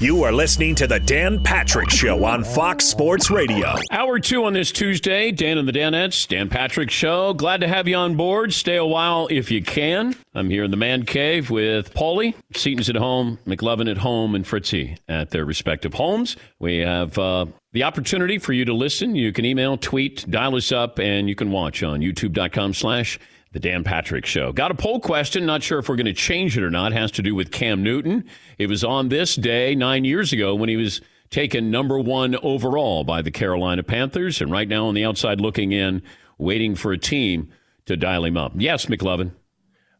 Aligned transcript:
You 0.00 0.24
are 0.24 0.32
listening 0.32 0.74
to 0.76 0.88
the 0.88 0.98
Dan 0.98 1.42
Patrick 1.42 1.88
Show 1.88 2.24
on 2.24 2.42
Fox 2.42 2.84
Sports 2.84 3.30
Radio. 3.30 3.76
Hour 3.92 4.18
two 4.18 4.44
on 4.44 4.52
this 4.52 4.72
Tuesday, 4.72 5.30
Dan 5.30 5.56
and 5.56 5.68
the 5.68 5.72
Danettes, 5.72 6.26
Dan 6.26 6.48
Patrick 6.48 6.90
Show. 6.90 7.32
Glad 7.32 7.60
to 7.60 7.68
have 7.68 7.86
you 7.86 7.94
on 7.94 8.16
board. 8.16 8.52
Stay 8.52 8.76
a 8.76 8.84
while 8.84 9.28
if 9.30 9.52
you 9.52 9.62
can. 9.62 10.16
I'm 10.34 10.50
here 10.50 10.64
in 10.64 10.72
the 10.72 10.76
man 10.76 11.04
cave 11.04 11.48
with 11.48 11.94
Paulie. 11.94 12.34
Seaton's 12.54 12.90
at 12.90 12.96
home, 12.96 13.38
McLovin 13.46 13.88
at 13.88 13.98
home, 13.98 14.34
and 14.34 14.44
Fritzy 14.44 14.98
at 15.08 15.30
their 15.30 15.44
respective 15.44 15.94
homes. 15.94 16.36
We 16.58 16.78
have 16.78 17.16
uh, 17.16 17.46
the 17.72 17.84
opportunity 17.84 18.38
for 18.38 18.52
you 18.52 18.64
to 18.64 18.74
listen. 18.74 19.14
You 19.14 19.32
can 19.32 19.44
email, 19.44 19.76
tweet, 19.76 20.28
dial 20.28 20.56
us 20.56 20.72
up, 20.72 20.98
and 20.98 21.28
you 21.28 21.36
can 21.36 21.52
watch 21.52 21.84
on 21.84 22.00
youtube.com 22.00 22.74
slash 22.74 23.18
the 23.54 23.60
Dan 23.60 23.84
Patrick 23.84 24.26
Show. 24.26 24.52
Got 24.52 24.72
a 24.72 24.74
poll 24.74 24.98
question. 24.98 25.46
Not 25.46 25.62
sure 25.62 25.78
if 25.78 25.88
we're 25.88 25.94
going 25.94 26.06
to 26.06 26.12
change 26.12 26.58
it 26.58 26.64
or 26.64 26.70
not. 26.70 26.90
It 26.90 26.96
has 26.96 27.12
to 27.12 27.22
do 27.22 27.36
with 27.36 27.52
Cam 27.52 27.84
Newton. 27.84 28.24
It 28.58 28.66
was 28.68 28.82
on 28.82 29.08
this 29.08 29.36
day 29.36 29.76
nine 29.76 30.04
years 30.04 30.32
ago 30.32 30.56
when 30.56 30.68
he 30.68 30.76
was 30.76 31.00
taken 31.30 31.70
number 31.70 31.98
one 32.00 32.34
overall 32.42 33.04
by 33.04 33.22
the 33.22 33.30
Carolina 33.30 33.84
Panthers. 33.84 34.40
And 34.40 34.50
right 34.50 34.66
now 34.66 34.88
on 34.88 34.94
the 34.94 35.04
outside 35.04 35.40
looking 35.40 35.70
in, 35.70 36.02
waiting 36.36 36.74
for 36.74 36.92
a 36.92 36.98
team 36.98 37.48
to 37.86 37.96
dial 37.96 38.24
him 38.24 38.36
up. 38.36 38.54
Yes, 38.56 38.86
McLovin. 38.86 39.30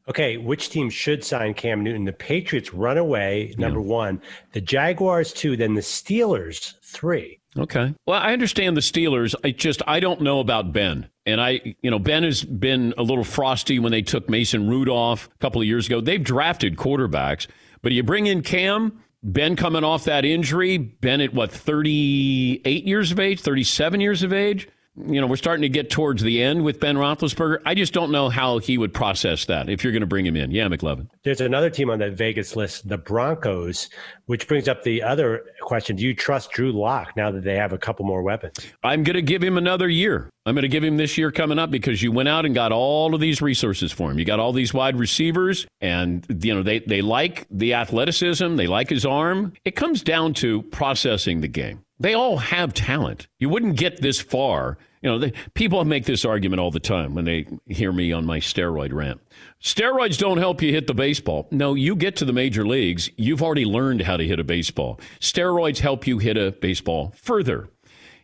Okay, 0.09 0.37
which 0.37 0.71
team 0.71 0.91
should 0.91 1.23
sign 1.23 1.55
Cam 1.55 1.85
Newton? 1.85 2.05
The 2.05 2.13
Patriots 2.13 2.75
run 2.75 2.99
away, 2.99 3.55
number 3.57 3.81
yeah. 3.81 3.87
one. 3.87 4.23
The 4.53 4.61
Jaguars, 4.61 5.33
two. 5.33 5.57
Then 5.57 5.75
the 5.75 5.81
Steelers, 5.81 6.75
three. 6.83 7.39
Okay. 7.59 7.95
Well, 8.07 8.21
I 8.21 8.33
understand 8.33 8.77
the 8.77 8.81
Steelers. 8.81 9.35
I 9.45 9.51
just 9.51 9.83
I 9.87 10.01
don't 10.01 10.21
know 10.23 10.41
about 10.41 10.73
Ben. 10.73 11.09
And 11.27 11.41
I, 11.41 11.75
you 11.83 11.91
know, 11.91 11.99
Ben 11.99 12.23
has 12.23 12.43
been 12.43 12.93
a 12.99 13.03
little 13.03 13.25
frosty 13.25 13.79
when 13.79 13.93
they 13.93 14.03
took 14.03 14.29
Mason 14.29 14.69
Rudolph 14.69 15.29
a 15.35 15.39
couple 15.39 15.61
of 15.61 15.67
years 15.67 15.87
ago. 15.87 16.01
They've 16.01 16.23
drafted 16.23 16.77
quarterbacks, 16.77 17.47
but 17.81 17.93
you 17.93 18.03
bring 18.03 18.27
in 18.27 18.43
Cam, 18.43 19.03
Ben 19.23 19.57
coming 19.57 19.85
off 19.85 20.05
that 20.05 20.25
injury, 20.25 20.77
Ben 20.77 21.21
at 21.21 21.33
what, 21.33 21.51
38 21.51 22.85
years 22.85 23.13
of 23.13 23.21
age, 23.21 23.41
37 23.41 24.01
years 24.01 24.23
of 24.23 24.33
age? 24.33 24.69
You 24.97 25.21
know, 25.21 25.27
we're 25.27 25.37
starting 25.37 25.63
to 25.63 25.69
get 25.69 25.91
towards 25.91 26.23
the 26.23 26.41
end 26.41 26.63
with 26.63 26.79
Ben 26.79 26.97
Roethlisberger. 26.97 27.61
I 27.67 27.75
just 27.75 27.93
don't 27.93 28.13
know 28.13 28.29
how 28.29 28.59
he 28.59 28.79
would 28.79 28.95
process 28.95 29.45
that 29.47 29.69
if 29.69 29.83
you're 29.83 29.93
going 29.93 30.03
to 30.03 30.07
bring 30.07 30.25
him 30.25 30.37
in. 30.37 30.53
Yeah, 30.53 30.69
McLovin. 30.69 31.09
There's 31.25 31.41
another 31.41 31.69
team 31.69 31.91
on 31.91 31.99
that 31.99 32.13
Vegas 32.13 32.55
list, 32.55 32.89
the 32.89 32.97
Broncos, 32.99 33.91
which 34.27 34.47
brings 34.47 34.69
up 34.69 34.85
the 34.85 35.03
other 35.03 35.47
question: 35.63 35.97
Do 35.97 36.05
you 36.05 36.15
trust 36.15 36.53
Drew 36.53 36.71
Lock 36.71 37.17
now 37.17 37.33
that 37.33 37.43
they 37.43 37.57
have 37.57 37.73
a 37.73 37.79
couple 37.79 38.07
more 38.07 38.23
weapons? 38.23 38.59
I'm 38.85 39.03
going 39.03 39.17
to 39.17 39.23
give 39.23 39.43
him 39.43 39.59
another 39.59 39.89
year. 39.89 40.31
I'm 40.47 40.55
going 40.55 40.63
to 40.63 40.69
give 40.69 40.85
him 40.85 40.97
this 40.97 41.19
year 41.19 41.33
coming 41.33 41.59
up 41.59 41.71
because 41.71 42.03
you 42.03 42.13
went 42.13 42.29
out 42.29 42.45
and 42.45 42.55
got 42.55 42.71
all 42.71 43.15
of 43.15 43.21
these 43.21 43.43
resources 43.43 43.91
for 43.91 44.11
him. 44.11 44.19
You 44.19 44.25
got 44.25 44.39
all 44.39 44.53
these 44.53 44.73
wide 44.73 44.97
receivers, 44.97 45.67
and 45.81 46.25
you 46.43 46.55
know 46.55 46.63
they 46.63 46.79
they 46.81 47.03
like 47.03 47.47
the 47.51 47.75
athleticism, 47.75 48.55
they 48.57 48.69
like 48.69 48.91
his 48.91 49.05
arm. 49.05 49.55
It 49.65 49.75
comes 49.75 50.03
down 50.03 50.35
to 50.35 50.63
processing 50.63 51.41
the 51.41 51.49
game. 51.49 51.84
They 51.99 52.15
all 52.15 52.39
have 52.39 52.75
talent. 52.75 53.29
You 53.39 53.49
wouldn't 53.49 53.77
get 53.77 54.03
this 54.03 54.21
far. 54.21 54.79
You 55.01 55.11
know, 55.11 55.19
they, 55.19 55.33
people 55.53 55.85
make 55.85 56.07
this 56.07 56.25
argument 56.25 56.61
all 56.61 56.71
the 56.71 56.81
time 56.81 57.15
when 57.15 57.25
they 57.25 57.47
hear 57.67 57.93
me 57.93 58.13
on 58.13 58.25
my 58.25 58.41
steroid 58.41 58.93
rant. 58.93 59.21
Steroids 59.63 60.19
don't 60.19 60.39
help 60.39 60.63
you 60.63 60.73
hit 60.73 60.87
the 60.87 60.95
baseball. 60.95 61.47
No, 61.51 61.75
you 61.75 61.95
get 61.95 62.17
to 62.17 62.25
the 62.25 62.33
major 62.33 62.67
leagues, 62.67 63.11
you've 63.17 63.43
already 63.43 63.65
learned 63.65 64.03
how 64.03 64.17
to 64.17 64.27
hit 64.27 64.41
a 64.41 64.45
baseball. 64.45 64.99
Steroids 65.21 65.79
help 65.79 66.07
you 66.07 66.19
hit 66.19 66.37
a 66.37 66.53
baseball 66.53 67.13
further. 67.17 67.69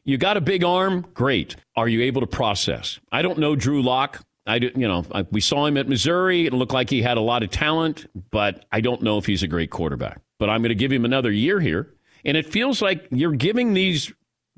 You 0.05 0.17
got 0.19 0.37
a 0.37 0.41
big 0.41 0.65
arm, 0.65 1.07
great. 1.15 1.57
Are 1.77 1.87
you 1.87 2.03
able 2.03 2.23
to 2.23 2.27
process? 2.27 2.99
I 3.13 3.23
don't 3.23 3.39
know 3.39 3.55
Drew 3.55 3.83
Lock. 3.83 4.25
I, 4.47 4.57
you 4.57 4.89
know, 4.89 5.05
I, 5.13 5.27
we 5.31 5.41
saw 5.41 5.67
him 5.67 5.77
at 5.77 5.87
Missouri. 5.89 6.47
It 6.47 6.53
looked 6.55 6.73
like 6.73 6.91
he 6.91 7.03
had 7.03 7.19
a 7.19 7.21
lot 7.21 7.43
of 7.43 7.51
talent, 7.51 8.11
but 8.31 8.65
I 8.73 8.81
don't 8.81 9.03
know 9.03 9.19
if 9.19 9.27
he's 9.27 9.43
a 9.43 9.47
great 9.47 9.71
quarterback. 9.71 10.21
But 10.39 10.49
I'm 10.49 10.63
going 10.63 10.71
to 10.71 10.75
give 10.75 10.91
him 10.91 11.05
another 11.05 11.31
year 11.31 11.61
here 11.61 11.95
and 12.25 12.37
it 12.37 12.47
feels 12.47 12.83
like 12.83 13.07
you're 13.11 13.33
giving 13.33 13.75
these 13.75 14.13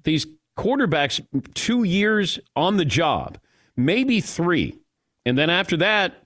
these 0.05 0.27
quarterbacks 0.58 1.20
two 1.55 1.84
years 1.84 2.38
on 2.56 2.77
the 2.77 2.84
job, 2.84 3.38
maybe 3.77 4.20
three. 4.20 4.78
And 5.24 5.39
then 5.39 5.50
after 5.50 5.77
that, 5.78 6.24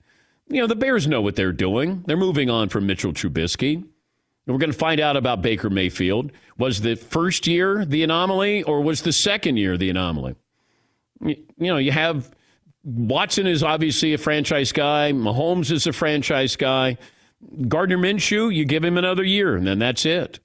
you 0.49 0.61
know, 0.61 0.67
the 0.67 0.75
Bears 0.75 1.07
know 1.07 1.21
what 1.21 1.35
they're 1.35 1.51
doing. 1.51 2.03
They're 2.07 2.17
moving 2.17 2.49
on 2.49 2.69
from 2.69 2.87
Mitchell 2.87 3.13
Trubisky. 3.13 3.75
And 3.75 3.87
we're 4.47 4.59
going 4.59 4.71
to 4.71 4.77
find 4.77 4.99
out 4.99 5.17
about 5.17 5.41
Baker 5.41 5.69
Mayfield. 5.69 6.31
Was 6.57 6.81
the 6.81 6.95
first 6.95 7.47
year 7.47 7.85
the 7.85 8.03
anomaly 8.03 8.63
or 8.63 8.81
was 8.81 9.01
the 9.01 9.11
second 9.11 9.57
year 9.57 9.77
the 9.77 9.89
anomaly? 9.89 10.35
You, 11.21 11.35
you 11.57 11.67
know, 11.67 11.77
you 11.77 11.91
have 11.91 12.31
Watson 12.83 13.47
is 13.47 13.63
obviously 13.63 14.13
a 14.13 14.17
franchise 14.17 14.71
guy, 14.71 15.11
Mahomes 15.11 15.71
is 15.71 15.85
a 15.87 15.93
franchise 15.93 16.55
guy. 16.55 16.97
Gardner 17.67 17.97
Minshew, 17.97 18.53
you 18.53 18.65
give 18.65 18.83
him 18.83 18.97
another 18.97 19.23
year, 19.23 19.55
and 19.55 19.67
then 19.67 19.77
that's 19.77 20.05
it. 20.05 20.39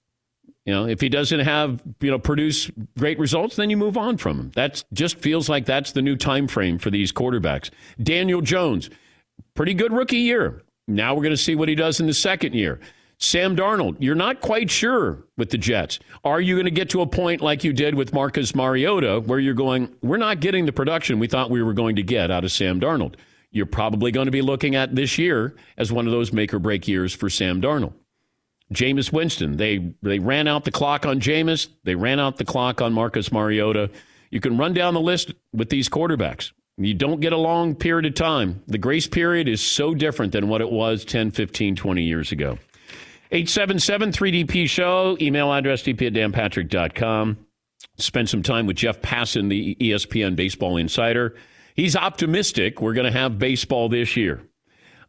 You 0.65 0.73
know, 0.73 0.87
if 0.87 1.01
he 1.01 1.09
doesn't 1.09 1.41
have, 1.41 1.83
you 2.01 2.11
know, 2.11 2.19
produce 2.19 2.71
great 2.97 3.19
results, 3.19 3.57
then 3.57 3.69
you 3.69 3.77
move 3.77 3.97
on 3.97 4.17
from 4.17 4.39
him. 4.39 4.53
That 4.55 4.85
just 4.93 5.19
feels 5.19 5.49
like 5.49 5.67
that's 5.67 5.93
the 5.93 6.03
new 6.03 6.17
time 6.17 6.47
frame 6.47 6.79
for 6.79 6.91
these 6.91 7.13
quarterbacks. 7.13 7.71
Daniel 8.01 8.41
Jones, 8.41 8.89
pretty 9.55 9.75
good 9.75 9.93
rookie 9.93 10.19
year. 10.19 10.63
Now 10.87 11.15
we're 11.15 11.23
going 11.23 11.31
to 11.31 11.37
see 11.37 11.57
what 11.57 11.69
he 11.69 11.75
does 11.75 11.99
in 11.99 12.07
the 12.07 12.15
second 12.15 12.55
year. 12.55 12.81
Sam 13.19 13.57
Darnold, 13.57 13.97
you're 14.01 14.17
not 14.17 14.41
quite 14.41 14.69
sure 14.69 15.25
with 15.37 15.51
the 15.51 15.59
Jets. 15.59 16.01
Are 16.25 16.41
you 16.41 16.57
going 16.57 16.65
to 16.65 16.73
get 16.73 16.91
to 16.91 17.03
a 17.03 17.07
point 17.07 17.41
like 17.41 17.63
you 17.63 17.73
did 17.73 17.95
with 17.95 18.13
Marcus 18.13 18.55
Mariota 18.55 19.21
where 19.21 19.39
you're 19.39 19.55
going, 19.55 19.95
we're 20.03 20.17
not 20.17 20.41
getting 20.41 20.67
the 20.67 20.73
production 20.73 21.21
we 21.21 21.29
thought 21.29 21.49
we 21.49 21.63
were 21.63 21.73
going 21.73 21.97
to 21.97 22.03
get 22.03 22.33
out 22.33 22.45
of 22.45 22.51
Sam 22.51 22.81
Darnold? 22.81 23.15
You're 23.53 23.67
probably 23.67 24.11
going 24.11 24.27
to 24.27 24.33
be 24.33 24.43
looking 24.43 24.75
at 24.75 24.95
this 24.97 25.19
year 25.19 25.55
as 25.77 25.93
one 25.93 26.07
of 26.07 26.13
those 26.13 26.33
make 26.33 26.53
or 26.53 26.59
break 26.59 26.89
years 26.89 27.15
for 27.15 27.31
Sam 27.31 27.61
Darnold. 27.61 27.93
Jameis 28.73 29.13
Winston. 29.13 29.57
They 29.57 29.95
they 30.03 30.19
ran 30.19 30.49
out 30.49 30.65
the 30.65 30.71
clock 30.71 31.07
on 31.07 31.21
Jameis. 31.21 31.69
They 31.85 31.95
ran 31.95 32.21
out 32.21 32.37
the 32.37 32.45
clock 32.45 32.81
on 32.81 32.93
Marcus 32.93 33.33
Mariota. 33.33 33.91
You 34.31 34.41
can 34.41 34.57
run 34.57 34.73
down 34.73 34.95
the 34.95 35.01
list 35.01 35.33
with 35.53 35.69
these 35.69 35.89
quarterbacks. 35.89 36.53
You 36.79 36.95
don't 36.95 37.21
get 37.21 37.33
a 37.33 37.39
long 37.39 37.75
period 37.75 38.07
of 38.07 38.15
time. 38.15 38.63
The 38.67 38.79
grace 38.79 39.07
period 39.07 39.47
is 39.47 39.61
so 39.61 39.95
different 39.95 40.33
than 40.33 40.49
what 40.49 40.63
it 40.63 40.71
was 40.71 41.05
10, 41.05 41.31
15, 41.31 41.77
20 41.77 42.03
years 42.03 42.33
ago. 42.33 42.59
877 43.31 44.13
3DP 44.13 44.69
Show, 44.69 45.17
email 45.21 45.53
address 45.53 45.83
dp 45.83 46.07
at 46.07 46.13
danpatrick.com. 46.13 47.39
Spend 47.99 48.29
some 48.29 48.43
time 48.43 48.67
with 48.67 48.77
Jeff 48.77 49.01
Passan, 49.01 49.49
the 49.49 49.75
ESPN 49.77 50.35
Baseball 50.35 50.77
Insider. 50.77 51.35
He's 51.75 51.97
optimistic 51.97 52.81
we're 52.81 52.95
going 52.95 53.11
to 53.11 53.19
have 53.19 53.39
baseball 53.39 53.89
this 53.89 54.17
year. 54.17 54.43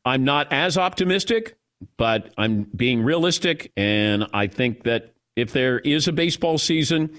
I'm 0.05 0.23
not 0.23 0.51
as 0.51 0.77
optimistic 0.77 1.57
but 1.97 2.33
I'm 2.37 2.63
being 2.75 3.03
realistic, 3.03 3.71
and 3.77 4.27
I 4.33 4.47
think 4.47 4.83
that 4.83 5.13
if 5.35 5.51
there 5.51 5.79
is 5.79 6.07
a 6.07 6.11
baseball 6.11 6.57
season, 6.57 7.17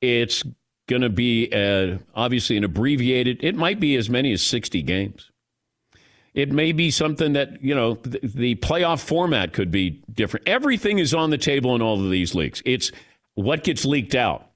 it's 0.00 0.44
going 0.86 1.02
to 1.02 1.08
be 1.08 1.48
a, 1.52 1.98
obviously 2.14 2.56
an 2.56 2.64
abbreviated. 2.64 3.42
It 3.42 3.54
might 3.54 3.80
be 3.80 3.96
as 3.96 4.10
many 4.10 4.32
as 4.32 4.42
60 4.42 4.82
games. 4.82 5.30
It 6.34 6.50
may 6.50 6.72
be 6.72 6.90
something 6.90 7.34
that 7.34 7.62
you 7.62 7.74
know 7.74 7.94
the, 7.94 8.18
the 8.22 8.54
playoff 8.56 9.00
format 9.00 9.52
could 9.52 9.70
be 9.70 10.02
different. 10.12 10.48
Everything 10.48 10.98
is 10.98 11.14
on 11.14 11.30
the 11.30 11.38
table 11.38 11.76
in 11.76 11.82
all 11.82 12.02
of 12.04 12.10
these 12.10 12.34
leagues. 12.34 12.60
It's 12.64 12.90
what 13.34 13.62
gets 13.62 13.84
leaked 13.84 14.16
out. 14.16 14.50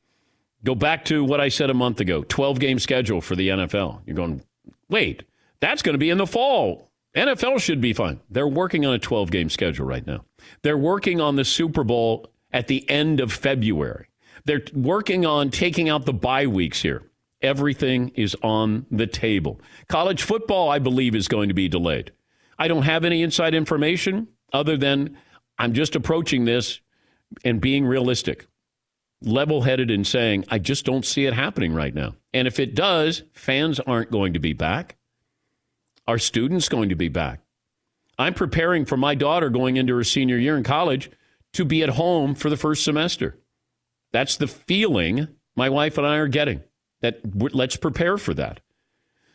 Go 0.64 0.74
back 0.74 1.04
to 1.04 1.22
what 1.22 1.41
I 1.41 1.48
said 1.48 1.70
a 1.70 1.74
month 1.74 2.00
ago 2.00 2.24
12 2.24 2.58
game 2.58 2.78
schedule 2.80 3.20
for 3.20 3.36
the 3.36 3.50
NFL. 3.50 4.00
You're 4.06 4.16
going, 4.16 4.42
wait, 4.88 5.22
that's 5.60 5.82
going 5.82 5.94
to 5.94 5.98
be 5.98 6.10
in 6.10 6.18
the 6.18 6.26
fall. 6.26 6.88
NFL 7.18 7.60
should 7.60 7.80
be 7.80 7.92
fine. 7.92 8.20
They're 8.30 8.48
working 8.48 8.86
on 8.86 8.94
a 8.94 8.98
12 8.98 9.30
game 9.30 9.50
schedule 9.50 9.86
right 9.86 10.06
now. 10.06 10.24
They're 10.62 10.78
working 10.78 11.20
on 11.20 11.36
the 11.36 11.44
Super 11.44 11.84
Bowl 11.84 12.32
at 12.52 12.68
the 12.68 12.88
end 12.88 13.20
of 13.20 13.32
February. 13.32 14.08
They're 14.44 14.62
working 14.72 15.26
on 15.26 15.50
taking 15.50 15.88
out 15.88 16.06
the 16.06 16.12
bye 16.12 16.46
weeks 16.46 16.82
here. 16.82 17.02
Everything 17.42 18.08
is 18.14 18.36
on 18.42 18.86
the 18.90 19.06
table. 19.06 19.60
College 19.88 20.22
football, 20.22 20.70
I 20.70 20.78
believe, 20.78 21.14
is 21.14 21.28
going 21.28 21.48
to 21.48 21.54
be 21.54 21.68
delayed. 21.68 22.12
I 22.58 22.68
don't 22.68 22.82
have 22.82 23.04
any 23.04 23.22
inside 23.22 23.54
information 23.54 24.28
other 24.52 24.76
than 24.76 25.16
I'm 25.58 25.72
just 25.72 25.94
approaching 25.94 26.44
this 26.44 26.80
and 27.44 27.60
being 27.60 27.84
realistic, 27.84 28.46
level 29.21 29.62
headed, 29.62 29.91
and 29.91 30.06
saying, 30.06 30.44
I 30.48 30.59
just 30.59 30.84
don't 30.84 31.04
see 31.04 31.26
it 31.26 31.34
happening 31.34 31.74
right 31.74 31.94
now. 31.94 32.16
And 32.32 32.48
if 32.48 32.59
it 32.59 32.74
does, 32.74 33.22
fans 33.32 33.78
aren't 33.80 34.10
going 34.10 34.32
to 34.32 34.41
be 34.41 34.53
back. 34.53 34.97
Are 36.09 36.19
students 36.19 36.71
going 36.71 36.89
to 36.89 36.97
be 36.97 37.09
back? 37.09 37.41
I'm 38.19 38.33
preparing 38.33 38.87
for 38.87 38.97
my 38.97 39.15
daughter 39.15 39.51
going 39.51 39.77
into 39.77 39.95
her 39.95 40.05
senior 40.05 40.39
year 40.39 40.57
in 40.57 40.65
college 40.65 41.10
to 41.53 41.66
be 41.66 41.83
at 41.83 41.91
home 41.91 42.34
for 42.34 42.49
the 42.49 42.57
first 42.57 42.83
semester. 42.83 43.37
That's 44.10 44.39
the 44.39 44.49
feeling 44.49 45.28
my 45.55 45.69
wife 45.69 45.99
and 45.99 46.07
I 46.07 46.16
are 46.16 46.27
getting. 46.27 46.63
That 47.03 47.21
let's 47.55 47.77
prepare 47.77 48.16
for 48.16 48.33
that. 48.34 48.60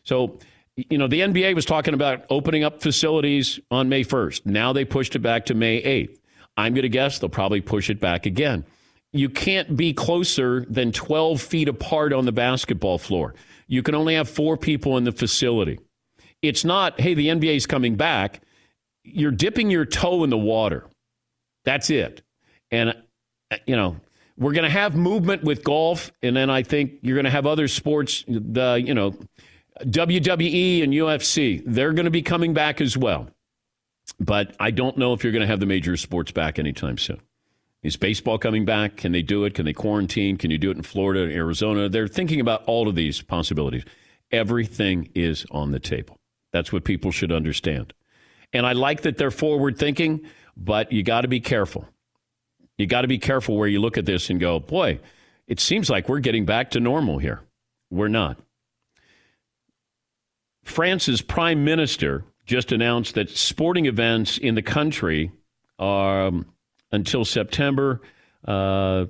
So, 0.03 0.39
you 0.75 0.97
know, 0.97 1.07
the 1.07 1.21
NBA 1.21 1.53
was 1.53 1.63
talking 1.63 1.93
about 1.93 2.25
opening 2.31 2.63
up 2.63 2.81
facilities 2.81 3.59
on 3.69 3.87
May 3.87 4.03
1st. 4.03 4.47
Now 4.47 4.73
they 4.73 4.83
pushed 4.83 5.15
it 5.15 5.19
back 5.19 5.45
to 5.45 5.53
May 5.53 5.79
8th. 5.79 6.17
I'm 6.57 6.73
going 6.73 6.81
to 6.81 6.89
guess 6.89 7.19
they'll 7.19 7.29
probably 7.29 7.61
push 7.61 7.91
it 7.91 7.99
back 7.99 8.25
again. 8.25 8.65
You 9.11 9.29
can't 9.29 9.77
be 9.77 9.93
closer 9.93 10.65
than 10.67 10.91
12 10.91 11.39
feet 11.39 11.67
apart 11.67 12.13
on 12.13 12.25
the 12.25 12.31
basketball 12.31 12.97
floor. 12.97 13.35
You 13.67 13.83
can 13.83 13.93
only 13.93 14.15
have 14.15 14.27
four 14.27 14.57
people 14.57 14.97
in 14.97 15.03
the 15.03 15.11
facility. 15.11 15.79
It's 16.43 16.63
not, 16.63 16.99
hey, 16.99 17.15
the 17.15 17.29
NBA 17.29 17.55
is 17.55 17.65
coming 17.65 17.95
back. 17.95 18.41
You're 19.03 19.31
dipping 19.31 19.71
your 19.71 19.85
toe 19.85 20.23
in 20.23 20.29
the 20.29 20.37
water. 20.37 20.85
That's 21.63 21.89
it. 21.89 22.21
And 22.69 22.93
uh, 23.49 23.57
you 23.65 23.75
know, 23.75 23.95
we're 24.37 24.53
going 24.53 24.63
to 24.63 24.69
have 24.69 24.95
movement 24.95 25.43
with 25.43 25.63
golf, 25.63 26.11
and 26.21 26.35
then 26.35 26.49
I 26.49 26.63
think 26.63 26.93
you're 27.01 27.15
going 27.15 27.25
to 27.25 27.31
have 27.31 27.45
other 27.45 27.67
sports. 27.67 28.23
The 28.27 28.81
you 28.83 28.93
know, 28.93 29.15
WWE 29.81 30.83
and 30.83 30.93
UFC, 30.93 31.61
they're 31.65 31.93
going 31.93 32.05
to 32.05 32.11
be 32.11 32.21
coming 32.21 32.53
back 32.53 32.81
as 32.81 32.97
well. 32.97 33.29
But 34.19 34.55
I 34.59 34.71
don't 34.71 34.97
know 34.97 35.13
if 35.13 35.23
you're 35.23 35.31
going 35.31 35.41
to 35.41 35.47
have 35.47 35.59
the 35.59 35.65
major 35.65 35.95
sports 35.97 36.31
back 36.31 36.59
anytime 36.59 36.97
soon. 36.97 37.21
Is 37.83 37.97
baseball 37.97 38.37
coming 38.37 38.65
back? 38.65 38.97
Can 38.97 39.11
they 39.11 39.21
do 39.21 39.43
it? 39.43 39.53
Can 39.53 39.65
they 39.65 39.73
quarantine? 39.73 40.37
Can 40.37 40.51
you 40.51 40.57
do 40.57 40.71
it 40.71 40.77
in 40.77 40.83
Florida, 40.83 41.23
and 41.23 41.31
Arizona? 41.31 41.89
They're 41.89 42.07
thinking 42.07 42.39
about 42.39 42.63
all 42.65 42.87
of 42.87 42.95
these 42.95 43.21
possibilities. 43.21 43.83
Everything 44.31 45.09
is 45.13 45.45
on 45.51 45.71
the 45.71 45.79
table. 45.79 46.17
That's 46.53 46.71
what 46.71 46.85
people 46.85 47.11
should 47.11 47.31
understand. 47.31 47.93
And 48.53 48.65
I 48.65 48.73
like 48.73 49.01
that 49.01 49.17
they're 49.17 49.31
forward 49.31 49.77
thinking, 49.77 50.21
but 50.55 50.91
you 50.91 51.03
got 51.03 51.21
to 51.21 51.27
be 51.27 51.39
careful. 51.39 51.87
You 52.77 52.85
got 52.85 53.01
to 53.01 53.07
be 53.07 53.17
careful 53.17 53.57
where 53.57 53.67
you 53.67 53.81
look 53.81 53.97
at 53.97 54.05
this 54.05 54.29
and 54.29 54.39
go, 54.39 54.59
boy, 54.59 54.99
it 55.47 55.59
seems 55.59 55.89
like 55.89 56.07
we're 56.07 56.19
getting 56.19 56.45
back 56.45 56.71
to 56.71 56.79
normal 56.79 57.17
here. 57.17 57.41
We're 57.89 58.07
not. 58.07 58.39
France's 60.63 61.21
prime 61.21 61.65
minister 61.65 62.23
just 62.45 62.71
announced 62.71 63.15
that 63.15 63.29
sporting 63.29 63.85
events 63.85 64.37
in 64.37 64.55
the 64.55 64.61
country 64.61 65.31
are 65.79 66.27
um, 66.27 66.45
until 66.91 67.25
September. 67.25 68.01
Uh, 68.45 69.05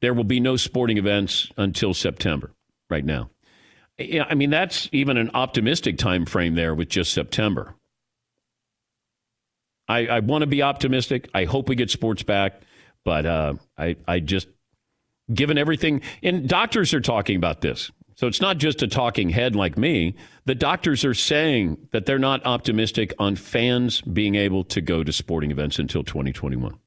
there 0.00 0.14
will 0.14 0.24
be 0.24 0.40
no 0.40 0.56
sporting 0.56 0.98
events 0.98 1.50
until 1.56 1.92
September 1.92 2.52
right 2.88 3.04
now. 3.04 3.30
I 3.98 4.34
mean, 4.34 4.50
that's 4.50 4.88
even 4.92 5.16
an 5.16 5.30
optimistic 5.32 5.96
time 5.96 6.26
frame 6.26 6.54
there 6.54 6.74
with 6.74 6.88
just 6.88 7.12
September. 7.12 7.74
I, 9.88 10.06
I 10.06 10.20
want 10.20 10.42
to 10.42 10.46
be 10.46 10.62
optimistic. 10.62 11.30
I 11.32 11.44
hope 11.44 11.68
we 11.68 11.76
get 11.76 11.90
sports 11.90 12.22
back, 12.22 12.60
but 13.04 13.24
uh, 13.24 13.54
I, 13.78 13.96
I 14.06 14.20
just, 14.20 14.48
given 15.32 15.56
everything, 15.56 16.02
and 16.22 16.48
doctors 16.48 16.92
are 16.92 17.00
talking 17.00 17.36
about 17.36 17.60
this. 17.60 17.90
So 18.16 18.26
it's 18.26 18.40
not 18.40 18.58
just 18.58 18.82
a 18.82 18.88
talking 18.88 19.30
head 19.30 19.54
like 19.54 19.76
me. 19.76 20.14
The 20.46 20.54
doctors 20.54 21.04
are 21.04 21.14
saying 21.14 21.88
that 21.92 22.06
they're 22.06 22.18
not 22.18 22.44
optimistic 22.46 23.12
on 23.18 23.36
fans 23.36 24.00
being 24.00 24.34
able 24.34 24.64
to 24.64 24.80
go 24.80 25.04
to 25.04 25.12
sporting 25.12 25.50
events 25.50 25.78
until 25.78 26.02
2021. 26.02 26.78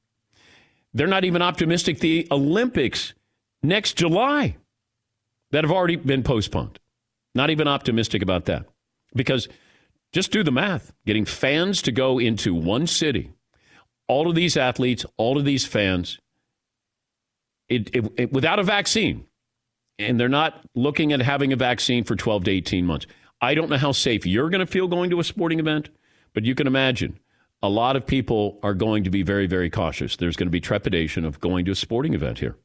They're 0.94 1.08
not 1.08 1.26
even 1.26 1.44
optimistic 1.44 2.00
the 2.00 2.28
Olympics 2.32 3.14
next 3.62 3.94
July 3.94 4.58
that 5.52 5.64
have 5.64 5.72
already 5.72 5.98
been 5.98 6.24
postponed. 6.24 6.80
Not 7.40 7.52
even 7.52 7.70
optimistic 7.70 8.22
about 8.22 8.48
that. 8.48 8.66
Because 9.16 9.48
just 10.12 10.30
do 10.30 10.44
the 10.44 10.52
math. 10.52 10.92
Getting 11.06 11.24
fans 11.24 11.82
to 11.84 11.92
go 11.94 12.20
into 12.20 12.54
one 12.54 12.86
city, 12.86 13.32
all 14.10 14.28
of 14.28 14.36
these 14.36 14.58
athletes, 14.58 15.06
all 15.16 15.38
of 15.38 15.46
these 15.46 15.66
fans, 15.66 16.20
it, 17.70 17.96
it, 17.96 18.12
it, 18.18 18.34
without 18.34 18.60
a 18.60 18.64
vaccine, 18.64 19.24
and 19.98 20.20
they're 20.20 20.28
not 20.28 20.66
looking 20.76 21.14
at 21.14 21.22
having 21.22 21.54
a 21.54 21.56
vaccine 21.56 22.04
for 22.04 22.18
12 22.18 22.44
to 22.44 22.52
18 22.52 22.86
months. 22.86 23.06
I 23.40 23.56
don't 23.56 23.70
know 23.70 23.78
how 23.78 23.94
safe 23.94 24.26
you're 24.26 24.50
going 24.50 24.60
to 24.60 24.66
feel 24.66 24.90
going 24.90 25.10
to 25.12 25.22
a 25.22 25.24
sporting 25.24 25.60
event, 25.60 25.88
but 26.34 26.44
you 26.44 26.56
can 26.56 26.68
imagine 26.68 27.20
a 27.64 27.70
lot 27.70 27.96
of 27.96 28.06
people 28.06 28.60
are 28.64 28.74
going 28.74 29.06
to 29.06 29.10
be 29.10 29.24
very, 29.24 29.48
very 29.48 29.70
cautious. 29.70 30.18
There's 30.18 30.36
going 30.36 30.48
to 30.48 30.52
be 30.52 30.60
trepidation 30.60 31.24
of 31.24 31.40
going 31.40 31.64
to 31.64 31.72
a 31.72 31.76
sporting 31.76 32.16
event 32.16 32.40
here. 32.40 32.58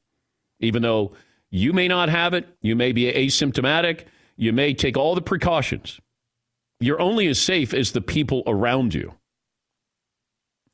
Even 0.58 0.82
though 0.82 1.12
you 1.48 1.72
may 1.72 1.86
not 1.86 2.08
have 2.08 2.34
it, 2.34 2.48
you 2.60 2.74
may 2.74 2.90
be 2.90 3.04
asymptomatic, 3.12 4.06
you 4.36 4.52
may 4.52 4.74
take 4.74 4.96
all 4.96 5.14
the 5.14 5.22
precautions. 5.22 6.00
You're 6.80 7.00
only 7.00 7.28
as 7.28 7.40
safe 7.40 7.72
as 7.72 7.92
the 7.92 8.00
people 8.00 8.42
around 8.46 8.94
you. 8.94 9.14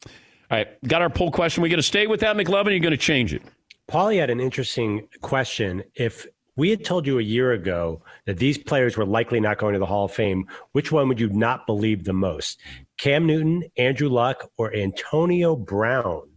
All 0.04 0.58
right, 0.58 0.68
got 0.88 1.02
our 1.02 1.10
poll 1.10 1.30
question. 1.30 1.62
We 1.62 1.68
going 1.68 1.78
to 1.78 1.82
stay 1.82 2.06
with 2.06 2.20
that, 2.20 2.36
McLovin? 2.36 2.66
Or 2.66 2.68
are 2.70 2.72
you 2.72 2.80
going 2.80 2.90
to 2.90 2.96
change 2.96 3.32
it? 3.32 3.42
Paulie 3.88 4.18
had 4.18 4.30
an 4.30 4.40
interesting 4.40 5.06
question. 5.20 5.84
If 5.94 6.26
we 6.56 6.70
had 6.70 6.84
told 6.84 7.06
you 7.06 7.18
a 7.18 7.22
year 7.22 7.52
ago 7.52 8.02
that 8.26 8.38
these 8.38 8.58
players 8.58 8.96
were 8.96 9.06
likely 9.06 9.40
not 9.40 9.58
going 9.58 9.74
to 9.74 9.78
the 9.78 9.86
Hall 9.86 10.06
of 10.06 10.12
Fame, 10.12 10.46
which 10.72 10.90
one 10.90 11.08
would 11.08 11.20
you 11.20 11.28
not 11.28 11.66
believe 11.66 12.04
the 12.04 12.12
most? 12.12 12.60
Cam 12.98 13.26
Newton, 13.26 13.64
Andrew 13.76 14.08
Luck, 14.08 14.50
or 14.58 14.74
Antonio 14.74 15.54
Brown? 15.54 16.29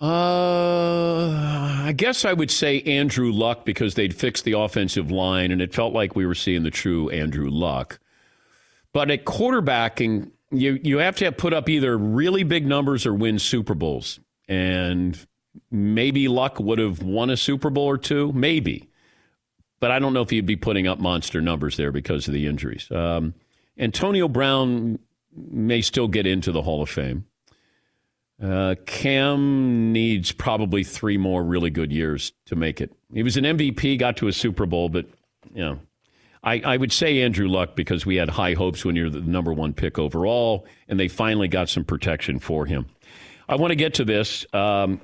Uh, 0.00 1.86
I 1.86 1.92
guess 1.96 2.24
I 2.24 2.32
would 2.32 2.50
say 2.50 2.82
Andrew 2.82 3.32
Luck 3.32 3.64
because 3.64 3.94
they'd 3.94 4.14
fixed 4.14 4.44
the 4.44 4.52
offensive 4.52 5.10
line 5.10 5.50
and 5.50 5.60
it 5.60 5.74
felt 5.74 5.92
like 5.92 6.14
we 6.14 6.24
were 6.24 6.36
seeing 6.36 6.62
the 6.62 6.70
true 6.70 7.10
Andrew 7.10 7.50
Luck. 7.50 7.98
But 8.92 9.10
at 9.10 9.24
quarterbacking, 9.24 10.30
you 10.50 10.78
you 10.82 10.98
have 10.98 11.16
to 11.16 11.26
have 11.26 11.36
put 11.36 11.52
up 11.52 11.68
either 11.68 11.96
really 11.98 12.42
big 12.44 12.66
numbers 12.66 13.06
or 13.06 13.14
win 13.14 13.38
Super 13.38 13.74
Bowls. 13.74 14.20
And 14.48 15.18
maybe 15.70 16.28
Luck 16.28 16.58
would 16.60 16.78
have 16.78 17.02
won 17.02 17.30
a 17.30 17.36
Super 17.36 17.70
Bowl 17.70 17.86
or 17.86 17.98
two, 17.98 18.32
maybe. 18.32 18.88
But 19.80 19.90
I 19.90 19.98
don't 19.98 20.12
know 20.12 20.22
if 20.22 20.30
he'd 20.30 20.46
be 20.46 20.56
putting 20.56 20.86
up 20.86 20.98
monster 20.98 21.40
numbers 21.40 21.76
there 21.76 21.92
because 21.92 22.26
of 22.26 22.34
the 22.34 22.46
injuries. 22.46 22.90
Um, 22.90 23.34
Antonio 23.78 24.26
Brown 24.26 24.98
may 25.36 25.82
still 25.82 26.08
get 26.08 26.26
into 26.26 26.50
the 26.50 26.62
Hall 26.62 26.82
of 26.82 26.88
Fame. 26.88 27.26
Uh, 28.42 28.76
Cam 28.86 29.92
needs 29.92 30.30
probably 30.30 30.84
three 30.84 31.16
more 31.16 31.42
really 31.42 31.70
good 31.70 31.90
years 31.92 32.32
to 32.46 32.54
make 32.54 32.80
it. 32.80 32.92
He 33.12 33.22
was 33.22 33.36
an 33.36 33.44
MVP, 33.44 33.98
got 33.98 34.16
to 34.18 34.28
a 34.28 34.32
Super 34.32 34.64
Bowl, 34.64 34.88
but 34.88 35.06
you 35.52 35.64
know, 35.64 35.80
I, 36.42 36.60
I 36.64 36.76
would 36.76 36.92
say 36.92 37.22
Andrew 37.22 37.48
Luck 37.48 37.74
because 37.74 38.06
we 38.06 38.16
had 38.16 38.30
high 38.30 38.54
hopes 38.54 38.84
when 38.84 38.94
you're 38.94 39.10
the 39.10 39.20
number 39.20 39.52
one 39.52 39.72
pick 39.72 39.98
overall, 39.98 40.66
and 40.86 41.00
they 41.00 41.08
finally 41.08 41.48
got 41.48 41.68
some 41.68 41.84
protection 41.84 42.38
for 42.38 42.64
him. 42.66 42.86
I 43.48 43.56
want 43.56 43.72
to 43.72 43.76
get 43.76 43.94
to 43.94 44.04
this. 44.04 44.46
Um, 44.52 45.00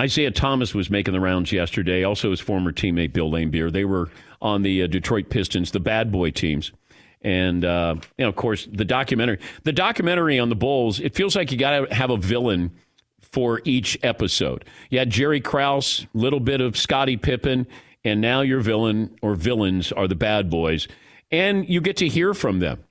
Isiah 0.00 0.30
Thomas 0.30 0.74
was 0.74 0.88
making 0.88 1.12
the 1.12 1.20
rounds 1.20 1.52
yesterday. 1.52 2.02
Also, 2.02 2.30
his 2.30 2.40
former 2.40 2.72
teammate 2.72 3.12
Bill 3.12 3.30
Laimbeer. 3.30 3.70
They 3.70 3.84
were 3.84 4.08
on 4.40 4.62
the 4.62 4.82
uh, 4.82 4.86
Detroit 4.86 5.28
Pistons, 5.28 5.70
the 5.70 5.80
bad 5.80 6.10
boy 6.10 6.30
teams. 6.30 6.72
And 7.22 7.64
uh, 7.64 7.96
you 8.18 8.24
know, 8.24 8.28
of 8.28 8.36
course, 8.36 8.68
the 8.70 8.84
documentary. 8.84 9.38
The 9.64 9.72
documentary 9.72 10.38
on 10.38 10.48
the 10.48 10.56
Bulls. 10.56 11.00
It 11.00 11.14
feels 11.14 11.36
like 11.36 11.52
you 11.52 11.58
got 11.58 11.88
to 11.88 11.94
have 11.94 12.10
a 12.10 12.16
villain 12.16 12.72
for 13.20 13.62
each 13.64 13.98
episode. 14.02 14.64
You 14.90 14.98
had 14.98 15.10
Jerry 15.10 15.40
Krause, 15.40 16.06
little 16.14 16.40
bit 16.40 16.60
of 16.60 16.76
Scottie 16.76 17.16
Pippen, 17.16 17.66
and 18.04 18.20
now 18.20 18.42
your 18.42 18.60
villain 18.60 19.16
or 19.22 19.34
villains 19.34 19.92
are 19.92 20.08
the 20.08 20.14
bad 20.14 20.50
boys, 20.50 20.88
and 21.30 21.68
you 21.68 21.80
get 21.80 21.96
to 21.98 22.08
hear 22.08 22.34
from 22.34 22.58
them. 22.58 22.84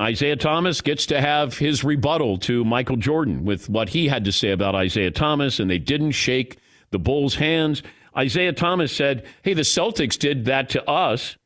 Isiah 0.00 0.36
Thomas 0.36 0.80
gets 0.80 1.06
to 1.06 1.20
have 1.20 1.58
his 1.58 1.84
rebuttal 1.84 2.38
to 2.38 2.64
Michael 2.64 2.96
Jordan 2.96 3.44
with 3.44 3.68
what 3.68 3.90
he 3.90 4.08
had 4.08 4.24
to 4.24 4.32
say 4.32 4.50
about 4.50 4.74
Isiah 4.74 5.10
Thomas, 5.10 5.60
and 5.60 5.70
they 5.70 5.78
didn't 5.78 6.12
shake 6.12 6.58
the 6.90 6.98
Bulls' 6.98 7.36
hands. 7.36 7.82
Isiah 8.18 8.52
Thomas 8.52 8.94
said, 8.94 9.24
Hey, 9.42 9.54
the 9.54 9.62
Celtics 9.62 10.18
did 10.18 10.46
that 10.46 10.70
to 10.70 10.88
us. 10.88 11.36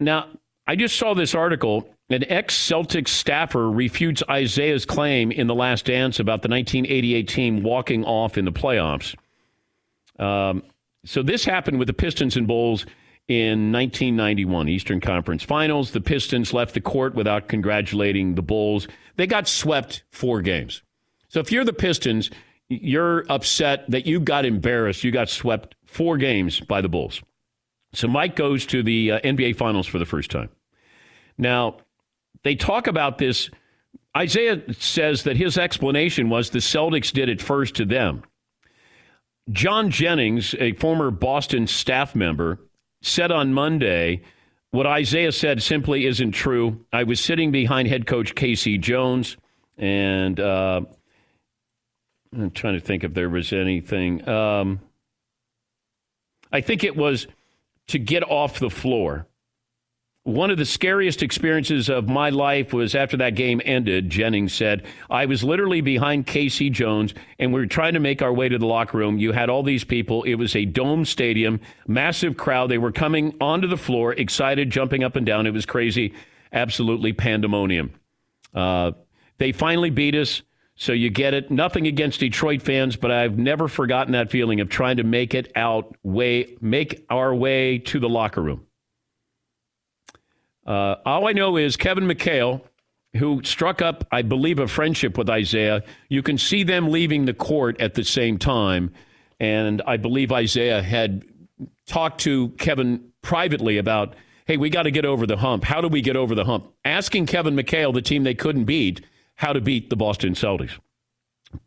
Now, 0.00 0.28
I 0.72 0.74
just 0.74 0.96
saw 0.96 1.12
this 1.12 1.34
article. 1.34 1.86
An 2.08 2.24
ex 2.32 2.56
Celtics 2.56 3.08
staffer 3.08 3.70
refutes 3.70 4.22
Isiah's 4.26 4.86
claim 4.86 5.30
in 5.30 5.46
The 5.46 5.54
Last 5.54 5.84
Dance 5.84 6.18
about 6.18 6.40
the 6.40 6.48
1988 6.48 7.28
team 7.28 7.62
walking 7.62 8.06
off 8.06 8.38
in 8.38 8.46
the 8.46 8.52
playoffs. 8.52 9.14
Um, 10.18 10.62
so 11.04 11.22
this 11.22 11.44
happened 11.44 11.78
with 11.78 11.88
the 11.88 11.92
Pistons 11.92 12.38
and 12.38 12.46
Bulls 12.46 12.86
in 13.28 13.70
1991 13.70 14.70
Eastern 14.70 14.98
Conference 14.98 15.42
Finals. 15.42 15.90
The 15.90 16.00
Pistons 16.00 16.54
left 16.54 16.72
the 16.72 16.80
court 16.80 17.14
without 17.14 17.48
congratulating 17.48 18.34
the 18.34 18.40
Bulls. 18.40 18.88
They 19.16 19.26
got 19.26 19.48
swept 19.48 20.04
four 20.10 20.40
games. 20.40 20.82
So 21.28 21.38
if 21.40 21.52
you're 21.52 21.66
the 21.66 21.74
Pistons, 21.74 22.30
you're 22.70 23.30
upset 23.30 23.90
that 23.90 24.06
you 24.06 24.20
got 24.20 24.46
embarrassed. 24.46 25.04
You 25.04 25.10
got 25.10 25.28
swept 25.28 25.74
four 25.84 26.16
games 26.16 26.60
by 26.60 26.80
the 26.80 26.88
Bulls. 26.88 27.20
So 27.92 28.08
Mike 28.08 28.36
goes 28.36 28.64
to 28.66 28.82
the 28.82 29.12
uh, 29.12 29.20
NBA 29.20 29.56
Finals 29.56 29.86
for 29.86 29.98
the 29.98 30.06
first 30.06 30.30
time. 30.30 30.48
Now, 31.38 31.78
they 32.42 32.54
talk 32.54 32.86
about 32.86 33.18
this. 33.18 33.50
Isiah 34.20 34.62
says 34.74 35.22
that 35.24 35.36
his 35.36 35.56
explanation 35.56 36.28
was 36.28 36.50
the 36.50 36.58
Celtics 36.58 37.12
did 37.12 37.28
it 37.28 37.40
first 37.40 37.74
to 37.76 37.84
them. 37.84 38.22
John 39.50 39.90
Jennings, 39.90 40.54
a 40.58 40.72
former 40.74 41.10
Boston 41.10 41.66
staff 41.66 42.14
member, 42.14 42.58
said 43.00 43.32
on 43.32 43.52
Monday 43.52 44.22
what 44.70 44.86
Isiah 44.98 45.32
said 45.32 45.62
simply 45.62 46.06
isn't 46.06 46.32
true. 46.32 46.84
I 46.92 47.04
was 47.04 47.20
sitting 47.20 47.50
behind 47.50 47.88
head 47.88 48.06
coach 48.06 48.34
K.C. 48.34 48.78
Jones, 48.78 49.36
and 49.76 50.38
uh, 50.40 50.82
I'm 52.32 52.50
trying 52.52 52.74
to 52.74 52.80
think 52.80 53.04
if 53.04 53.12
there 53.12 53.28
was 53.28 53.52
anything. 53.52 54.26
Um, 54.26 54.80
I 56.50 56.60
think 56.60 56.84
it 56.84 56.96
was 56.96 57.26
to 57.88 57.98
get 57.98 58.22
off 58.22 58.60
the 58.60 58.70
floor. 58.70 59.26
One 60.24 60.52
of 60.52 60.56
the 60.56 60.64
scariest 60.64 61.20
experiences 61.20 61.88
of 61.88 62.08
my 62.08 62.30
life 62.30 62.72
was 62.72 62.94
after 62.94 63.16
that 63.16 63.34
game 63.34 63.60
ended, 63.64 64.08
Jennings 64.08 64.52
said. 64.52 64.84
I 65.10 65.26
was 65.26 65.42
literally 65.42 65.80
behind 65.80 66.28
K.C. 66.28 66.70
Jones, 66.70 67.12
and 67.40 67.52
we 67.52 67.58
were 67.58 67.66
trying 67.66 67.94
to 67.94 68.00
make 68.00 68.22
our 68.22 68.32
way 68.32 68.48
to 68.48 68.56
the 68.56 68.66
locker 68.66 68.98
room. 68.98 69.18
You 69.18 69.32
had 69.32 69.50
all 69.50 69.64
these 69.64 69.82
people. 69.82 70.22
It 70.22 70.36
was 70.36 70.54
a 70.54 70.64
dome 70.64 71.04
stadium, 71.06 71.58
massive 71.88 72.36
crowd. 72.36 72.70
They 72.70 72.78
were 72.78 72.92
coming 72.92 73.34
onto 73.40 73.66
the 73.66 73.76
floor, 73.76 74.12
excited, 74.12 74.70
jumping 74.70 75.02
up 75.02 75.16
and 75.16 75.26
down. 75.26 75.44
It 75.48 75.52
was 75.52 75.66
crazy, 75.66 76.14
absolutely 76.52 77.12
pandemonium. 77.12 77.92
Uh, 78.54 78.92
they 79.38 79.50
finally 79.50 79.90
beat 79.90 80.14
us. 80.14 80.42
So 80.76 80.92
you 80.92 81.10
get 81.10 81.34
it. 81.34 81.50
Nothing 81.50 81.88
against 81.88 82.20
Detroit 82.20 82.62
fans, 82.62 82.94
but 82.94 83.10
I've 83.10 83.38
never 83.38 83.66
forgotten 83.66 84.12
that 84.12 84.30
feeling 84.30 84.60
of 84.60 84.68
trying 84.68 84.98
to 84.98 85.04
make 85.04 85.34
it 85.34 85.50
out 85.56 85.96
way, 86.04 86.56
make 86.60 87.04
our 87.10 87.34
way 87.34 87.78
to 87.78 87.98
the 87.98 88.08
locker 88.08 88.40
room. 88.40 88.66
Uh, 90.66 90.96
all 91.04 91.26
I 91.26 91.32
know 91.32 91.56
is 91.56 91.76
Kevin 91.76 92.04
McHale, 92.04 92.60
who 93.16 93.42
struck 93.44 93.82
up, 93.82 94.06
I 94.10 94.22
believe, 94.22 94.58
a 94.58 94.68
friendship 94.68 95.18
with 95.18 95.28
Isiah. 95.28 95.82
You 96.08 96.22
can 96.22 96.38
see 96.38 96.62
them 96.62 96.90
leaving 96.90 97.24
the 97.24 97.34
court 97.34 97.80
at 97.80 97.94
the 97.94 98.04
same 98.04 98.38
time, 98.38 98.92
and 99.38 99.82
I 99.86 99.96
believe 99.96 100.32
Isiah 100.32 100.82
had 100.82 101.24
talked 101.86 102.20
to 102.22 102.50
Kevin 102.50 103.12
privately 103.22 103.78
about, 103.78 104.14
hey, 104.46 104.56
we 104.56 104.70
got 104.70 104.84
to 104.84 104.90
get 104.90 105.04
over 105.04 105.26
the 105.26 105.36
hump. 105.36 105.64
How 105.64 105.80
do 105.80 105.88
we 105.88 106.00
get 106.00 106.16
over 106.16 106.34
the 106.34 106.44
hump? 106.44 106.72
Asking 106.84 107.26
Kevin 107.26 107.54
McHale, 107.54 107.92
the 107.92 108.02
team 108.02 108.24
they 108.24 108.34
couldn't 108.34 108.64
beat, 108.64 109.04
how 109.34 109.52
to 109.52 109.60
beat 109.60 109.90
the 109.90 109.96
Boston 109.96 110.34
Celtics. 110.34 110.78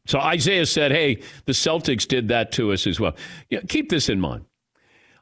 So 0.07 0.19
Isiah 0.31 0.65
said, 0.65 0.91
hey, 0.91 1.21
the 1.45 1.51
Celtics 1.51 2.07
did 2.07 2.29
that 2.29 2.51
to 2.53 2.71
us 2.71 2.87
as 2.87 2.99
well. 2.99 3.15
Yeah, 3.49 3.59
keep 3.67 3.89
this 3.89 4.09
in 4.09 4.19
mind. 4.19 4.45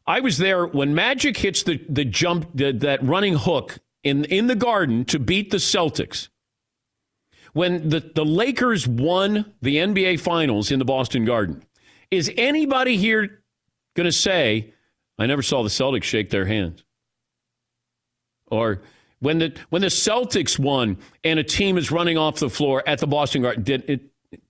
I 0.05 0.19
was 0.19 0.38
there 0.38 0.65
when 0.65 0.93
Magic 0.93 1.38
hits 1.38 1.63
the, 1.63 1.79
the 1.88 2.03
jump, 2.05 2.50
the, 2.53 2.72
that 2.74 3.03
running 3.03 3.36
hook 3.36 3.79
in, 4.03 4.25
in 4.25 4.48
the 4.48 4.55
garden 4.55 5.05
to 5.05 5.19
beat 5.19 5.51
the 5.51 5.57
Celtics. 5.57 6.29
When 7.53 7.89
the, 7.89 8.00
the 8.00 8.25
Lakers 8.25 8.88
won 8.88 9.53
the 9.62 9.77
NBA 9.77 10.19
Finals 10.19 10.72
in 10.72 10.79
the 10.79 10.86
Boston 10.86 11.24
Garden, 11.24 11.63
is 12.12 12.31
anybody 12.36 12.98
here 12.98 13.43
going 13.95 14.05
to 14.05 14.12
say, 14.12 14.74
I 15.17 15.25
never 15.27 15.41
saw 15.41 15.63
the 15.63 15.69
Celtics 15.69 16.03
shake 16.03 16.31
their 16.31 16.45
hands? 16.45 16.83
Or 18.48 18.81
when 19.19 19.39
the 19.39 19.55
when 19.69 19.81
the 19.81 19.88
Celtics 19.88 20.60
won 20.60 20.98
and 21.24 21.39
a 21.39 21.43
team 21.43 21.77
is 21.77 21.91
running 21.91 22.17
off 22.17 22.39
the 22.39 22.50
floor 22.50 22.83
at 22.86 23.00
the 23.00 23.07
Boston 23.07 23.41
Garden, 23.41 23.63
did 23.63 23.89
it, 23.89 24.01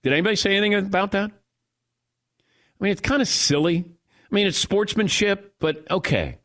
did 0.02 0.14
anybody 0.14 0.36
say 0.36 0.56
anything 0.56 0.74
about 0.74 1.12
that? 1.12 1.30
I 1.30 2.84
mean, 2.84 2.92
it's 2.92 3.02
kind 3.02 3.22
of 3.22 3.28
silly. 3.28 3.86
I 4.34 4.36
mean, 4.36 4.48
it's 4.48 4.58
sportsmanship, 4.58 5.54
but 5.60 5.86
okay. 5.92 6.40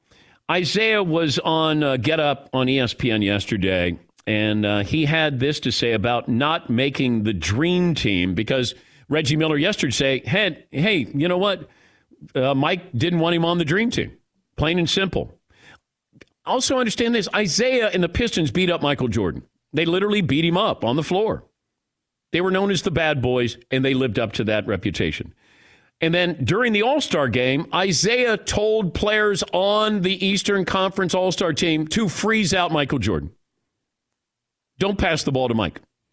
Isiah 0.54 1.02
was 1.02 1.38
on 1.38 1.82
uh, 1.82 1.96
Get 1.96 2.20
Up 2.20 2.50
on 2.52 2.66
ESPN 2.66 3.24
yesterday, 3.24 3.98
and 4.26 4.66
uh, 4.66 4.80
he 4.80 5.06
had 5.06 5.40
this 5.40 5.58
to 5.60 5.72
say 5.72 5.92
about 5.92 6.28
not 6.28 6.68
making 6.68 7.22
the 7.22 7.32
dream 7.32 7.94
team 7.94 8.34
because 8.34 8.74
Reggie 9.08 9.36
Miller 9.36 9.56
yesterday 9.56 9.90
say, 9.90 10.18
hey, 10.26 10.66
hey, 10.70 11.06
you 11.14 11.28
know 11.28 11.38
what? 11.38 11.66
Uh, 12.34 12.54
Mike 12.54 12.92
didn't 12.92 13.20
want 13.20 13.34
him 13.34 13.46
on 13.46 13.56
the 13.56 13.64
dream 13.64 13.90
team, 13.90 14.14
plain 14.56 14.78
and 14.78 14.90
simple. 14.90 15.32
Also, 16.44 16.78
understand 16.78 17.14
this 17.14 17.28
Isiah 17.34 17.86
and 17.86 18.02
the 18.02 18.08
Pistons 18.10 18.50
beat 18.50 18.70
up 18.70 18.82
Michael 18.82 19.08
Jordan. 19.08 19.44
They 19.72 19.86
literally 19.86 20.20
beat 20.20 20.44
him 20.44 20.58
up 20.58 20.84
on 20.84 20.96
the 20.96 21.02
floor. 21.02 21.44
They 22.32 22.42
were 22.42 22.50
known 22.50 22.70
as 22.70 22.82
the 22.82 22.90
bad 22.90 23.22
boys, 23.22 23.56
and 23.70 23.82
they 23.82 23.94
lived 23.94 24.18
up 24.18 24.32
to 24.32 24.44
that 24.44 24.66
reputation. 24.66 25.32
And 26.00 26.14
then 26.14 26.44
during 26.44 26.72
the 26.72 26.82
All 26.82 27.00
Star 27.00 27.28
game, 27.28 27.66
Isiah 27.74 28.36
told 28.36 28.94
players 28.94 29.42
on 29.52 30.02
the 30.02 30.24
Eastern 30.24 30.64
Conference 30.64 31.14
All 31.14 31.32
Star 31.32 31.52
team 31.52 31.88
to 31.88 32.08
freeze 32.08 32.54
out 32.54 32.70
Michael 32.70 32.98
Jordan. 32.98 33.32
Don't 34.78 34.98
pass 34.98 35.24
the 35.24 35.32
ball 35.32 35.48
to 35.48 35.54
Mike. 35.54 35.80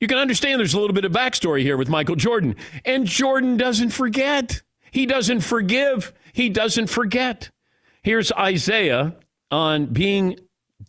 you 0.00 0.08
can 0.08 0.18
understand 0.18 0.58
there's 0.58 0.74
a 0.74 0.80
little 0.80 0.94
bit 0.94 1.04
of 1.04 1.12
backstory 1.12 1.62
here 1.62 1.76
with 1.76 1.88
Michael 1.88 2.16
Jordan. 2.16 2.56
And 2.84 3.06
Jordan 3.06 3.56
doesn't 3.56 3.90
forget. 3.90 4.62
He 4.90 5.06
doesn't 5.06 5.40
forgive. 5.40 6.12
He 6.32 6.48
doesn't 6.48 6.88
forget. 6.88 7.50
Here's 8.02 8.32
Isiah 8.32 9.14
on 9.50 9.86
being 9.86 10.38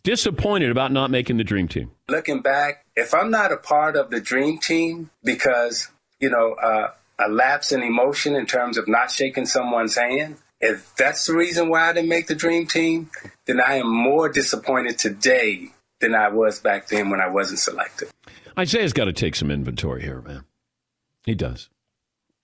disappointed 0.02 0.70
about 0.70 0.92
not 0.92 1.10
making 1.10 1.36
the 1.36 1.44
dream 1.44 1.68
team. 1.68 1.90
Looking 2.08 2.40
back, 2.40 2.84
if 2.96 3.14
I'm 3.14 3.30
not 3.30 3.52
a 3.52 3.56
part 3.56 3.96
of 3.96 4.10
the 4.10 4.20
dream 4.20 4.58
team 4.58 5.10
because, 5.22 5.88
you 6.20 6.30
know, 6.30 6.52
uh, 6.54 6.92
a 7.18 7.28
lapse 7.28 7.72
in 7.72 7.82
emotion 7.82 8.34
in 8.34 8.46
terms 8.46 8.76
of 8.78 8.86
not 8.88 9.10
shaking 9.10 9.46
someone's 9.46 9.96
hand, 9.96 10.36
if 10.60 10.94
that's 10.96 11.26
the 11.26 11.34
reason 11.34 11.68
why 11.68 11.88
I 11.88 11.92
didn't 11.92 12.08
make 12.08 12.26
the 12.26 12.34
dream 12.34 12.66
team, 12.66 13.10
then 13.46 13.60
I 13.60 13.76
am 13.76 13.90
more 13.90 14.28
disappointed 14.28 14.98
today 14.98 15.70
than 16.00 16.14
I 16.14 16.28
was 16.28 16.60
back 16.60 16.88
then 16.88 17.10
when 17.10 17.20
I 17.20 17.28
wasn't 17.28 17.58
selected. 17.58 18.08
Isiah's 18.58 18.92
got 18.92 19.06
to 19.06 19.12
take 19.12 19.34
some 19.34 19.50
inventory 19.50 20.02
here, 20.02 20.20
man. 20.20 20.44
He 21.24 21.34
does. 21.34 21.68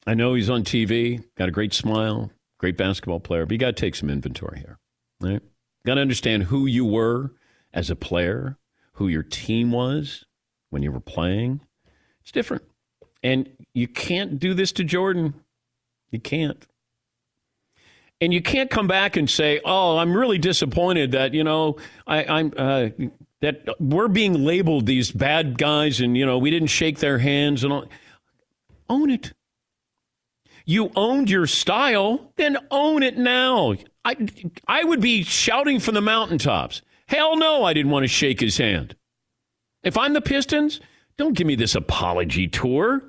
I 0.06 0.14
know 0.14 0.34
he's 0.34 0.50
on 0.50 0.62
TV, 0.62 1.24
got 1.36 1.48
a 1.48 1.52
great 1.52 1.74
smile, 1.74 2.30
great 2.58 2.76
basketball 2.76 3.20
player, 3.20 3.44
but 3.44 3.52
you 3.52 3.58
got 3.58 3.76
to 3.76 3.80
take 3.80 3.94
some 3.94 4.08
inventory 4.08 4.60
here. 4.60 4.78
Right? 5.20 5.42
Got 5.84 5.94
to 5.94 6.00
understand 6.00 6.44
who 6.44 6.66
you 6.66 6.84
were 6.84 7.32
as 7.72 7.90
a 7.90 7.96
player, 7.96 8.56
who 8.94 9.08
your 9.08 9.22
team 9.22 9.72
was 9.72 10.24
when 10.70 10.82
you 10.82 10.92
were 10.92 11.00
playing. 11.00 11.60
It's 12.22 12.32
different. 12.32 12.62
And 13.26 13.48
you 13.74 13.88
can't 13.88 14.38
do 14.38 14.54
this 14.54 14.72
to 14.72 14.84
Jordan. 14.84 15.34
You 16.10 16.20
can't. 16.20 16.66
And 18.20 18.32
you 18.32 18.40
can't 18.40 18.70
come 18.70 18.86
back 18.86 19.16
and 19.16 19.28
say, 19.28 19.60
"Oh, 19.64 19.98
I'm 19.98 20.14
really 20.14 20.38
disappointed 20.38 21.12
that 21.12 21.34
you 21.34 21.44
know 21.44 21.76
I, 22.06 22.22
am 22.40 22.52
uh, 22.56 22.88
that 23.40 23.68
we're 23.78 24.08
being 24.08 24.44
labeled 24.44 24.86
these 24.86 25.10
bad 25.10 25.58
guys, 25.58 26.00
and 26.00 26.16
you 26.16 26.24
know 26.24 26.38
we 26.38 26.50
didn't 26.50 26.68
shake 26.68 26.98
their 26.98 27.18
hands 27.18 27.64
and 27.64 27.72
all." 27.72 27.84
Own 28.88 29.10
it 29.10 29.32
you 30.66 30.90
owned 30.96 31.30
your 31.30 31.46
style, 31.46 32.32
then 32.36 32.58
own 32.70 33.04
it 33.04 33.16
now. 33.16 33.74
I, 34.04 34.16
I 34.66 34.84
would 34.84 35.00
be 35.00 35.22
shouting 35.22 35.78
from 35.78 35.94
the 35.94 36.00
mountaintops. 36.00 36.82
Hell 37.06 37.36
no, 37.36 37.62
I 37.64 37.72
didn't 37.72 37.92
want 37.92 38.02
to 38.02 38.08
shake 38.08 38.40
his 38.40 38.58
hand. 38.58 38.96
If 39.84 39.96
I'm 39.96 40.12
the 40.12 40.20
Pistons, 40.20 40.80
don't 41.16 41.36
give 41.36 41.46
me 41.46 41.54
this 41.54 41.76
apology 41.76 42.48
tour. 42.48 43.04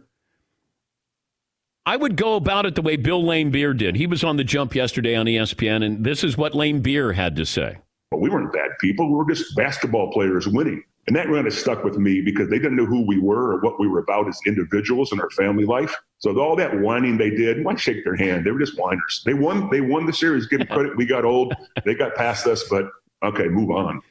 I 1.87 1.95
would 1.95 2.17
go 2.17 2.35
about 2.35 2.65
it 2.65 2.75
the 2.75 2.81
way 2.81 2.97
Bill 2.97 3.23
Laimbeer 3.23 3.75
did. 3.75 3.95
He 3.95 4.07
was 4.07 4.21
on 4.21 4.35
the 4.35 4.43
jump 4.43 4.75
yesterday 4.75 5.15
on 5.15 5.25
ESPN, 5.25 5.85
and 5.85 6.03
this 6.03 6.21
is 6.21 6.37
what 6.37 6.51
Laimbeer 6.51 7.15
had 7.15 7.37
to 7.37 7.45
say. 7.45 7.77
Well, 8.11 8.19
we 8.19 8.29
weren't 8.29 8.51
bad 8.51 8.71
people. 8.81 9.07
We 9.09 9.15
were 9.15 9.33
just 9.33 9.55
basketball 9.55 10.11
players 10.11 10.49
winning. 10.49 10.83
And 11.07 11.15
that 11.15 11.27
kind 11.27 11.47
of 11.47 11.53
stuck 11.53 11.85
with 11.85 11.97
me 11.97 12.19
because 12.19 12.49
they 12.49 12.59
didn't 12.59 12.75
know 12.75 12.85
who 12.85 13.07
we 13.07 13.17
were 13.17 13.53
or 13.53 13.61
what 13.61 13.79
we 13.79 13.87
were 13.87 13.99
about 13.99 14.27
as 14.27 14.37
individuals 14.45 15.13
in 15.13 15.21
our 15.21 15.29
family 15.29 15.63
life. 15.63 15.95
So 16.17 16.37
all 16.37 16.57
that 16.57 16.77
whining 16.77 17.17
they 17.17 17.29
did, 17.29 17.63
why 17.63 17.75
shake 17.75 18.03
their 18.03 18.17
hand? 18.17 18.45
They 18.45 18.51
were 18.51 18.59
just 18.59 18.77
whiners. 18.77 19.23
They 19.25 19.33
won. 19.33 19.69
They 19.69 19.79
won 19.79 20.05
the 20.05 20.11
series. 20.11 20.45
Give 20.45 20.59
them 20.59 20.67
credit. 20.67 20.97
We 20.97 21.05
got 21.05 21.23
old. 21.23 21.53
They 21.85 21.95
got 21.95 22.15
past 22.15 22.47
us, 22.47 22.65
but 22.69 22.89
okay, 23.23 23.47
move 23.47 23.71
on. 23.71 24.01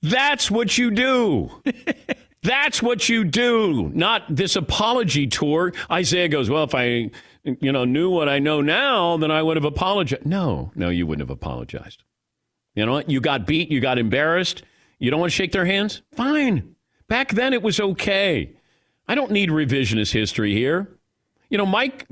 That's 0.00 0.48
what 0.48 0.78
you 0.78 0.92
do. 0.92 1.50
That's 2.42 2.82
what 2.82 3.08
you 3.08 3.24
do. 3.24 3.90
Not 3.94 4.22
this 4.28 4.56
apology 4.56 5.26
tour. 5.26 5.72
Isiah 5.90 6.28
goes, 6.28 6.48
well, 6.48 6.64
if 6.64 6.74
I, 6.74 7.10
you 7.42 7.72
know, 7.72 7.84
knew 7.84 8.10
what 8.10 8.28
I 8.28 8.38
know 8.38 8.60
now, 8.60 9.16
then 9.16 9.30
I 9.30 9.42
would 9.42 9.56
have 9.56 9.64
apologized. 9.64 10.26
No, 10.26 10.70
no, 10.74 10.88
you 10.88 11.06
wouldn't 11.06 11.28
have 11.28 11.34
apologized. 11.34 12.04
You 12.74 12.86
know 12.86 12.92
what? 12.92 13.10
You 13.10 13.20
got 13.20 13.46
beat. 13.46 13.70
You 13.70 13.80
got 13.80 13.98
embarrassed. 13.98 14.62
You 14.98 15.10
don't 15.10 15.20
want 15.20 15.32
to 15.32 15.36
shake 15.36 15.52
their 15.52 15.66
hands? 15.66 16.02
Fine. 16.12 16.76
Back 17.08 17.32
then 17.32 17.52
it 17.52 17.62
was 17.62 17.80
okay. 17.80 18.52
I 19.08 19.14
don't 19.14 19.30
need 19.30 19.50
revisionist 19.50 20.12
history 20.12 20.52
here. 20.52 20.98
You 21.48 21.58
know, 21.58 21.66
Mike 21.66 22.06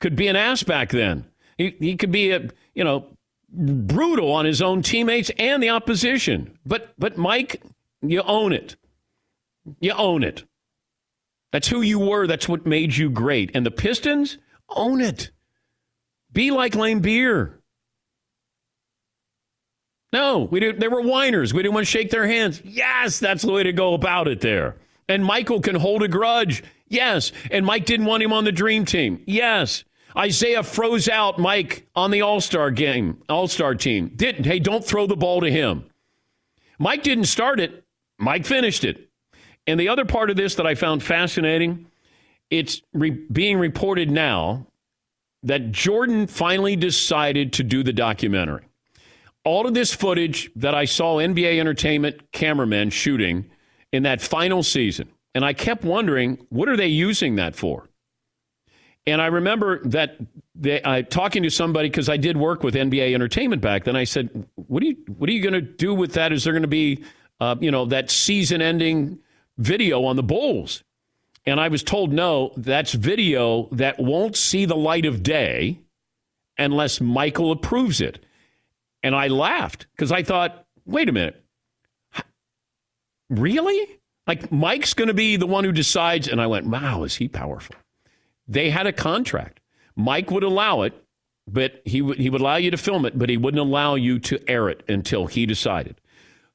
could 0.00 0.16
be 0.16 0.28
an 0.28 0.36
ass 0.36 0.62
back 0.62 0.90
then. 0.90 1.26
He, 1.58 1.74
he 1.78 1.96
could 1.96 2.12
be 2.12 2.30
a, 2.30 2.48
you 2.74 2.84
know, 2.84 3.06
brutal 3.48 4.32
on 4.32 4.44
his 4.44 4.60
own 4.60 4.82
teammates 4.82 5.30
and 5.38 5.62
the 5.62 5.70
opposition. 5.70 6.58
But 6.64 6.92
but 6.98 7.16
Mike, 7.16 7.62
you 8.02 8.22
own 8.22 8.52
it. 8.52 8.76
You 9.80 9.92
own 9.92 10.22
it. 10.22 10.44
That's 11.52 11.68
who 11.68 11.80
you 11.80 11.98
were. 11.98 12.26
That's 12.26 12.48
what 12.48 12.66
made 12.66 12.96
you 12.96 13.10
great. 13.10 13.50
And 13.54 13.64
the 13.64 13.70
Pistons, 13.70 14.38
own 14.68 15.00
it. 15.00 15.30
Be 16.32 16.50
like 16.50 16.72
Laimbeer. 16.72 17.54
No, 20.12 20.44
we 20.50 20.60
didn't. 20.60 20.80
they 20.80 20.88
were 20.88 21.02
whiners. 21.02 21.52
We 21.52 21.62
didn't 21.62 21.74
want 21.74 21.86
to 21.86 21.90
shake 21.90 22.10
their 22.10 22.26
hands. 22.26 22.62
Yes, 22.64 23.18
that's 23.18 23.42
the 23.42 23.52
way 23.52 23.62
to 23.62 23.72
go 23.72 23.94
about 23.94 24.28
it 24.28 24.40
there. 24.40 24.76
And 25.08 25.24
Michael 25.24 25.60
can 25.60 25.76
hold 25.76 26.02
a 26.02 26.08
grudge. 26.08 26.62
Yes. 26.88 27.32
And 27.50 27.66
Mike 27.66 27.84
didn't 27.84 28.06
want 28.06 28.22
him 28.22 28.32
on 28.32 28.44
the 28.44 28.52
dream 28.52 28.84
team. 28.84 29.22
Yes. 29.26 29.84
Isiah 30.16 30.62
froze 30.62 31.08
out 31.08 31.38
Mike 31.38 31.86
on 31.94 32.10
the 32.10 32.22
All 32.22 32.40
Star 32.40 32.70
game, 32.70 33.22
All 33.28 33.48
Star 33.48 33.74
team. 33.74 34.12
Didn't. 34.16 34.44
Hey, 34.46 34.58
don't 34.58 34.84
throw 34.84 35.06
the 35.06 35.16
ball 35.16 35.40
to 35.42 35.50
him. 35.50 35.84
Mike 36.78 37.02
didn't 37.02 37.24
start 37.24 37.60
it. 37.60 37.84
Mike 38.18 38.46
finished 38.46 38.84
it. 38.84 39.05
And 39.66 39.80
the 39.80 39.88
other 39.88 40.04
part 40.04 40.30
of 40.30 40.36
this 40.36 40.54
that 40.56 40.66
I 40.66 40.74
found 40.74 41.02
fascinating, 41.02 41.86
it's 42.50 42.82
re- 42.92 43.10
being 43.10 43.58
reported 43.58 44.10
now 44.10 44.66
that 45.42 45.72
Jordan 45.72 46.26
finally 46.26 46.76
decided 46.76 47.52
to 47.54 47.62
do 47.62 47.82
the 47.82 47.92
documentary 47.92 48.66
all 49.46 49.64
of 49.64 49.74
this 49.74 49.94
footage 49.94 50.50
that 50.56 50.74
I 50.74 50.84
saw 50.86 51.18
NBA 51.18 51.60
entertainment 51.60 52.32
cameramen 52.32 52.90
shooting 52.90 53.48
in 53.92 54.02
that 54.02 54.20
final 54.20 54.64
season. 54.64 55.08
And 55.36 55.44
I 55.44 55.52
kept 55.52 55.84
wondering, 55.84 56.44
what 56.48 56.68
are 56.68 56.76
they 56.76 56.88
using 56.88 57.36
that 57.36 57.54
for? 57.54 57.88
And 59.06 59.22
I 59.22 59.26
remember 59.26 59.84
that 59.84 60.16
they, 60.56 60.80
I 60.84 61.02
talking 61.02 61.44
to 61.44 61.50
somebody 61.50 61.88
because 61.88 62.08
I 62.08 62.16
did 62.16 62.36
work 62.36 62.64
with 62.64 62.74
NBA 62.74 63.14
Entertainment 63.14 63.62
back 63.62 63.84
then. 63.84 63.94
I 63.94 64.02
said, 64.02 64.48
"What 64.56 64.82
are 64.82 64.86
you 64.86 64.96
What 65.16 65.30
are 65.30 65.32
you 65.32 65.42
going 65.42 65.52
to 65.52 65.60
do 65.60 65.94
with 65.94 66.14
that? 66.14 66.32
Is 66.32 66.42
there 66.42 66.52
going 66.52 66.62
to 66.62 66.68
be, 66.68 67.04
uh, 67.38 67.54
you 67.60 67.70
know, 67.70 67.84
that 67.84 68.10
season-ending 68.10 69.20
video 69.58 70.04
on 70.04 70.16
the 70.16 70.22
Bulls?" 70.22 70.82
And 71.46 71.60
I 71.60 71.68
was 71.68 71.84
told, 71.84 72.12
no, 72.12 72.52
that's 72.56 72.92
video 72.92 73.68
that 73.70 74.00
won't 74.00 74.36
see 74.36 74.64
the 74.64 74.74
light 74.74 75.06
of 75.06 75.22
day 75.22 75.78
unless 76.58 77.00
Michael 77.00 77.52
approves 77.52 78.00
it. 78.00 78.18
And 79.02 79.14
I 79.14 79.28
laughed 79.28 79.86
because 79.92 80.10
I 80.10 80.24
thought, 80.24 80.66
wait 80.84 81.08
a 81.08 81.12
minute. 81.12 81.40
Really? 83.30 84.00
Like 84.26 84.50
Mike's 84.50 84.94
going 84.94 85.08
to 85.08 85.14
be 85.14 85.36
the 85.36 85.46
one 85.46 85.62
who 85.62 85.72
decides. 85.72 86.26
And 86.26 86.40
I 86.40 86.48
went, 86.48 86.66
wow, 86.66 87.04
is 87.04 87.16
he 87.16 87.28
powerful? 87.28 87.76
They 88.48 88.70
had 88.70 88.88
a 88.88 88.92
contract. 88.92 89.60
Mike 89.94 90.30
would 90.32 90.42
allow 90.42 90.82
it, 90.82 90.94
but 91.46 91.80
he 91.84 92.02
would 92.02 92.18
he 92.18 92.28
would 92.28 92.40
allow 92.40 92.56
you 92.56 92.70
to 92.72 92.76
film 92.76 93.06
it, 93.06 93.18
but 93.18 93.28
he 93.28 93.36
wouldn't 93.36 93.60
allow 93.60 93.94
you 93.94 94.18
to 94.18 94.50
air 94.50 94.68
it 94.68 94.82
until 94.88 95.26
he 95.26 95.46
decided. 95.46 96.00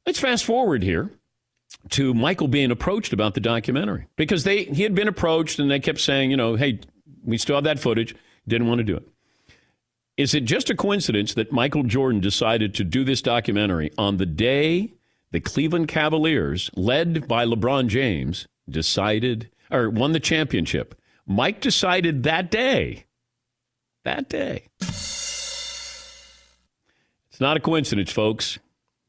Let's 0.06 0.20
fast 0.20 0.44
forward 0.44 0.84
here 0.84 1.12
to 1.90 2.14
Michael 2.14 2.48
being 2.48 2.72
approached 2.72 3.14
about 3.14 3.34
the 3.34 3.40
documentary 3.40 4.08
because 4.16 4.44
they 4.44 4.66
he 4.66 4.84
had 4.84 4.96
been 4.96 5.08
approached 5.08 5.60
and 5.60 5.70
they 5.70 5.80
kept 5.80 6.00
saying, 6.00 6.32
you 6.32 6.38
know, 6.38 6.56
hey, 6.56 6.80
we 7.24 7.38
still 7.38 7.56
have 7.56 7.64
that 7.64 7.80
footage. 7.80 8.16
Didn't 8.48 8.68
want 8.68 8.80
to 8.80 8.84
do 8.84 8.96
it. 8.96 9.08
Is 10.18 10.34
it 10.34 10.46
just 10.46 10.70
a 10.70 10.76
coincidence 10.76 11.34
that 11.34 11.52
Michael 11.52 11.84
Jordan 11.84 12.20
decided 12.22 12.74
to 12.76 12.84
do 12.84 13.04
this 13.04 13.22
documentary 13.22 13.92
on 13.98 14.18
the 14.18 14.26
day 14.26 14.94
the 15.32 15.40
Cleveland 15.40 15.88
Cavaliers, 15.88 16.70
led 16.76 17.28
by 17.28 17.46
LeBron 17.46 17.88
James, 17.88 18.48
decided 18.70 19.50
or 19.72 19.90
won 19.90 20.12
the 20.12 20.20
championship? 20.20 20.96
Mike 21.26 21.62
decided 21.62 22.24
that 22.24 22.52
day. 22.52 23.06
That 24.04 24.28
day. 24.30 24.66
It's 27.32 27.40
not 27.40 27.56
a 27.58 27.62
coincidence, 27.62 28.12
folks. 28.12 28.60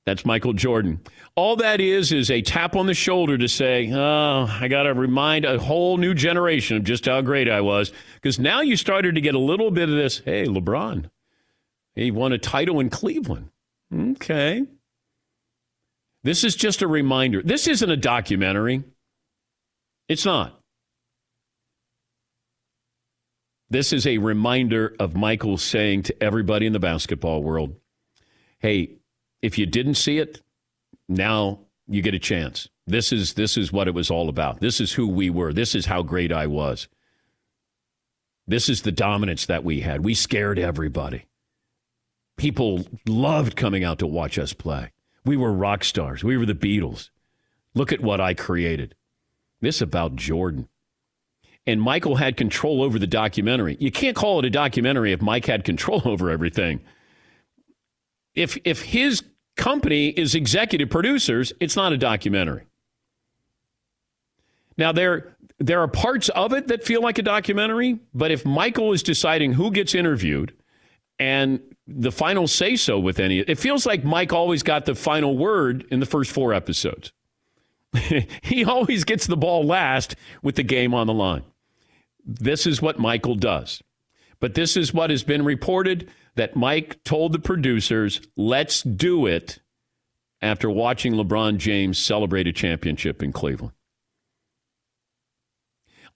That's 0.05 0.25
Michael 0.25 0.53
Jordan. 0.53 1.01
All 1.35 1.57
that 1.57 1.81
is 1.81 2.13
is 2.13 2.31
a 2.31 2.43
tap 2.43 2.77
on 2.77 2.87
the 2.87 2.95
shoulder 2.95 3.39
to 3.39 3.49
say, 3.49 3.91
oh, 3.91 4.47
I 4.51 4.69
got 4.69 4.83
to 4.83 4.93
remind 4.93 5.47
a 5.47 5.59
whole 5.59 5.97
new 5.97 6.13
generation 6.13 6.77
of 6.77 6.85
just 6.85 7.07
how 7.07 7.23
great 7.23 7.49
I 7.49 7.63
was. 7.63 7.91
Because 8.17 8.39
now 8.39 8.61
you 8.61 8.77
started 8.77 9.15
to 9.15 9.21
get 9.23 9.35
a 9.35 9.39
little 9.39 9.71
bit 9.71 9.89
of 9.89 9.95
this 9.95 10.21
hey, 10.25 10.45
LeBron, 10.45 11.11
he 11.95 12.11
won 12.11 12.33
a 12.33 12.39
title 12.39 12.81
in 12.81 12.91
Cleveland. 12.91 13.49
Okay. 13.93 14.67
This 16.23 16.45
is 16.45 16.55
just 16.55 16.83
a 16.83 16.87
reminder. 16.87 17.43
This 17.43 17.67
isn't 17.67 17.91
a 17.91 17.97
documentary. 17.97 18.85
It's 20.09 20.27
not. 20.27 20.59
This 23.71 23.95
is 23.95 24.07
a 24.07 24.19
reminder 24.19 24.95
of 25.01 25.17
Michael 25.17 25.57
saying 25.57 26.03
to 26.05 26.23
everybody 26.23 26.67
in 26.67 26.75
the 26.75 26.79
basketball 26.79 27.43
world, 27.43 27.75
hey, 28.59 28.99
if 29.41 29.57
you 29.57 29.65
didn't 29.65 29.95
see 29.95 30.19
it, 30.19 30.43
now 31.09 31.61
you 31.89 32.03
get 32.03 32.15
a 32.15 32.19
chance. 32.19 32.69
This 32.87 33.13
is 33.13 33.35
this 33.35 33.57
is 33.57 33.73
what 33.73 33.89
it 33.89 33.95
was 33.95 34.11
all 34.11 34.29
about. 34.29 34.61
This 34.61 34.81
is 34.81 34.93
who 34.93 35.07
we 35.07 35.31
were. 35.31 35.53
This 35.53 35.75
is 35.75 35.87
how 35.87 36.03
great 36.03 36.33
I 36.33 36.47
was. 36.47 36.89
This 38.47 38.69
is 38.69 38.83
the 38.83 38.93
dominance 38.93 39.47
that 39.47 39.65
we 39.65 39.81
had. 39.81 40.05
We 40.05 40.15
scared 40.15 40.59
everybody. 40.59 41.27
People 42.37 42.87
loved 43.07 43.57
coming 43.57 43.85
out 43.85 43.99
to 44.01 44.07
watch 44.07 44.39
us 44.39 44.53
play. 44.53 44.91
We 45.25 45.37
were 45.37 45.53
rock 45.53 45.85
stars. 45.85 46.25
We 46.25 46.37
were 46.37 46.47
the 46.47 46.55
Beatles. 46.55 47.11
Look 47.75 47.93
at 47.93 48.01
what 48.01 48.21
I 48.21 48.35
created. 48.35 48.97
This 49.61 49.81
about 49.81 50.17
Jordan. 50.17 50.69
And 51.67 51.81
Michael 51.81 52.17
had 52.17 52.37
control 52.37 52.83
over 52.83 52.99
the 52.99 53.07
documentary. 53.07 53.77
You 53.79 53.93
can't 53.93 54.17
call 54.17 54.41
it 54.41 54.45
a 54.45 54.51
documentary 54.51 55.13
if 55.13 55.23
Mike 55.23 55.47
had 55.47 55.63
control 55.63 56.03
over 56.05 56.29
everything. 56.29 56.81
If 58.35 58.59
if 58.65 58.83
his 58.83 59.23
company 59.57 60.09
is 60.09 60.35
executive 60.35 60.91
producers, 60.91 61.53
it's 61.61 61.77
not 61.77 61.93
a 61.93 61.99
documentary. 61.99 62.65
Now 64.77 64.93
there 64.93 65.37
there 65.59 65.81
are 65.81 65.89
parts 65.89 66.29
of 66.31 66.53
it 66.53 66.69
that 66.69 66.83
feel 66.83 67.03
like 67.03 67.19
a 67.19 67.23
documentary, 67.23 68.01
but 68.13 68.31
if 68.31 68.45
Michael 68.45 68.93
is 68.93 69.03
deciding 69.03 69.53
who 69.53 69.71
gets 69.71 69.95
interviewed 69.95 70.55
and 71.19 71.61
the 71.87 72.11
final 72.11 72.49
say 72.49 72.75
so 72.77 72.99
with 72.99 73.21
any 73.21 73.41
it 73.41 73.59
feels 73.59 73.87
like 73.87 74.05
Mike 74.05 74.33
always 74.33 74.63
got 74.63 74.87
the 74.87 74.95
final 74.95 75.37
word 75.37 75.85
in 75.91 76.01
the 76.01 76.07
first 76.07 76.31
four 76.31 76.53
episodes. 76.53 77.13
he 78.43 78.65
always 78.65 79.05
gets 79.05 79.27
the 79.27 79.37
ball 79.37 79.65
last 79.65 80.17
with 80.43 80.57
the 80.57 80.63
game 80.63 80.95
on 80.95 81.07
the 81.07 81.13
line. 81.13 81.45
This 82.25 82.67
is 82.67 82.81
what 82.81 82.99
Michael 82.99 83.35
does. 83.35 83.83
But 84.41 84.55
this 84.55 84.77
is 84.77 84.93
what 84.93 85.11
has 85.11 85.23
been 85.23 85.45
reported 85.45 86.11
that 86.35 86.57
Mike 86.57 87.03
told 87.05 87.33
the 87.33 87.39
producers, 87.39 88.21
let's 88.37 88.83
do 88.83 89.27
it 89.27 89.61
after 90.41 90.69
watching 90.71 91.13
LeBron 91.13 91.59
James 91.59 91.99
celebrate 91.99 92.47
a 92.47 92.53
championship 92.53 93.23
in 93.23 93.33
Cleveland. 93.33 93.73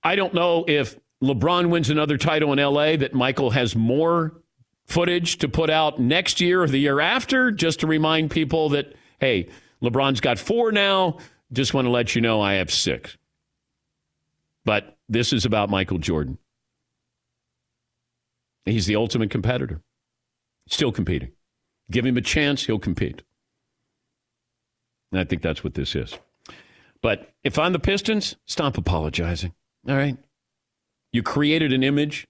I 0.03 0.17
don't 0.17 0.35
know 0.35 0.65
if 0.67 0.99
LeBron 1.23 1.71
wins 1.71 1.91
another 1.91 2.17
title 2.17 2.53
in 2.53 2.59
LA 2.59 2.97
that 2.97 3.15
Michael 3.15 3.51
has 3.51 3.75
more 3.75 4.41
footage 4.85 5.39
to 5.39 5.49
put 5.49 5.71
out 5.71 5.99
next 5.99 6.41
year 6.41 6.63
or 6.63 6.69
the 6.69 6.79
year 6.79 7.01
after, 7.01 7.51
just 7.51 7.81
to 7.81 7.87
remind 7.87 8.31
people 8.31 8.71
that, 8.71 8.95
hey, 9.21 9.49
LeBron's 9.83 10.21
got 10.21 10.39
four 10.39 10.73
now. 10.73 11.19
Just 11.53 11.75
want 11.75 11.87
to 11.87 11.91
let 11.91 12.15
you 12.15 12.21
know 12.21 12.41
I 12.41 12.55
have 12.55 12.73
six. 12.73 13.17
But 14.65 14.97
this 15.09 15.33
is 15.33 15.45
about 15.45 15.71
Michael 15.71 15.99
Jordan. 15.99 16.39
He's 18.65 18.87
the 18.87 18.97
ultimate 18.97 19.31
competitor. 19.31 19.81
Still 20.69 20.93
competing. 20.93 21.33
Give 21.91 22.05
him 22.05 22.17
a 22.17 22.21
chance, 22.21 22.67
he'll 22.67 22.79
compete. 22.79 23.23
And 25.13 25.21
I 25.21 25.25
think 25.25 25.43
that's 25.43 25.63
what 25.63 25.75
this 25.75 25.95
is. 25.95 26.19
But 27.03 27.31
if 27.45 27.59
I'm 27.59 27.73
the 27.73 27.79
Pistons, 27.79 28.37
stop 28.47 28.77
apologizing. 28.77 29.53
All 29.89 29.97
right. 29.97 30.17
You 31.13 31.23
created 31.23 31.73
an 31.73 31.85
image. 31.85 32.27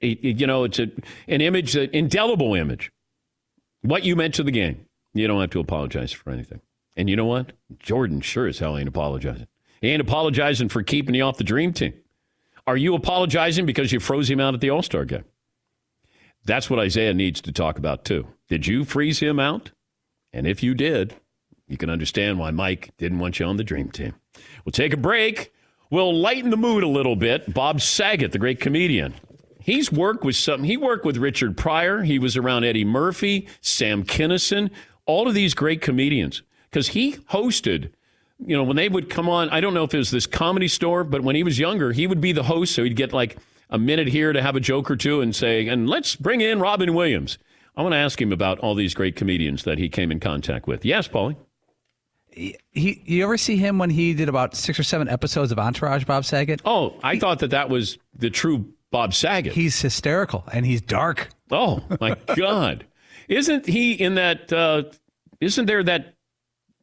You 0.00 0.46
know, 0.46 0.64
it's 0.64 0.78
a, 0.78 0.88
an 1.26 1.40
image, 1.40 1.74
an 1.74 1.90
indelible 1.92 2.54
image. 2.54 2.92
What 3.82 4.04
you 4.04 4.14
meant 4.14 4.34
to 4.34 4.44
the 4.44 4.52
game. 4.52 4.86
You 5.14 5.26
don't 5.26 5.40
have 5.40 5.50
to 5.50 5.60
apologize 5.60 6.12
for 6.12 6.30
anything. 6.30 6.60
And 6.96 7.10
you 7.10 7.16
know 7.16 7.26
what? 7.26 7.52
Jordan 7.78 8.20
sure 8.20 8.46
as 8.46 8.60
hell 8.60 8.78
ain't 8.78 8.88
apologizing. 8.88 9.48
He 9.80 9.88
ain't 9.88 10.00
apologizing 10.00 10.68
for 10.68 10.82
keeping 10.82 11.14
you 11.14 11.22
off 11.22 11.38
the 11.38 11.44
dream 11.44 11.72
team. 11.72 11.94
Are 12.66 12.76
you 12.76 12.94
apologizing 12.94 13.66
because 13.66 13.92
you 13.92 13.98
froze 13.98 14.30
him 14.30 14.40
out 14.40 14.54
at 14.54 14.60
the 14.60 14.70
All 14.70 14.82
Star 14.82 15.04
game? 15.04 15.24
That's 16.48 16.70
what 16.70 16.84
Isiah 16.84 17.14
needs 17.14 17.40
to 17.42 17.52
talk 17.52 17.78
about, 17.78 18.04
too. 18.04 18.26
Did 18.48 18.66
you 18.66 18.84
freeze 18.84 19.20
him 19.20 19.38
out? 19.38 19.70
And 20.32 20.46
if 20.46 20.62
you 20.62 20.74
did, 20.74 21.14
you 21.68 21.76
can 21.76 21.90
understand 21.90 22.38
why 22.38 22.50
Mike 22.50 22.90
didn't 22.96 23.18
want 23.18 23.38
you 23.38 23.46
on 23.46 23.58
the 23.58 23.64
dream 23.64 23.90
team. 23.90 24.14
We'll 24.64 24.72
take 24.72 24.94
a 24.94 24.96
break. 24.96 25.52
We'll 25.90 26.14
lighten 26.18 26.50
the 26.50 26.56
mood 26.56 26.82
a 26.82 26.88
little 26.88 27.16
bit. 27.16 27.52
Bob 27.52 27.82
Saget, 27.82 28.32
the 28.32 28.38
great 28.38 28.60
comedian. 28.60 29.14
He's 29.60 29.92
worked 29.92 30.24
with 30.24 30.36
some, 30.36 30.64
he 30.64 30.78
worked 30.78 31.04
with 31.04 31.18
Richard 31.18 31.56
Pryor. 31.58 32.02
He 32.02 32.18
was 32.18 32.36
around 32.36 32.64
Eddie 32.64 32.84
Murphy, 32.84 33.46
Sam 33.60 34.02
Kinison, 34.02 34.70
all 35.04 35.28
of 35.28 35.34
these 35.34 35.52
great 35.52 35.82
comedians. 35.82 36.42
Because 36.70 36.88
he 36.88 37.12
hosted, 37.30 37.90
you 38.38 38.56
know, 38.56 38.64
when 38.64 38.76
they 38.76 38.88
would 38.88 39.10
come 39.10 39.28
on, 39.28 39.50
I 39.50 39.60
don't 39.60 39.74
know 39.74 39.84
if 39.84 39.92
it 39.92 39.98
was 39.98 40.10
this 40.10 40.26
comedy 40.26 40.68
store, 40.68 41.04
but 41.04 41.22
when 41.22 41.36
he 41.36 41.42
was 41.42 41.58
younger, 41.58 41.92
he 41.92 42.06
would 42.06 42.22
be 42.22 42.32
the 42.32 42.44
host. 42.44 42.74
So 42.74 42.84
he'd 42.84 42.96
get 42.96 43.12
like 43.12 43.36
a 43.70 43.78
minute 43.78 44.08
here 44.08 44.32
to 44.32 44.42
have 44.42 44.56
a 44.56 44.60
joke 44.60 44.90
or 44.90 44.96
two 44.96 45.20
and 45.20 45.34
say, 45.34 45.66
and 45.68 45.88
let's 45.88 46.16
bring 46.16 46.40
in 46.40 46.60
Robin 46.60 46.94
Williams. 46.94 47.38
I 47.76 47.82
want 47.82 47.92
to 47.92 47.98
ask 47.98 48.20
him 48.20 48.32
about 48.32 48.58
all 48.58 48.74
these 48.74 48.94
great 48.94 49.14
comedians 49.14 49.64
that 49.64 49.78
he 49.78 49.88
came 49.88 50.10
in 50.10 50.18
contact 50.20 50.66
with. 50.66 50.84
Yes, 50.84 51.06
Paulie. 51.06 51.36
He, 52.30 52.56
you 53.04 53.24
ever 53.24 53.38
see 53.38 53.56
him 53.56 53.78
when 53.78 53.90
he 53.90 54.14
did 54.14 54.28
about 54.28 54.54
six 54.54 54.78
or 54.78 54.82
seven 54.82 55.08
episodes 55.08 55.52
of 55.52 55.58
Entourage, 55.58 56.04
Bob 56.04 56.24
Saget? 56.24 56.60
Oh, 56.64 56.98
I 57.02 57.14
he, 57.14 57.20
thought 57.20 57.40
that 57.40 57.50
that 57.50 57.68
was 57.68 57.98
the 58.14 58.30
true 58.30 58.72
Bob 58.90 59.14
Saget. 59.14 59.52
He's 59.52 59.80
hysterical 59.80 60.44
and 60.52 60.64
he's 60.64 60.80
dark. 60.80 61.28
Oh 61.50 61.82
my 62.00 62.16
God! 62.36 62.86
Isn't 63.28 63.66
he 63.66 63.92
in 63.92 64.14
that? 64.16 64.52
Uh, 64.52 64.84
not 65.40 65.66
there 65.66 65.82
that? 65.82 66.14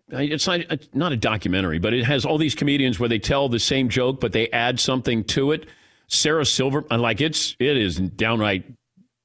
It's 0.10 0.45
not, 0.45 0.60
it's 0.60 0.89
not 0.93 1.12
a 1.12 1.17
documentary, 1.17 1.80
but 1.80 1.93
it 1.93 2.06
has 2.06 2.26
all 2.26 2.38
these 2.38 2.54
comedians 2.54 3.00
where 3.00 3.10
they 3.10 3.17
tell 3.17 3.50
the 3.50 3.60
same 3.60 3.89
joke, 3.89 4.21
but 4.21 4.34
they 4.34 4.50
add 4.52 4.80
something 4.80 5.24
to 5.26 5.52
it. 5.52 5.67
Sarah 6.07 6.45
Silver, 6.45 6.83
like 6.91 7.21
it's 7.21 7.55
it 7.59 7.77
is 7.77 7.97
downright 7.97 8.65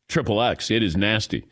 triple 0.08 0.42
X. 0.42 0.70
It 0.70 0.82
is 0.82 0.96
nasty, 0.96 1.46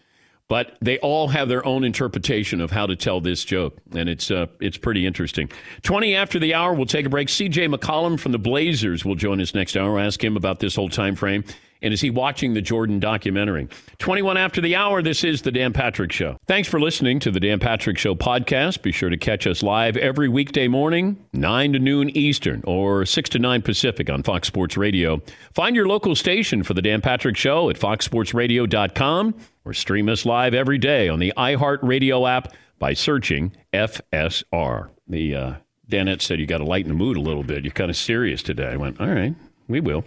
but 0.48 0.76
they 0.80 0.98
all 0.98 1.28
have 1.28 1.48
their 1.48 1.64
own 1.66 1.84
interpretation 1.84 2.60
of 2.60 2.70
how 2.70 2.86
to 2.86 2.96
tell 2.96 3.20
this 3.20 3.44
joke, 3.44 3.78
and 3.94 4.08
it's 4.08 4.30
uh, 4.30 4.46
it's 4.60 4.76
pretty 4.76 5.06
interesting. 5.06 5.50
Twenty 5.82 6.14
after 6.14 6.38
the 6.38 6.54
hour, 6.54 6.72
we'll 6.72 6.86
take 6.86 7.06
a 7.06 7.10
break. 7.10 7.28
C.J. 7.28 7.68
McCollum 7.68 8.18
from 8.18 8.32
the 8.32 8.38
Blazers 8.38 9.04
will 9.04 9.14
join 9.14 9.40
us 9.40 9.54
next 9.54 9.76
hour. 9.76 9.94
We'll 9.94 10.04
ask 10.04 10.22
him 10.22 10.36
about 10.36 10.60
this 10.60 10.74
whole 10.74 10.88
time 10.88 11.14
frame. 11.14 11.44
And 11.82 11.94
is 11.94 12.00
he 12.00 12.10
watching 12.10 12.54
the 12.54 12.60
Jordan 12.60 12.98
documentary? 13.00 13.68
21 13.98 14.36
after 14.36 14.60
the 14.60 14.74
hour, 14.76 15.02
this 15.02 15.24
is 15.24 15.42
The 15.42 15.52
Dan 15.52 15.72
Patrick 15.72 16.12
Show. 16.12 16.36
Thanks 16.46 16.68
for 16.68 16.80
listening 16.80 17.20
to 17.20 17.30
The 17.30 17.40
Dan 17.40 17.60
Patrick 17.60 17.98
Show 17.98 18.14
podcast. 18.14 18.82
Be 18.82 18.92
sure 18.92 19.10
to 19.10 19.16
catch 19.16 19.46
us 19.46 19.62
live 19.62 19.96
every 19.96 20.28
weekday 20.28 20.68
morning, 20.68 21.24
9 21.32 21.72
to 21.74 21.78
noon 21.78 22.10
Eastern 22.10 22.62
or 22.66 23.06
6 23.06 23.30
to 23.30 23.38
9 23.38 23.62
Pacific 23.62 24.10
on 24.10 24.22
Fox 24.22 24.48
Sports 24.48 24.76
Radio. 24.76 25.22
Find 25.52 25.76
your 25.76 25.86
local 25.86 26.14
station 26.14 26.62
for 26.62 26.74
The 26.74 26.82
Dan 26.82 27.00
Patrick 27.00 27.36
Show 27.36 27.70
at 27.70 27.76
foxsportsradio.com 27.76 29.34
or 29.64 29.74
stream 29.74 30.08
us 30.08 30.24
live 30.26 30.54
every 30.54 30.78
day 30.78 31.08
on 31.08 31.18
the 31.18 31.32
iHeartRadio 31.36 32.28
app 32.28 32.52
by 32.78 32.94
searching 32.94 33.52
FSR. 33.72 34.88
The 35.06 35.34
uh, 35.34 35.54
Danette 35.88 36.22
said 36.22 36.38
you 36.40 36.46
got 36.46 36.58
to 36.58 36.64
lighten 36.64 36.88
the 36.88 36.94
mood 36.94 37.16
a 37.16 37.20
little 37.20 37.42
bit. 37.42 37.64
You're 37.64 37.72
kind 37.72 37.90
of 37.90 37.96
serious 37.96 38.42
today. 38.42 38.68
I 38.68 38.76
went, 38.76 39.00
all 39.00 39.08
right, 39.08 39.34
we 39.68 39.80
will. 39.80 40.04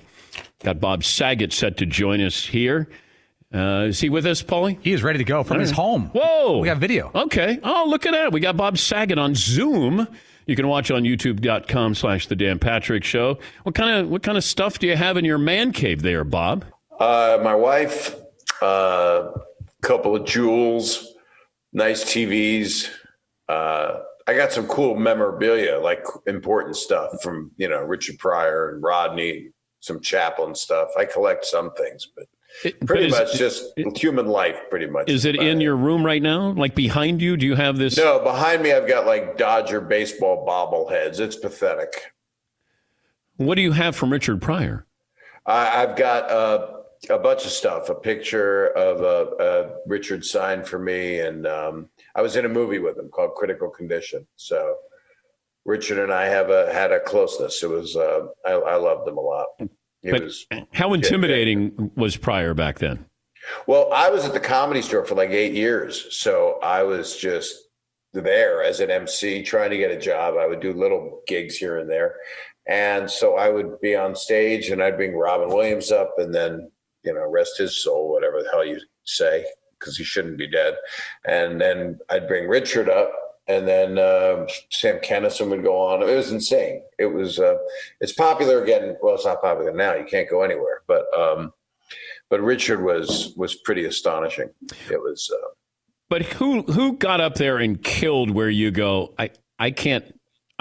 Got 0.63 0.80
Bob 0.80 1.04
Saget 1.04 1.54
set 1.54 1.78
to 1.78 1.86
join 1.86 2.22
us 2.22 2.46
here. 2.46 2.89
Uh, 3.54 3.88
is 3.89 4.00
he 4.00 4.10
with 4.10 4.26
us, 4.26 4.41
Paulie? 4.41 4.78
He 4.82 4.94
is 4.94 5.04
ready 5.04 5.17
to 5.17 5.26
go 5.26 5.44
from 5.44 5.60
his 5.60 5.72
home. 5.72 6.10
Whoa. 6.13 6.60
We 6.60 6.67
got 6.67 6.78
video. 6.78 7.12
Okay. 7.13 7.60
Oh, 7.63 7.86
look 7.88 8.06
at 8.06 8.12
that. 8.12 8.32
We 8.32 8.39
got 8.39 8.56
Bob 8.56 8.78
Saget 8.78 9.17
on 9.17 9.36
Zoom. 9.36 10.08
You 10.46 10.56
can 10.56 10.67
watch 10.67 10.89
on 10.89 11.04
youtube.com 11.04 11.96
slash 11.96 12.28
the 12.28 12.36
Dan 12.36 12.60
Patrick 12.60 13.04
Show. 13.04 13.39
What 13.63 13.76
kind 13.76 14.00
of 14.00 14.10
what 14.10 14.24
kind 14.24 14.38
of 14.38 14.44
stuff 14.44 14.80
do 14.80 14.88
you 14.88 14.96
have 14.96 15.17
in 15.17 15.26
your 15.26 15.38
man 15.38 15.72
cave 15.72 16.02
there, 16.02 16.24
Bob? 16.24 16.65
Uh, 17.00 17.39
my 17.44 17.56
wife, 17.56 18.15
a 18.62 18.65
uh, 18.65 19.38
couple 19.82 20.15
of 20.15 20.26
jewels, 20.26 21.13
nice 21.74 22.04
TVs. 22.04 22.89
Uh, 23.50 24.00
I 24.28 24.36
got 24.36 24.52
some 24.52 24.67
cool 24.67 24.96
memorabilia, 24.96 25.80
like 25.80 26.04
important 26.28 26.78
stuff 26.78 27.22
from, 27.22 27.52
you 27.58 27.67
know, 27.67 27.82
Richard 27.82 28.17
Pryor 28.17 28.70
and 28.70 28.84
Rodney, 28.84 29.50
some 29.82 30.00
Chaplin 30.00 30.56
stuff. 30.56 30.89
I 30.98 31.06
collect 31.06 31.44
some 31.44 31.74
things, 31.74 32.08
but 32.15 32.28
it, 32.63 32.80
pretty 32.86 33.10
much 33.10 33.34
just 33.38 33.74
it, 33.76 33.98
human 33.98 34.28
life, 34.28 34.58
pretty 34.70 34.86
much. 34.86 35.10
Is 35.10 35.26
it 35.26 35.36
in 35.36 35.60
your 35.60 35.76
room 35.76 36.06
right 36.06 36.22
now? 36.22 36.52
Like 36.52 36.76
behind 36.76 37.22
you? 37.22 37.36
Do 37.36 37.46
you 37.46 37.56
have 37.56 37.78
this? 37.78 37.98
No, 37.98 38.20
behind 38.20 38.62
me, 38.62 38.72
I've 38.72 38.88
got 38.88 39.06
like 39.06 39.38
Dodger 39.38 39.82
baseball 39.82 40.46
bobbleheads. 40.48 41.20
It's 41.20 41.36
pathetic. 41.36 42.13
What 43.38 43.56
do 43.56 43.62
you 43.62 43.72
have 43.72 43.96
from 43.96 44.12
Richard 44.12 44.41
Pryor? 44.41 44.86
I, 45.48 45.65
have 45.65 45.96
got 45.96 46.30
uh, 46.30 46.67
a 47.10 47.17
bunch 47.17 47.46
of 47.46 47.52
stuff. 47.52 47.89
A 47.89 47.96
picture 47.96 48.67
of 48.78 49.02
a, 49.02 49.44
a 49.44 49.89
Richard 49.89 50.24
signed 50.24 50.67
for 50.67 50.78
me, 50.78 51.22
and 51.22 51.48
um, 51.48 51.89
I 52.13 52.22
was 52.22 52.36
in 52.36 52.46
a 52.46 52.50
movie 52.50 52.78
with 52.78 53.00
him 53.00 53.10
called 53.10 53.34
Critical 53.34 53.70
Condition. 53.70 54.28
So 54.36 54.76
Richard 55.65 56.00
and 56.00 56.12
I 56.12 56.26
have 56.26 56.50
a 56.50 56.74
had 56.74 56.91
a 56.91 57.00
closeness. 57.00 57.62
It 57.63 57.69
was 57.69 57.95
uh, 57.95 58.21
I, 58.45 58.52
I 58.52 58.76
loved 58.76 59.08
him 59.08 59.17
a 59.17 59.21
lot. 59.21 59.47
It 59.60 60.12
but 60.12 60.24
was, 60.24 60.47
how 60.74 60.93
intimidating 60.93 61.74
yeah, 61.78 61.86
was 61.95 62.17
Pryor 62.17 62.54
back 62.54 62.80
then? 62.80 63.06
Well, 63.67 63.91
I 63.93 64.10
was 64.10 64.26
at 64.26 64.34
the 64.34 64.39
comedy 64.39 64.82
store 64.82 65.06
for 65.06 65.15
like 65.15 65.30
eight 65.30 65.54
years, 65.54 66.08
so 66.17 66.60
I 66.63 66.84
was 66.84 67.17
just 67.17 67.56
there 68.13 68.63
as 68.63 68.80
an 68.80 68.91
MC 68.91 69.43
trying 69.43 69.69
to 69.71 69.78
get 69.78 69.91
a 69.91 70.00
job. 70.00 70.36
I 70.39 70.47
would 70.47 70.60
do 70.60 70.74
little 70.74 71.21
gigs 71.28 71.56
here 71.56 71.78
and 71.78 71.89
there, 71.89 72.15
and 72.67 73.10
so 73.10 73.38
I 73.38 73.50
would 73.50 73.80
be 73.82 73.95
on 73.95 74.15
stage 74.15 74.69
and 74.69 74.82
I'd 74.82 74.97
bring 74.97 75.15
Robin 75.15 75.50
Williams 75.50 75.91
up, 75.91 76.13
and 76.17 76.34
then 76.34 76.71
you 77.04 77.13
know 77.13 77.30
rest 77.30 77.58
his 77.58 77.84
soul, 77.84 78.12
whatever 78.12 78.41
the 78.41 78.50
hell 78.50 78.65
you 78.65 78.80
say, 79.04 79.45
because 79.80 79.97
he 79.97 80.04
shouldn't 80.04 80.38
be 80.38 80.50
dead, 80.50 80.76
and 81.26 81.62
then 81.62 82.00
I'd 82.10 82.28
bring 82.28 82.47
Richard 82.47 82.89
up, 82.89 83.12
and 83.47 83.67
then 83.67 83.97
uh, 83.97 84.47
Sam 84.69 84.97
Kinison 84.97 85.49
would 85.49 85.63
go 85.63 85.80
on. 85.80 86.08
It 86.08 86.15
was 86.15 86.32
insane. 86.32 86.84
It 86.99 87.08
was. 87.08 87.39
Uh, 87.39 87.58
it's 87.99 88.13
popular 88.13 88.63
again. 88.63 88.97
Well, 89.01 89.15
it's 89.15 89.25
not 89.25 89.41
popular 89.41 89.73
now. 89.73 89.95
You 89.95 90.06
can't 90.06 90.30
go 90.30 90.43
anywhere. 90.43 90.82
But 90.88 91.06
um, 91.17 91.54
but 92.30 92.41
Richard 92.41 92.84
was 92.84 93.34
was 93.36 93.56
pretty 93.56 93.86
astonishing. 93.86 94.49
It 94.89 95.01
was. 95.01 95.32
Uh, 95.34 95.47
but 96.10 96.23
who 96.23 96.62
who 96.63 96.97
got 96.97 97.21
up 97.21 97.36
there 97.36 97.58
and 97.58 97.82
killed 97.82 98.32
where 98.32 98.49
you 98.49 98.71
go? 98.71 99.13
I 99.17 99.32
I 99.60 99.71
can't 99.71 100.06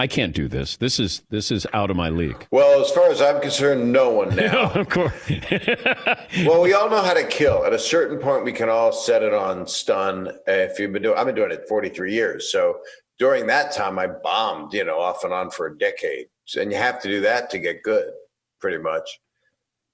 I 0.00 0.06
can't 0.06 0.34
do 0.34 0.48
this. 0.48 0.78
This 0.78 0.98
is 0.98 1.20
this 1.28 1.50
is 1.50 1.66
out 1.74 1.90
of 1.90 1.96
my 1.96 2.08
league. 2.08 2.48
Well, 2.50 2.80
as 2.80 2.90
far 2.90 3.10
as 3.10 3.20
I'm 3.20 3.38
concerned, 3.38 3.92
no 3.92 4.08
one 4.08 4.34
now. 4.34 4.70
of 4.70 4.88
course. 4.88 5.12
well, 6.46 6.62
we 6.62 6.72
all 6.72 6.88
know 6.88 7.02
how 7.02 7.12
to 7.12 7.26
kill. 7.26 7.66
At 7.66 7.74
a 7.74 7.78
certain 7.78 8.18
point, 8.18 8.42
we 8.42 8.52
can 8.52 8.70
all 8.70 8.92
set 8.92 9.22
it 9.22 9.34
on 9.34 9.66
stun. 9.66 10.32
If 10.46 10.78
you've 10.78 10.94
been 10.94 11.02
doing, 11.02 11.18
I've 11.18 11.26
been 11.26 11.34
doing 11.34 11.50
it 11.50 11.68
43 11.68 12.14
years. 12.14 12.50
So 12.50 12.78
during 13.18 13.46
that 13.48 13.72
time, 13.72 13.98
I 13.98 14.06
bombed, 14.06 14.72
you 14.72 14.84
know, 14.84 14.98
off 14.98 15.22
and 15.22 15.34
on 15.34 15.50
for 15.50 15.66
a 15.66 15.76
decade. 15.76 16.28
And 16.58 16.72
you 16.72 16.78
have 16.78 16.98
to 17.02 17.08
do 17.08 17.20
that 17.20 17.50
to 17.50 17.58
get 17.58 17.82
good, 17.82 18.10
pretty 18.58 18.78
much. 18.78 19.20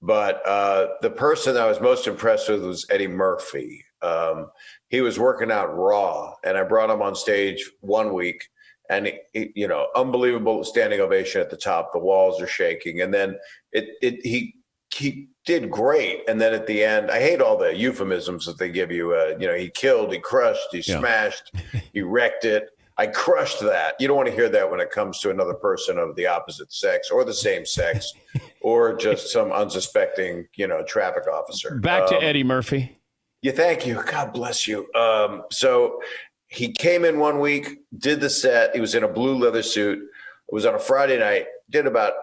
But 0.01 0.41
uh, 0.47 0.87
the 1.01 1.09
person 1.09 1.57
I 1.57 1.67
was 1.67 1.81
most 1.81 2.07
impressed 2.07 2.47
with 2.47 2.63
was 2.63 2.85
Eddie 2.89 3.07
Murphy. 3.07 3.83
Um, 4.01 4.51
he 4.87 5.01
was 5.01 5.19
working 5.19 5.51
out 5.51 5.75
raw, 5.75 6.33
and 6.45 6.57
I 6.57 6.63
brought 6.63 6.89
him 6.89 7.01
on 7.01 7.13
stage 7.13 7.69
one 7.81 8.13
week 8.13 8.47
and 8.89 9.11
you 9.33 9.67
know, 9.67 9.87
unbelievable 9.95 10.63
standing 10.63 10.99
ovation 10.99 11.41
at 11.41 11.49
the 11.49 11.57
top. 11.57 11.91
The 11.93 11.99
walls 11.99 12.41
are 12.41 12.47
shaking, 12.47 13.01
and 13.01 13.13
then 13.13 13.37
it, 13.71 13.89
it 14.01 14.25
he 14.25 14.55
he 14.93 15.29
did 15.45 15.69
great, 15.69 16.23
and 16.27 16.39
then 16.39 16.53
at 16.53 16.67
the 16.67 16.83
end, 16.83 17.11
I 17.11 17.19
hate 17.19 17.41
all 17.41 17.57
the 17.57 17.75
euphemisms 17.75 18.45
that 18.45 18.57
they 18.57 18.69
give 18.69 18.91
you. 18.91 19.13
Uh, 19.13 19.37
you 19.39 19.47
know, 19.47 19.55
he 19.55 19.69
killed, 19.69 20.13
he 20.13 20.19
crushed, 20.19 20.67
he 20.71 20.79
yeah. 20.79 20.99
smashed, 20.99 21.51
he 21.93 22.01
wrecked 22.01 22.45
it. 22.45 22.69
I 22.99 23.07
crushed 23.07 23.59
that. 23.59 23.93
You 23.99 24.07
don't 24.07 24.17
want 24.17 24.27
to 24.27 24.33
hear 24.33 24.49
that 24.49 24.71
when 24.71 24.79
it 24.79 24.89
comes 24.89 25.19
to 25.19 25.29
another 25.29 25.53
person 25.53 25.99
of 25.99 26.15
the 26.15 26.25
opposite 26.25 26.73
sex 26.73 27.11
or 27.11 27.23
the 27.23 27.33
same 27.33 27.65
sex, 27.65 28.11
or 28.61 28.95
just 28.95 29.31
some 29.31 29.51
unsuspecting, 29.51 30.47
you 30.55 30.67
know, 30.67 30.83
traffic 30.83 31.27
officer. 31.31 31.79
Back 31.79 32.03
um, 32.03 32.09
to 32.09 32.23
Eddie 32.23 32.43
Murphy. 32.43 32.97
Yeah, 33.43 33.51
thank 33.51 33.85
you. 33.85 34.01
God 34.03 34.33
bless 34.33 34.67
you. 34.67 34.91
Um, 34.93 35.43
so 35.51 36.01
he 36.47 36.71
came 36.71 37.05
in 37.05 37.19
one 37.19 37.39
week, 37.39 37.79
did 37.97 38.21
the 38.21 38.29
set. 38.29 38.73
He 38.73 38.81
was 38.81 38.95
in 38.95 39.03
a 39.03 39.07
blue 39.07 39.37
leather 39.37 39.63
suit. 39.63 39.99
It 39.99 40.53
was 40.53 40.65
on 40.65 40.75
a 40.75 40.79
Friday 40.79 41.19
night, 41.19 41.45
did 41.69 41.87
about 41.87 42.13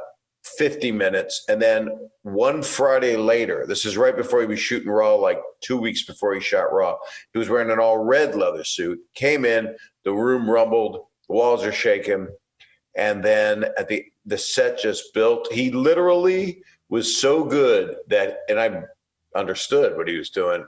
50 0.44 0.92
minutes. 0.92 1.44
And 1.48 1.60
then 1.60 2.08
one 2.22 2.62
Friday 2.62 3.16
later, 3.16 3.66
this 3.66 3.84
is 3.84 3.96
right 3.96 4.16
before 4.16 4.40
he 4.40 4.46
was 4.46 4.60
shooting 4.60 4.90
Raw, 4.90 5.14
like 5.14 5.40
two 5.60 5.76
weeks 5.76 6.04
before 6.04 6.34
he 6.34 6.40
shot 6.40 6.72
Raw, 6.72 6.96
he 7.32 7.38
was 7.38 7.48
wearing 7.48 7.70
an 7.70 7.78
all 7.78 7.98
red 7.98 8.34
leather 8.34 8.64
suit, 8.64 8.98
came 9.14 9.44
in, 9.44 9.74
the 10.04 10.12
room 10.12 10.48
rumbled, 10.48 11.06
the 11.28 11.34
walls 11.34 11.64
are 11.64 11.72
shaking. 11.72 12.28
And 12.96 13.22
then 13.22 13.64
at 13.76 13.88
the, 13.88 14.04
the 14.24 14.38
set 14.38 14.78
just 14.78 15.12
built. 15.12 15.52
He 15.52 15.70
literally 15.70 16.62
was 16.88 17.20
so 17.20 17.44
good 17.44 17.96
that, 18.08 18.38
and 18.48 18.58
I 18.58 18.82
understood 19.34 19.96
what 19.96 20.08
he 20.08 20.16
was 20.16 20.30
doing 20.30 20.64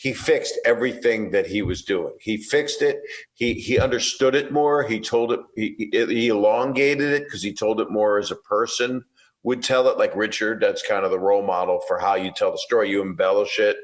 he 0.00 0.14
fixed 0.14 0.58
everything 0.64 1.30
that 1.30 1.46
he 1.46 1.60
was 1.60 1.82
doing. 1.82 2.14
He 2.20 2.38
fixed 2.38 2.80
it. 2.80 3.02
He 3.34 3.52
he 3.52 3.78
understood 3.78 4.34
it 4.34 4.50
more. 4.50 4.82
He 4.82 4.98
told 4.98 5.30
it. 5.30 5.40
He, 5.54 5.90
he 5.92 6.28
elongated 6.28 7.12
it 7.12 7.24
because 7.24 7.42
he 7.42 7.52
told 7.52 7.82
it 7.82 7.90
more 7.90 8.18
as 8.18 8.30
a 8.30 8.36
person 8.36 9.04
would 9.42 9.62
tell 9.62 9.88
it. 9.88 9.98
Like 9.98 10.16
Richard, 10.16 10.62
that's 10.62 10.82
kind 10.82 11.04
of 11.04 11.10
the 11.10 11.18
role 11.18 11.42
model 11.42 11.82
for 11.86 11.98
how 11.98 12.14
you 12.14 12.32
tell 12.34 12.50
the 12.50 12.56
story. 12.56 12.88
You 12.88 13.02
embellish 13.02 13.58
it, 13.58 13.76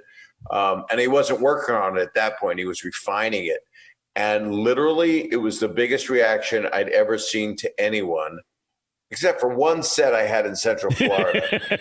um, 0.51 0.85
and 0.91 0.99
he 0.99 1.07
wasn't 1.07 1.43
working 1.43 1.75
on 1.75 1.99
it 1.99 2.01
at 2.01 2.15
that 2.15 2.39
point. 2.39 2.59
He 2.59 2.65
was 2.65 2.83
refining 2.83 3.45
it, 3.45 3.61
and 4.15 4.55
literally, 4.55 5.31
it 5.31 5.37
was 5.37 5.61
the 5.61 5.69
biggest 5.69 6.09
reaction 6.09 6.67
I'd 6.73 6.89
ever 6.89 7.19
seen 7.19 7.57
to 7.57 7.71
anyone 7.79 8.39
except 9.11 9.40
for 9.40 9.49
one 9.49 9.83
set 9.83 10.14
I 10.14 10.27
had 10.27 10.47
in 10.47 10.57
Central 10.57 10.92
Florida. 10.95 11.73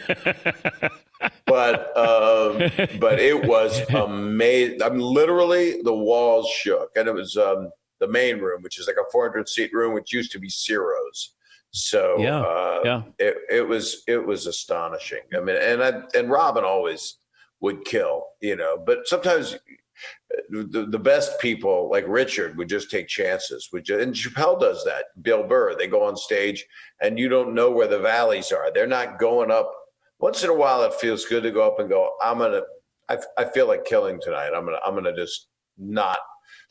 but 1.46 1.98
um, 1.98 2.58
but 3.00 3.20
it 3.20 3.46
was 3.46 3.82
amazing. 3.94 4.82
I 4.82 4.90
mean, 4.90 5.00
literally 5.00 5.82
the 5.82 5.94
walls 5.94 6.48
shook, 6.50 6.92
and 6.96 7.08
it 7.08 7.14
was 7.14 7.38
um, 7.38 7.72
the 8.00 8.08
main 8.08 8.40
room, 8.40 8.62
which 8.62 8.80
is 8.80 8.88
like 8.88 8.98
a 8.98 9.12
400 9.12 9.48
seat 9.48 9.72
room, 9.74 9.94
which 9.94 10.14
used 10.14 10.32
to 10.34 10.40
be 10.40 10.50
Ciro's. 10.50 11.32
So 11.72 12.16
yeah, 12.20 12.40
uh, 12.40 12.82
yeah, 12.86 13.02
it, 13.20 13.36
it 13.50 13.68
was 13.68 14.04
it 14.08 14.26
was 14.26 14.48
astonishing. 14.48 15.24
I 15.36 15.42
mean, 15.42 15.58
and 15.58 15.84
I, 15.84 16.02
and 16.18 16.30
Robin 16.30 16.64
always 16.64 17.18
would 17.60 17.84
kill, 17.84 18.24
you 18.42 18.56
know, 18.56 18.78
but 18.78 19.08
sometimes 19.08 19.58
the, 20.50 20.88
the 20.90 21.00
best 21.00 21.40
people 21.40 21.90
like 21.90 22.06
Richard 22.08 22.58
would 22.58 22.70
just 22.70 22.92
take 22.92 23.08
chances. 23.08 23.70
Would 23.72 23.86
just, 23.86 24.02
and 24.02 24.14
Chappelle 24.14 24.60
does 24.60 24.84
that. 24.86 25.06
Bill 25.22 25.44
Burr, 25.44 25.76
they 25.76 25.88
go 25.88 26.04
on 26.04 26.16
stage 26.16 26.66
and 27.02 27.20
you 27.20 27.30
don't 27.30 27.54
know 27.54 27.72
where 27.72 27.88
the 27.88 28.00
valleys 28.00 28.52
are. 28.52 28.72
They're 28.72 28.88
not 28.88 29.20
going 29.20 29.52
up. 29.52 29.72
Once 30.20 30.44
in 30.44 30.50
a 30.50 30.54
while, 30.54 30.84
it 30.84 30.94
feels 30.94 31.26
good 31.26 31.44
to 31.44 31.52
go 31.52 31.66
up 31.68 31.80
and 31.80 31.90
go. 31.90 32.12
I'm 32.24 32.40
gonna. 32.40 32.62
I, 33.08 33.18
I 33.38 33.46
feel 33.46 33.68
like 33.68 33.86
killing 33.86 34.20
tonight. 34.22 34.52
I'm 34.56 34.66
gonna. 34.66 34.80
I'm 34.86 34.96
gonna 34.96 35.16
just 35.16 35.48
not 35.78 36.18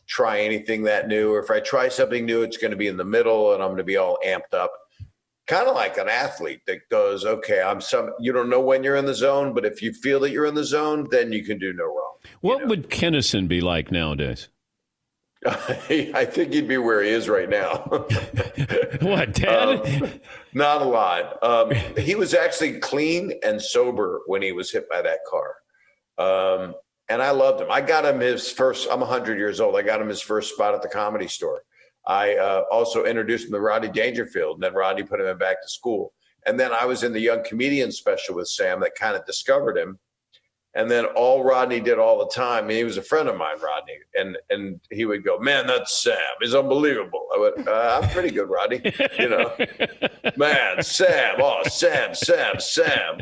try 0.06 0.40
anything 0.40 0.82
that 0.84 1.08
new. 1.08 1.32
Or 1.32 1.40
if 1.40 1.50
I 1.50 1.60
try 1.60 1.88
something 1.88 2.24
new, 2.24 2.42
it's 2.42 2.56
to 2.56 2.76
be 2.76 2.88
in 2.88 2.96
the 2.96 3.04
middle, 3.04 3.52
and 3.52 3.62
I'm 3.62 3.76
to 3.76 3.84
be 3.84 3.98
all 3.98 4.18
amped 4.26 4.54
up 4.54 4.72
kind 5.46 5.68
of 5.68 5.74
like 5.74 5.98
an 5.98 6.08
athlete 6.08 6.60
that 6.66 6.88
goes, 6.90 7.24
okay, 7.24 7.62
I'm 7.62 7.80
some, 7.80 8.10
you 8.18 8.32
don't 8.32 8.48
know 8.48 8.60
when 8.60 8.82
you're 8.82 8.96
in 8.96 9.04
the 9.04 9.14
zone, 9.14 9.52
but 9.52 9.64
if 9.64 9.82
you 9.82 9.92
feel 9.92 10.20
that 10.20 10.30
you're 10.30 10.46
in 10.46 10.54
the 10.54 10.64
zone, 10.64 11.06
then 11.10 11.32
you 11.32 11.44
can 11.44 11.58
do 11.58 11.72
no 11.72 11.84
wrong. 11.84 12.14
What 12.40 12.62
know? 12.62 12.66
would 12.68 12.90
Kinison 12.90 13.48
be 13.48 13.60
like 13.60 13.90
nowadays? 13.90 14.48
I 15.46 16.24
think 16.24 16.54
he'd 16.54 16.68
be 16.68 16.78
where 16.78 17.02
he 17.02 17.10
is 17.10 17.28
right 17.28 17.50
now. 17.50 17.76
what, 19.02 19.34
dead? 19.34 20.02
Um, 20.02 20.20
not 20.54 20.80
a 20.80 20.86
lot. 20.86 21.42
Um, 21.42 21.70
he 21.98 22.14
was 22.14 22.32
actually 22.32 22.78
clean 22.78 23.34
and 23.44 23.60
sober 23.60 24.22
when 24.26 24.40
he 24.40 24.52
was 24.52 24.70
hit 24.70 24.88
by 24.88 25.02
that 25.02 25.18
car. 25.28 25.56
Um, 26.16 26.74
and 27.10 27.20
I 27.20 27.30
loved 27.32 27.60
him. 27.60 27.66
I 27.70 27.82
got 27.82 28.06
him 28.06 28.20
his 28.20 28.50
first, 28.50 28.88
I'm 28.90 29.00
100 29.00 29.38
years 29.38 29.60
old. 29.60 29.76
I 29.76 29.82
got 29.82 30.00
him 30.00 30.08
his 30.08 30.22
first 30.22 30.54
spot 30.54 30.74
at 30.74 30.80
the 30.80 30.88
comedy 30.88 31.28
store. 31.28 31.62
I 32.06 32.36
uh, 32.36 32.64
also 32.70 33.04
introduced 33.04 33.46
him 33.46 33.52
to 33.52 33.60
Rodney 33.60 33.88
Dangerfield, 33.88 34.56
and 34.56 34.62
then 34.62 34.74
Rodney 34.74 35.02
put 35.02 35.20
him 35.20 35.26
in 35.26 35.38
back 35.38 35.62
to 35.62 35.68
school. 35.68 36.12
And 36.46 36.60
then 36.60 36.72
I 36.72 36.84
was 36.84 37.02
in 37.02 37.12
the 37.12 37.20
young 37.20 37.42
comedian 37.44 37.90
special 37.90 38.34
with 38.34 38.48
Sam 38.48 38.80
that 38.80 38.94
kind 38.94 39.16
of 39.16 39.24
discovered 39.24 39.78
him. 39.78 39.98
And 40.76 40.90
then 40.90 41.04
all 41.14 41.44
Rodney 41.44 41.78
did 41.78 41.98
all 41.98 42.18
the 42.18 42.30
time, 42.34 42.68
he 42.68 42.82
was 42.82 42.96
a 42.96 43.02
friend 43.02 43.28
of 43.28 43.36
mine, 43.36 43.60
Rodney, 43.62 43.94
and 44.16 44.36
and 44.50 44.80
he 44.90 45.04
would 45.04 45.24
go, 45.24 45.38
"Man, 45.38 45.68
that's 45.68 46.02
Sam. 46.02 46.16
He's 46.40 46.52
unbelievable." 46.52 47.28
I 47.32 47.38
went, 47.38 47.68
uh, 47.68 48.00
"I'm 48.02 48.10
pretty 48.10 48.30
good, 48.30 48.48
Rodney." 48.50 48.82
You 49.16 49.28
know, 49.28 49.56
man, 50.36 50.82
Sam, 50.82 51.36
oh 51.38 51.62
Sam, 51.68 52.12
Sam, 52.16 52.58
Sam. 52.58 53.20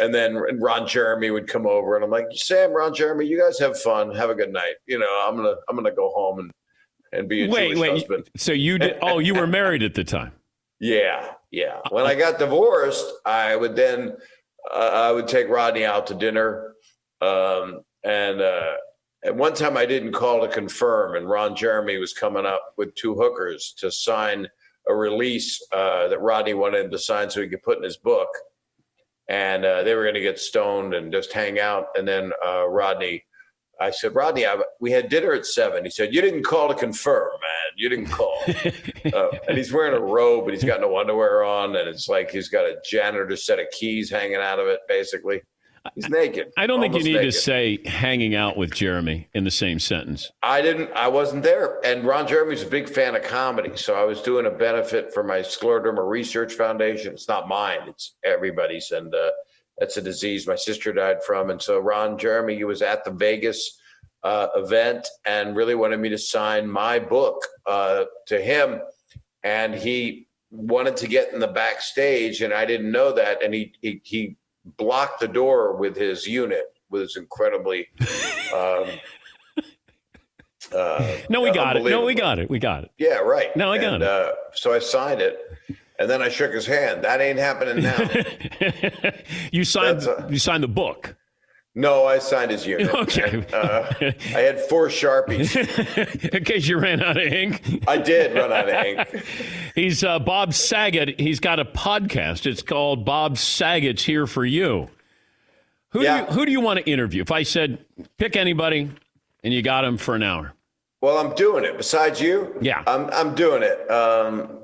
And 0.00 0.12
then 0.12 0.34
Ron 0.60 0.88
Jeremy 0.88 1.30
would 1.30 1.46
come 1.46 1.64
over, 1.64 1.94
and 1.94 2.04
I'm 2.04 2.10
like, 2.10 2.26
"Sam, 2.32 2.72
Ron 2.72 2.92
Jeremy, 2.92 3.24
you 3.26 3.38
guys 3.38 3.56
have 3.60 3.80
fun. 3.80 4.12
Have 4.12 4.30
a 4.30 4.34
good 4.34 4.52
night. 4.52 4.74
You 4.86 4.98
know, 4.98 5.24
I'm 5.28 5.36
gonna 5.36 5.54
I'm 5.68 5.76
gonna 5.76 5.94
go 5.94 6.10
home 6.10 6.40
and 6.40 6.50
and 7.14 7.28
be 7.28 7.44
a 7.44 7.48
wait, 7.48 7.68
Jewish 7.68 7.80
wait. 7.80 7.90
husband." 7.92 8.30
So 8.36 8.52
you 8.52 8.78
did? 8.78 8.98
Oh, 9.02 9.18
you 9.18 9.34
were 9.34 9.46
married 9.46 9.82
at 9.82 9.94
the 9.94 10.04
time. 10.04 10.32
Yeah, 10.80 11.30
yeah. 11.50 11.80
When 11.90 12.04
I 12.04 12.14
got 12.14 12.38
divorced, 12.38 13.06
I 13.24 13.56
would 13.56 13.76
then 13.76 14.16
uh, 14.72 14.90
I 14.92 15.12
would 15.12 15.28
take 15.28 15.48
Rodney 15.48 15.84
out 15.84 16.06
to 16.08 16.14
dinner, 16.14 16.74
um, 17.20 17.80
and 18.04 18.40
uh, 18.40 18.74
at 19.24 19.34
one 19.34 19.54
time 19.54 19.76
I 19.76 19.86
didn't 19.86 20.12
call 20.12 20.40
to 20.40 20.48
confirm, 20.48 21.16
and 21.16 21.28
Ron 21.28 21.54
Jeremy 21.56 21.98
was 21.98 22.12
coming 22.12 22.46
up 22.46 22.62
with 22.76 22.94
two 22.94 23.14
hookers 23.14 23.74
to 23.78 23.90
sign 23.90 24.46
a 24.88 24.94
release 24.94 25.64
uh, 25.72 26.08
that 26.08 26.20
Rodney 26.20 26.54
wanted 26.54 26.84
him 26.84 26.90
to 26.90 26.98
sign 26.98 27.30
so 27.30 27.40
he 27.40 27.48
could 27.48 27.62
put 27.62 27.78
in 27.78 27.84
his 27.84 27.96
book, 27.96 28.28
and 29.28 29.64
uh, 29.64 29.82
they 29.82 29.94
were 29.94 30.02
going 30.02 30.14
to 30.14 30.20
get 30.20 30.38
stoned 30.38 30.94
and 30.94 31.12
just 31.12 31.32
hang 31.32 31.58
out, 31.58 31.86
and 31.96 32.06
then 32.06 32.32
uh, 32.46 32.66
Rodney. 32.68 33.24
I 33.80 33.90
said, 33.90 34.14
Rodney, 34.14 34.46
I, 34.46 34.56
we 34.80 34.90
had 34.90 35.08
dinner 35.08 35.32
at 35.32 35.46
seven. 35.46 35.84
He 35.84 35.90
said, 35.90 36.14
You 36.14 36.20
didn't 36.20 36.44
call 36.44 36.68
to 36.68 36.74
confirm, 36.74 37.30
man. 37.32 37.72
You 37.76 37.88
didn't 37.88 38.06
call. 38.06 38.38
uh, 38.46 39.28
and 39.48 39.56
he's 39.56 39.72
wearing 39.72 39.94
a 39.94 40.00
robe, 40.00 40.44
but 40.44 40.54
he's 40.54 40.64
got 40.64 40.80
no 40.80 40.96
underwear 40.98 41.44
on. 41.44 41.76
And 41.76 41.88
it's 41.88 42.08
like 42.08 42.30
he's 42.30 42.48
got 42.48 42.64
a 42.64 42.76
janitor 42.88 43.36
set 43.36 43.58
of 43.58 43.66
keys 43.70 44.10
hanging 44.10 44.36
out 44.36 44.58
of 44.58 44.66
it, 44.66 44.80
basically. 44.88 45.42
He's 45.94 46.08
naked. 46.08 46.50
I 46.56 46.66
don't 46.66 46.80
think 46.80 46.94
you 46.94 47.04
need 47.04 47.22
to 47.22 47.32
say 47.32 47.78
hanging 47.84 48.34
out 48.34 48.56
with 48.56 48.72
Jeremy 48.72 49.28
in 49.34 49.44
the 49.44 49.50
same 49.50 49.78
sentence. 49.78 50.30
I 50.42 50.62
didn't. 50.62 50.90
I 50.92 51.08
wasn't 51.08 51.42
there. 51.42 51.78
And 51.84 52.04
Ron 52.04 52.26
Jeremy's 52.26 52.62
a 52.62 52.66
big 52.66 52.88
fan 52.88 53.14
of 53.14 53.22
comedy, 53.22 53.76
so 53.76 53.94
I 53.94 54.04
was 54.04 54.22
doing 54.22 54.46
a 54.46 54.50
benefit 54.50 55.12
for 55.12 55.22
my 55.22 55.40
scleroderma 55.40 56.08
research 56.08 56.54
foundation. 56.54 57.12
It's 57.12 57.28
not 57.28 57.48
mine; 57.48 57.80
it's 57.86 58.16
everybody's, 58.24 58.92
and 58.92 59.14
uh, 59.14 59.30
that's 59.78 59.96
a 59.96 60.02
disease 60.02 60.46
my 60.46 60.56
sister 60.56 60.92
died 60.92 61.22
from. 61.24 61.50
And 61.50 61.60
so 61.60 61.78
Ron 61.78 62.16
Jeremy, 62.18 62.56
he 62.56 62.64
was 62.64 62.82
at 62.82 63.04
the 63.04 63.10
Vegas 63.10 63.78
uh, 64.22 64.48
event 64.56 65.06
and 65.26 65.56
really 65.56 65.74
wanted 65.74 66.00
me 66.00 66.08
to 66.08 66.18
sign 66.18 66.68
my 66.68 66.98
book 66.98 67.42
uh, 67.66 68.04
to 68.26 68.40
him, 68.40 68.80
and 69.42 69.74
he 69.74 70.26
wanted 70.50 70.96
to 70.96 71.08
get 71.08 71.32
in 71.32 71.40
the 71.40 71.48
backstage, 71.48 72.40
and 72.40 72.52
I 72.52 72.64
didn't 72.64 72.90
know 72.90 73.12
that, 73.12 73.42
and 73.42 73.52
he 73.52 73.74
he, 73.82 74.00
he 74.02 74.36
blocked 74.78 75.20
the 75.20 75.28
door 75.28 75.76
with 75.76 75.96
his 75.96 76.26
unit 76.26 76.64
with 76.90 77.02
his 77.02 77.16
incredibly. 77.16 77.88
Um, 78.54 78.86
uh, 80.74 81.16
No, 81.28 81.42
we 81.42 81.50
got 81.52 81.76
it. 81.76 81.84
No, 81.84 82.04
we 82.04 82.14
got 82.14 82.38
it. 82.38 82.48
We 82.48 82.58
got 82.58 82.84
it. 82.84 82.90
Yeah, 82.98 83.18
right. 83.18 83.54
No, 83.56 83.72
I 83.72 83.78
got 83.78 83.94
and, 83.94 84.02
it. 84.02 84.08
Uh, 84.08 84.32
so 84.54 84.72
I 84.72 84.78
signed 84.78 85.20
it, 85.20 85.38
and 85.98 86.08
then 86.10 86.22
I 86.22 86.28
shook 86.28 86.52
his 86.52 86.66
hand. 86.66 87.04
That 87.04 87.20
ain't 87.20 87.38
happening 87.38 87.82
now. 87.84 89.10
you 89.52 89.64
signed. 89.64 90.02
A- 90.02 90.26
you 90.30 90.38
signed 90.38 90.62
the 90.62 90.68
book. 90.68 91.14
no, 91.74 92.04
I 92.06 92.18
signed 92.18 92.50
his 92.50 92.66
unit. 92.66 92.88
Okay. 92.94 93.44
Uh, 93.52 93.92
I 94.36 94.40
had 94.40 94.60
four 94.60 94.88
sharpies. 94.88 95.54
in 96.34 96.44
case 96.44 96.66
you 96.68 96.78
ran 96.78 97.02
out 97.02 97.16
of 97.16 97.24
ink. 97.24 97.82
I 97.88 97.98
did 97.98 98.34
run 98.36 98.52
out 98.52 98.68
of 98.68 98.74
ink. 98.74 99.24
He's 99.74 100.02
uh, 100.04 100.18
Bob 100.20 100.54
Saget. 100.54 101.18
He's 101.20 101.40
got 101.40 101.58
a 101.60 101.64
podcast. 101.64 102.46
It's 102.46 102.62
called 102.62 103.04
Bob 103.04 103.38
Saget's 103.38 104.04
Here 104.04 104.26
for 104.26 104.44
You. 104.44 104.88
Who 105.90 106.00
do 106.00 106.04
Yeah. 106.06 106.20
you, 106.20 106.26
who 106.26 106.46
do 106.46 106.52
you 106.52 106.60
want 106.60 106.80
to 106.80 106.90
interview? 106.90 107.22
If 107.22 107.30
I 107.32 107.42
said 107.44 107.84
pick 108.18 108.36
anybody, 108.36 108.90
and 109.44 109.52
you 109.54 109.62
got 109.62 109.84
him 109.84 109.96
for 109.98 110.14
an 110.14 110.22
hour. 110.22 110.52
Well, 111.00 111.18
I'm 111.18 111.34
doing 111.34 111.64
it. 111.64 111.76
Besides 111.76 112.20
you, 112.20 112.56
Yeah. 112.62 112.82
I'm 112.86 113.10
I'm 113.10 113.34
doing 113.34 113.62
it. 113.62 113.90
Um, 113.90 114.58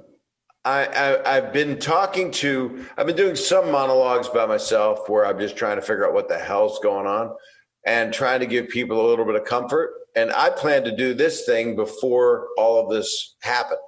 I, 0.65 0.85
I 0.87 1.37
I've 1.37 1.53
been 1.53 1.79
talking 1.79 2.31
to. 2.33 2.85
I've 2.99 3.07
been 3.07 3.17
doing 3.17 3.37
some 3.37 3.73
monologues 3.73 4.29
by 4.29 4.45
myself 4.47 5.09
where 5.09 5.25
I'm 5.25 5.39
just 5.39 5.57
trying 5.57 5.77
to 5.77 5.83
figure 5.83 6.07
out 6.07 6.13
what 6.13 6.29
the 6.29 6.39
hell's 6.39 6.79
going 6.81 7.07
on, 7.07 7.35
and 7.87 8.13
trying 8.13 8.41
to 8.41 8.47
give 8.47 8.69
people 8.69 9.05
a 9.05 9.09
little 9.09 9.25
bit 9.25 9.37
of 9.37 9.45
comfort. 9.45 9.93
And 10.17 10.31
I 10.33 10.51
plan 10.51 10.85
to 10.85 10.95
do 10.95 11.15
this 11.15 11.47
thing 11.47 11.77
before 11.77 12.49
all 12.59 12.83
of 12.83 12.91
this 12.91 13.37
happened. 13.43 13.79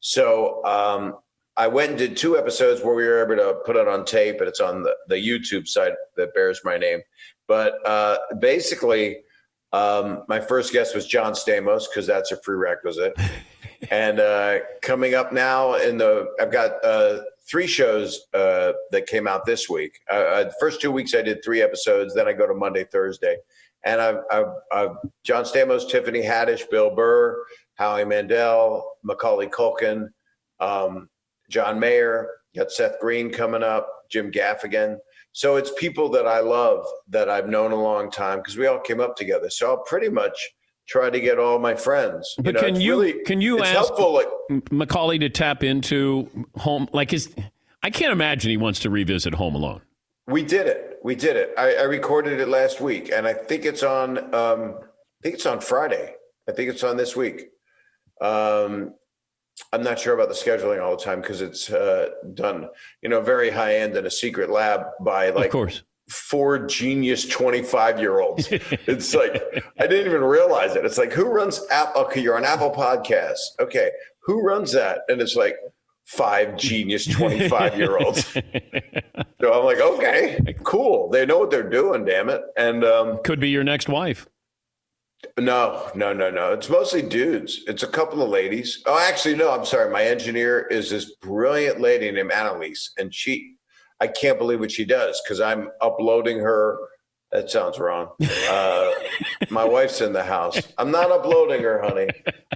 So 0.00 0.64
um, 0.64 1.16
I 1.56 1.66
went 1.66 1.90
and 1.90 1.98
did 1.98 2.16
two 2.16 2.36
episodes 2.36 2.82
where 2.82 2.94
we 2.94 3.04
were 3.04 3.24
able 3.24 3.36
to 3.36 3.60
put 3.64 3.76
it 3.76 3.88
on 3.88 4.04
tape, 4.04 4.40
and 4.40 4.48
it's 4.48 4.60
on 4.60 4.82
the, 4.82 4.94
the 5.08 5.16
YouTube 5.16 5.66
site 5.66 5.94
that 6.16 6.34
bears 6.34 6.60
my 6.62 6.76
name. 6.76 7.00
But 7.46 7.74
uh, 7.86 8.18
basically, 8.38 9.18
um, 9.72 10.24
my 10.28 10.40
first 10.40 10.72
guest 10.72 10.94
was 10.94 11.06
John 11.06 11.32
Stamos 11.32 11.84
because 11.88 12.06
that's 12.06 12.32
a 12.32 12.36
prerequisite. 12.36 13.14
and 13.90 14.20
uh, 14.20 14.58
coming 14.82 15.14
up 15.14 15.32
now 15.32 15.74
in 15.74 15.98
the, 15.98 16.26
I've 16.40 16.50
got 16.50 16.84
uh, 16.84 17.20
three 17.48 17.66
shows 17.66 18.26
uh, 18.34 18.72
that 18.90 19.06
came 19.06 19.26
out 19.26 19.44
this 19.44 19.68
week. 19.68 20.00
Uh, 20.10 20.14
uh, 20.14 20.44
the 20.44 20.54
first 20.60 20.80
two 20.80 20.90
weeks 20.90 21.14
I 21.14 21.22
did 21.22 21.42
three 21.44 21.62
episodes. 21.62 22.14
Then 22.14 22.28
I 22.28 22.32
go 22.32 22.46
to 22.46 22.54
Monday, 22.54 22.84
Thursday, 22.84 23.36
and 23.84 24.00
I've, 24.00 24.18
I've, 24.30 24.52
I've 24.72 24.96
John 25.24 25.44
Stamos, 25.44 25.88
Tiffany 25.88 26.22
Haddish, 26.22 26.68
Bill 26.70 26.94
Burr, 26.94 27.44
Howie 27.74 28.04
Mandel, 28.04 28.84
Macaulay 29.02 29.46
Culkin, 29.46 30.08
um, 30.60 31.08
John 31.48 31.78
Mayer. 31.78 32.30
Got 32.56 32.72
Seth 32.72 32.98
Green 32.98 33.30
coming 33.30 33.62
up, 33.62 33.88
Jim 34.10 34.32
Gaffigan. 34.32 34.96
So 35.32 35.56
it's 35.56 35.70
people 35.78 36.08
that 36.10 36.26
I 36.26 36.40
love 36.40 36.84
that 37.08 37.28
I've 37.28 37.48
known 37.48 37.72
a 37.72 37.80
long 37.80 38.10
time 38.10 38.38
because 38.38 38.56
we 38.56 38.66
all 38.66 38.80
came 38.80 39.00
up 39.00 39.14
together. 39.16 39.50
So 39.50 39.68
I'll 39.68 39.84
pretty 39.84 40.08
much 40.08 40.36
try 40.88 41.10
to 41.10 41.20
get 41.20 41.38
all 41.38 41.58
my 41.58 41.74
friends. 41.74 42.34
But 42.38 42.54
know, 42.54 42.60
can 42.60 42.80
you- 42.80 43.00
really- 43.00 43.22
can 43.24 43.40
you 43.40 43.60
ask- 43.60 43.72
helpful? 43.72 44.12
Like 44.14 44.28
Macaulay 44.72 45.18
to 45.18 45.28
tap 45.28 45.62
into 45.62 46.28
home 46.56 46.88
like 46.92 47.10
his. 47.10 47.34
I 47.82 47.90
can't 47.90 48.12
imagine 48.12 48.50
he 48.50 48.56
wants 48.56 48.80
to 48.80 48.90
revisit 48.90 49.34
Home 49.34 49.54
Alone. 49.54 49.82
we 50.26 50.42
did 50.42 50.66
it, 50.66 50.98
we 51.02 51.14
did 51.14 51.36
it. 51.36 51.54
I, 51.56 51.74
I 51.76 51.82
recorded 51.84 52.38
it 52.40 52.48
last 52.48 52.80
week, 52.80 53.10
and 53.12 53.26
I 53.26 53.32
think 53.32 53.64
it's 53.64 53.82
on. 53.82 54.18
Um, 54.34 54.74
I 54.80 55.22
think 55.22 55.34
it's 55.36 55.46
on 55.46 55.60
Friday. 55.60 56.14
I 56.48 56.52
think 56.52 56.70
it's 56.70 56.82
on 56.84 56.96
this 56.96 57.14
week. 57.16 57.48
Um, 58.20 58.94
I'm 59.72 59.82
not 59.82 59.98
sure 59.98 60.14
about 60.14 60.28
the 60.28 60.34
scheduling 60.34 60.82
all 60.82 60.96
the 60.96 61.02
time 61.02 61.20
because 61.20 61.40
it's 61.40 61.70
uh, 61.70 62.10
done, 62.34 62.68
you 63.02 63.08
know, 63.08 63.20
very 63.20 63.50
high 63.50 63.76
end 63.76 63.96
in 63.96 64.06
a 64.06 64.10
secret 64.10 64.50
lab 64.50 64.82
by 65.00 65.30
like 65.30 65.46
of 65.46 65.52
course. 65.52 65.82
Four 66.08 66.58
genius 66.66 67.26
25 67.26 67.98
year 68.00 68.20
olds. 68.20 68.48
It's 68.52 69.14
like, 69.14 69.42
I 69.78 69.86
didn't 69.86 70.06
even 70.06 70.22
realize 70.22 70.74
it. 70.76 70.84
It's 70.84 70.98
like, 70.98 71.12
who 71.12 71.24
runs 71.26 71.60
Apple? 71.70 72.02
Okay, 72.02 72.20
you're 72.20 72.36
on 72.36 72.44
Apple 72.44 72.70
Podcasts. 72.70 73.40
Okay, 73.60 73.90
who 74.22 74.42
runs 74.42 74.72
that? 74.72 75.00
And 75.08 75.20
it's 75.20 75.36
like 75.36 75.56
five 76.06 76.56
genius 76.56 77.06
25 77.06 77.76
year 77.76 77.98
olds. 77.98 78.24
so 79.40 79.52
I'm 79.52 79.64
like, 79.64 79.80
okay, 79.80 80.40
cool. 80.64 81.10
They 81.10 81.26
know 81.26 81.38
what 81.38 81.50
they're 81.50 81.68
doing, 81.68 82.04
damn 82.06 82.30
it. 82.30 82.42
And 82.56 82.82
um, 82.84 83.18
Could 83.24 83.40
be 83.40 83.50
your 83.50 83.64
next 83.64 83.88
wife. 83.88 84.26
no, 85.38 85.90
no, 85.94 86.12
no, 86.14 86.30
no. 86.30 86.52
It's 86.54 86.70
mostly 86.70 87.02
dudes. 87.02 87.62
It's 87.66 87.82
a 87.82 87.88
couple 87.88 88.22
of 88.22 88.30
ladies. 88.30 88.82
Oh, 88.86 88.98
actually, 88.98 89.36
no, 89.36 89.50
I'm 89.50 89.64
sorry. 89.66 89.90
My 89.90 90.02
engineer 90.04 90.66
is 90.68 90.88
this 90.90 91.14
brilliant 91.16 91.80
lady 91.80 92.10
named 92.10 92.32
Annalise, 92.32 92.92
and 92.98 93.12
she, 93.14 93.56
I 94.00 94.06
can't 94.06 94.38
believe 94.38 94.60
what 94.60 94.70
she 94.70 94.84
does 94.84 95.20
because 95.22 95.40
I'm 95.40 95.70
uploading 95.80 96.38
her. 96.38 96.78
That 97.32 97.50
sounds 97.50 97.78
wrong. 97.78 98.08
Uh, 98.48 98.90
my 99.50 99.64
wife's 99.64 100.00
in 100.00 100.12
the 100.12 100.22
house. 100.22 100.60
I'm 100.78 100.90
not 100.90 101.10
uploading 101.10 101.62
her, 101.62 101.82
honey. 101.82 102.08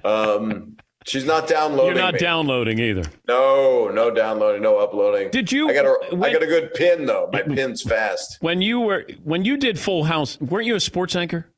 Um, 0.05 0.77
she's 1.05 1.25
not 1.27 1.47
downloading. 1.47 1.97
You're 1.97 2.05
not 2.05 2.15
me. 2.15 2.21
downloading 2.21 2.79
either. 2.79 3.05
No, 3.29 3.91
no 3.93 4.11
downloading, 4.11 4.63
no 4.63 4.79
uploading. 4.79 5.31
Did 5.31 5.53
you? 5.53 5.69
I 5.69 5.75
got 5.75 5.85
a, 5.85 5.99
I 6.11 6.15
when, 6.15 6.33
got 6.33 6.43
a 6.43 6.47
good 6.47 6.73
pin 6.75 7.05
though. 7.07 7.29
My 7.33 7.43
pin's 7.43 7.83
fast. 7.83 8.39
when 8.41 8.63
you 8.63 8.81
were 8.81 9.07
when 9.25 9.45
you 9.45 9.57
did 9.59 9.79
Full 9.79 10.05
House, 10.05 10.41
weren't 10.41 10.67
you 10.67 10.75
a 10.77 10.81
sports 10.81 11.17
anchor? 11.17 11.53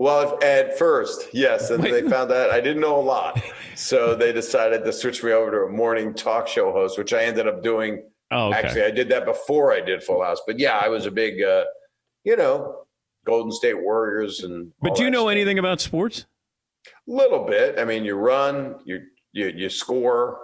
Well, 0.00 0.38
at 0.42 0.78
first, 0.78 1.28
yes, 1.32 1.70
and 1.70 1.82
Wait. 1.82 1.90
they 1.90 2.08
found 2.08 2.30
that 2.30 2.50
I 2.50 2.60
didn't 2.60 2.80
know 2.80 3.00
a 3.00 3.02
lot, 3.02 3.40
so 3.74 4.14
they 4.14 4.32
decided 4.32 4.84
to 4.84 4.92
switch 4.92 5.24
me 5.24 5.32
over 5.32 5.50
to 5.50 5.56
a 5.62 5.76
morning 5.76 6.14
talk 6.14 6.46
show 6.46 6.70
host, 6.72 6.98
which 6.98 7.12
I 7.12 7.24
ended 7.24 7.48
up 7.48 7.62
doing. 7.62 8.04
Oh, 8.30 8.48
okay. 8.48 8.58
Actually, 8.58 8.82
I 8.82 8.90
did 8.90 9.08
that 9.08 9.24
before 9.24 9.72
I 9.72 9.80
did 9.80 10.02
Full 10.02 10.22
House, 10.22 10.40
but 10.46 10.58
yeah, 10.58 10.78
I 10.78 10.88
was 10.88 11.06
a 11.06 11.10
big, 11.10 11.42
uh, 11.42 11.64
you 12.24 12.36
know, 12.36 12.82
Golden 13.24 13.50
State 13.52 13.80
Warriors 13.80 14.40
and. 14.40 14.70
but 14.82 14.94
do 14.94 15.02
you 15.04 15.10
know 15.10 15.22
stuff. 15.24 15.32
anything 15.32 15.58
about 15.58 15.80
sports? 15.80 16.26
A 16.86 16.90
little 17.06 17.44
bit. 17.44 17.78
I 17.78 17.84
mean, 17.84 18.04
you 18.04 18.14
run, 18.16 18.76
you 18.84 19.00
you 19.32 19.48
you 19.48 19.68
score. 19.68 20.38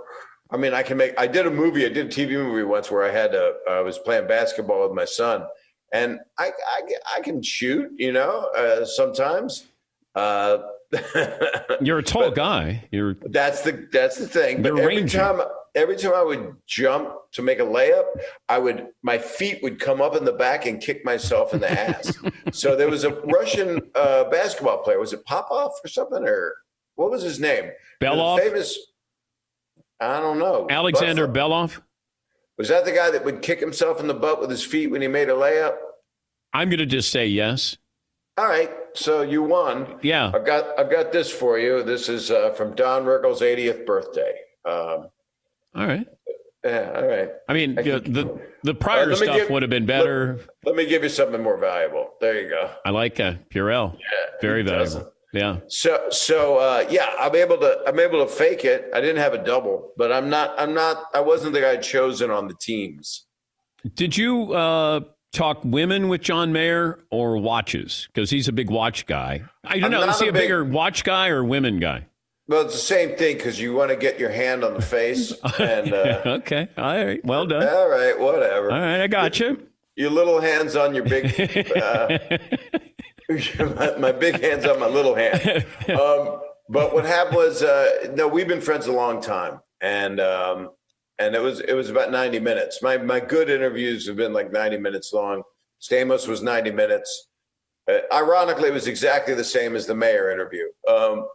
I 0.50 0.56
mean, 0.56 0.72
I 0.74 0.82
can 0.82 0.96
make. 0.96 1.18
I 1.18 1.26
did 1.26 1.46
a 1.46 1.50
movie. 1.50 1.84
I 1.84 1.88
did 1.88 2.06
a 2.06 2.08
TV 2.08 2.30
movie 2.32 2.62
once 2.62 2.90
where 2.90 3.04
I 3.04 3.10
had 3.10 3.34
a. 3.34 3.54
I 3.70 3.80
was 3.80 3.98
playing 3.98 4.26
basketball 4.28 4.86
with 4.88 4.94
my 4.96 5.04
son, 5.04 5.44
and 5.92 6.18
I 6.38 6.50
I, 6.68 6.80
I 7.16 7.20
can 7.20 7.42
shoot. 7.42 7.90
You 7.96 8.12
know, 8.12 8.50
uh, 8.56 8.84
sometimes. 8.84 9.66
Uh, 10.14 10.58
You're 11.80 11.98
a 11.98 12.02
tall 12.02 12.30
guy. 12.30 12.84
You're 12.92 13.16
that's 13.30 13.62
the 13.62 13.88
that's 13.92 14.16
the 14.16 14.28
thing. 14.28 14.62
They're 14.62 14.74
But 14.74 14.82
every 14.82 14.96
rangy. 14.98 15.18
time 15.18 15.40
every 15.74 15.96
time 15.96 16.12
I 16.14 16.22
would 16.22 16.56
jump 16.66 17.10
to 17.32 17.42
make 17.42 17.58
a 17.58 17.64
layup, 17.64 18.04
I 18.48 18.58
would 18.58 18.88
my 19.02 19.18
feet 19.18 19.62
would 19.62 19.80
come 19.80 20.00
up 20.00 20.16
in 20.16 20.24
the 20.24 20.32
back 20.32 20.66
and 20.66 20.80
kick 20.80 21.04
myself 21.04 21.54
in 21.54 21.60
the 21.60 21.70
ass. 21.70 22.16
so 22.52 22.76
there 22.76 22.88
was 22.88 23.04
a 23.04 23.10
Russian 23.10 23.80
uh, 23.94 24.24
basketball 24.24 24.78
player. 24.78 24.98
Was 24.98 25.12
it 25.12 25.24
Popov 25.24 25.72
or 25.84 25.88
something, 25.88 26.26
or 26.26 26.54
what 26.94 27.10
was 27.10 27.22
his 27.22 27.40
name? 27.40 27.70
Belov? 28.00 28.38
Famous. 28.38 28.78
I 30.00 30.20
don't 30.20 30.38
know. 30.38 30.66
Alexander 30.70 31.28
Belov. 31.28 31.80
Was 32.58 32.68
that 32.68 32.84
the 32.84 32.92
guy 32.92 33.10
that 33.10 33.24
would 33.24 33.42
kick 33.42 33.58
himself 33.58 34.00
in 34.00 34.06
the 34.06 34.14
butt 34.14 34.40
with 34.40 34.50
his 34.50 34.64
feet 34.64 34.88
when 34.88 35.02
he 35.02 35.08
made 35.08 35.28
a 35.28 35.32
layup? 35.32 35.76
I'm 36.52 36.68
going 36.68 36.78
to 36.78 36.86
just 36.86 37.10
say 37.10 37.26
yes. 37.26 37.76
All 38.36 38.46
right, 38.46 38.70
so 38.94 39.22
you 39.22 39.42
won. 39.42 39.98
Yeah. 40.02 40.32
I've 40.34 40.44
got 40.44 40.78
I've 40.78 40.90
got 40.90 41.12
this 41.12 41.30
for 41.30 41.58
you. 41.58 41.82
This 41.82 42.08
is 42.08 42.30
uh, 42.30 42.50
from 42.50 42.74
Don 42.74 43.04
Rickles' 43.04 43.40
80th 43.40 43.86
birthday. 43.86 44.34
Um, 44.64 45.08
all 45.74 45.86
right. 45.86 46.06
Yeah. 46.64 46.92
All 46.96 47.06
right. 47.06 47.30
I 47.48 47.52
mean, 47.52 47.78
I 47.78 47.82
the, 47.82 48.00
the, 48.00 48.40
the 48.62 48.74
prior 48.74 49.12
uh, 49.12 49.16
stuff 49.16 49.36
give, 49.36 49.50
would 49.50 49.62
have 49.62 49.70
been 49.70 49.84
better. 49.84 50.36
Let, 50.36 50.48
let, 50.64 50.76
me 50.76 50.86
give 50.86 51.02
you 51.02 51.10
something 51.10 51.42
more 51.42 51.58
valuable. 51.58 52.12
There 52.20 52.40
you 52.40 52.48
go. 52.48 52.70
I 52.86 52.90
like 52.90 53.20
uh, 53.20 53.34
Purell. 53.50 53.94
Yeah. 53.94 53.98
Very 54.40 54.62
valuable. 54.62 54.84
Doesn't. 54.84 55.08
Yeah. 55.34 55.58
So 55.66 56.06
so 56.10 56.58
uh, 56.58 56.86
yeah, 56.88 57.10
I'm 57.18 57.34
able 57.34 57.58
to 57.58 57.82
I'm 57.86 57.98
able 57.98 58.24
to 58.24 58.30
fake 58.30 58.64
it. 58.64 58.88
I 58.94 59.00
didn't 59.00 59.16
have 59.16 59.34
a 59.34 59.44
double, 59.44 59.90
but 59.96 60.12
I'm 60.12 60.30
not 60.30 60.54
I'm 60.56 60.74
not 60.74 61.06
I 61.12 61.20
wasn't 61.20 61.54
the 61.54 61.60
guy 61.60 61.76
chosen 61.76 62.30
on 62.30 62.46
the 62.46 62.54
teams. 62.54 63.26
Did 63.94 64.16
you 64.16 64.54
uh, 64.54 65.00
talk 65.32 65.60
women 65.64 66.08
with 66.08 66.22
John 66.22 66.52
Mayer 66.52 67.04
or 67.10 67.36
watches? 67.38 68.08
Because 68.14 68.30
he's 68.30 68.46
a 68.46 68.52
big 68.52 68.70
watch 68.70 69.06
guy. 69.06 69.42
I 69.64 69.80
don't 69.80 69.92
I'm 69.92 70.00
know. 70.00 70.08
Is 70.08 70.20
he 70.20 70.26
a, 70.26 70.30
a 70.30 70.32
big, 70.32 70.42
bigger 70.42 70.64
watch 70.64 71.02
guy 71.02 71.28
or 71.28 71.42
women 71.42 71.80
guy? 71.80 72.06
Well, 72.46 72.62
it's 72.62 72.74
the 72.74 72.78
same 72.78 73.16
thing 73.16 73.36
because 73.36 73.58
you 73.58 73.72
want 73.72 73.90
to 73.90 73.96
get 73.96 74.18
your 74.18 74.30
hand 74.30 74.64
on 74.64 74.74
the 74.74 74.82
face. 74.82 75.32
And 75.58 75.94
uh, 75.94 76.22
okay, 76.26 76.68
all 76.76 77.04
right, 77.04 77.24
well 77.24 77.46
done. 77.46 77.66
All 77.66 77.88
right, 77.88 78.18
whatever. 78.18 78.70
All 78.70 78.78
right, 78.78 79.02
I 79.02 79.06
got 79.06 79.38
you. 79.40 79.66
Your 79.96 80.10
little 80.10 80.40
hands 80.40 80.74
on 80.76 80.94
your 80.94 81.04
big. 81.04 81.26
Uh, 81.76 82.18
my, 83.28 83.96
my, 83.98 84.12
big 84.12 84.40
hands 84.40 84.66
on 84.66 84.80
my 84.80 84.88
little 84.88 85.14
hand. 85.14 85.64
Um, 85.88 86.40
but 86.68 86.94
what 86.94 87.04
happened 87.04 87.36
was, 87.36 87.62
uh, 87.62 88.12
no, 88.14 88.26
we've 88.26 88.48
been 88.48 88.60
friends 88.60 88.86
a 88.86 88.92
long 88.92 89.20
time, 89.20 89.60
and 89.80 90.18
um, 90.18 90.70
and 91.18 91.34
it 91.34 91.42
was 91.42 91.60
it 91.60 91.74
was 91.74 91.90
about 91.90 92.10
ninety 92.10 92.40
minutes. 92.40 92.82
My 92.82 92.96
my 92.96 93.20
good 93.20 93.50
interviews 93.50 94.06
have 94.06 94.16
been 94.16 94.32
like 94.32 94.50
ninety 94.50 94.78
minutes 94.78 95.12
long. 95.12 95.42
Stamos 95.80 96.26
was 96.26 96.42
ninety 96.42 96.70
minutes. 96.70 97.28
Uh, 97.88 97.98
ironically, 98.12 98.68
it 98.68 98.72
was 98.72 98.86
exactly 98.86 99.34
the 99.34 99.44
same 99.44 99.76
as 99.76 99.86
the 99.86 99.94
Mayer 99.94 100.30
interview. 100.30 100.64
Um, 100.88 101.26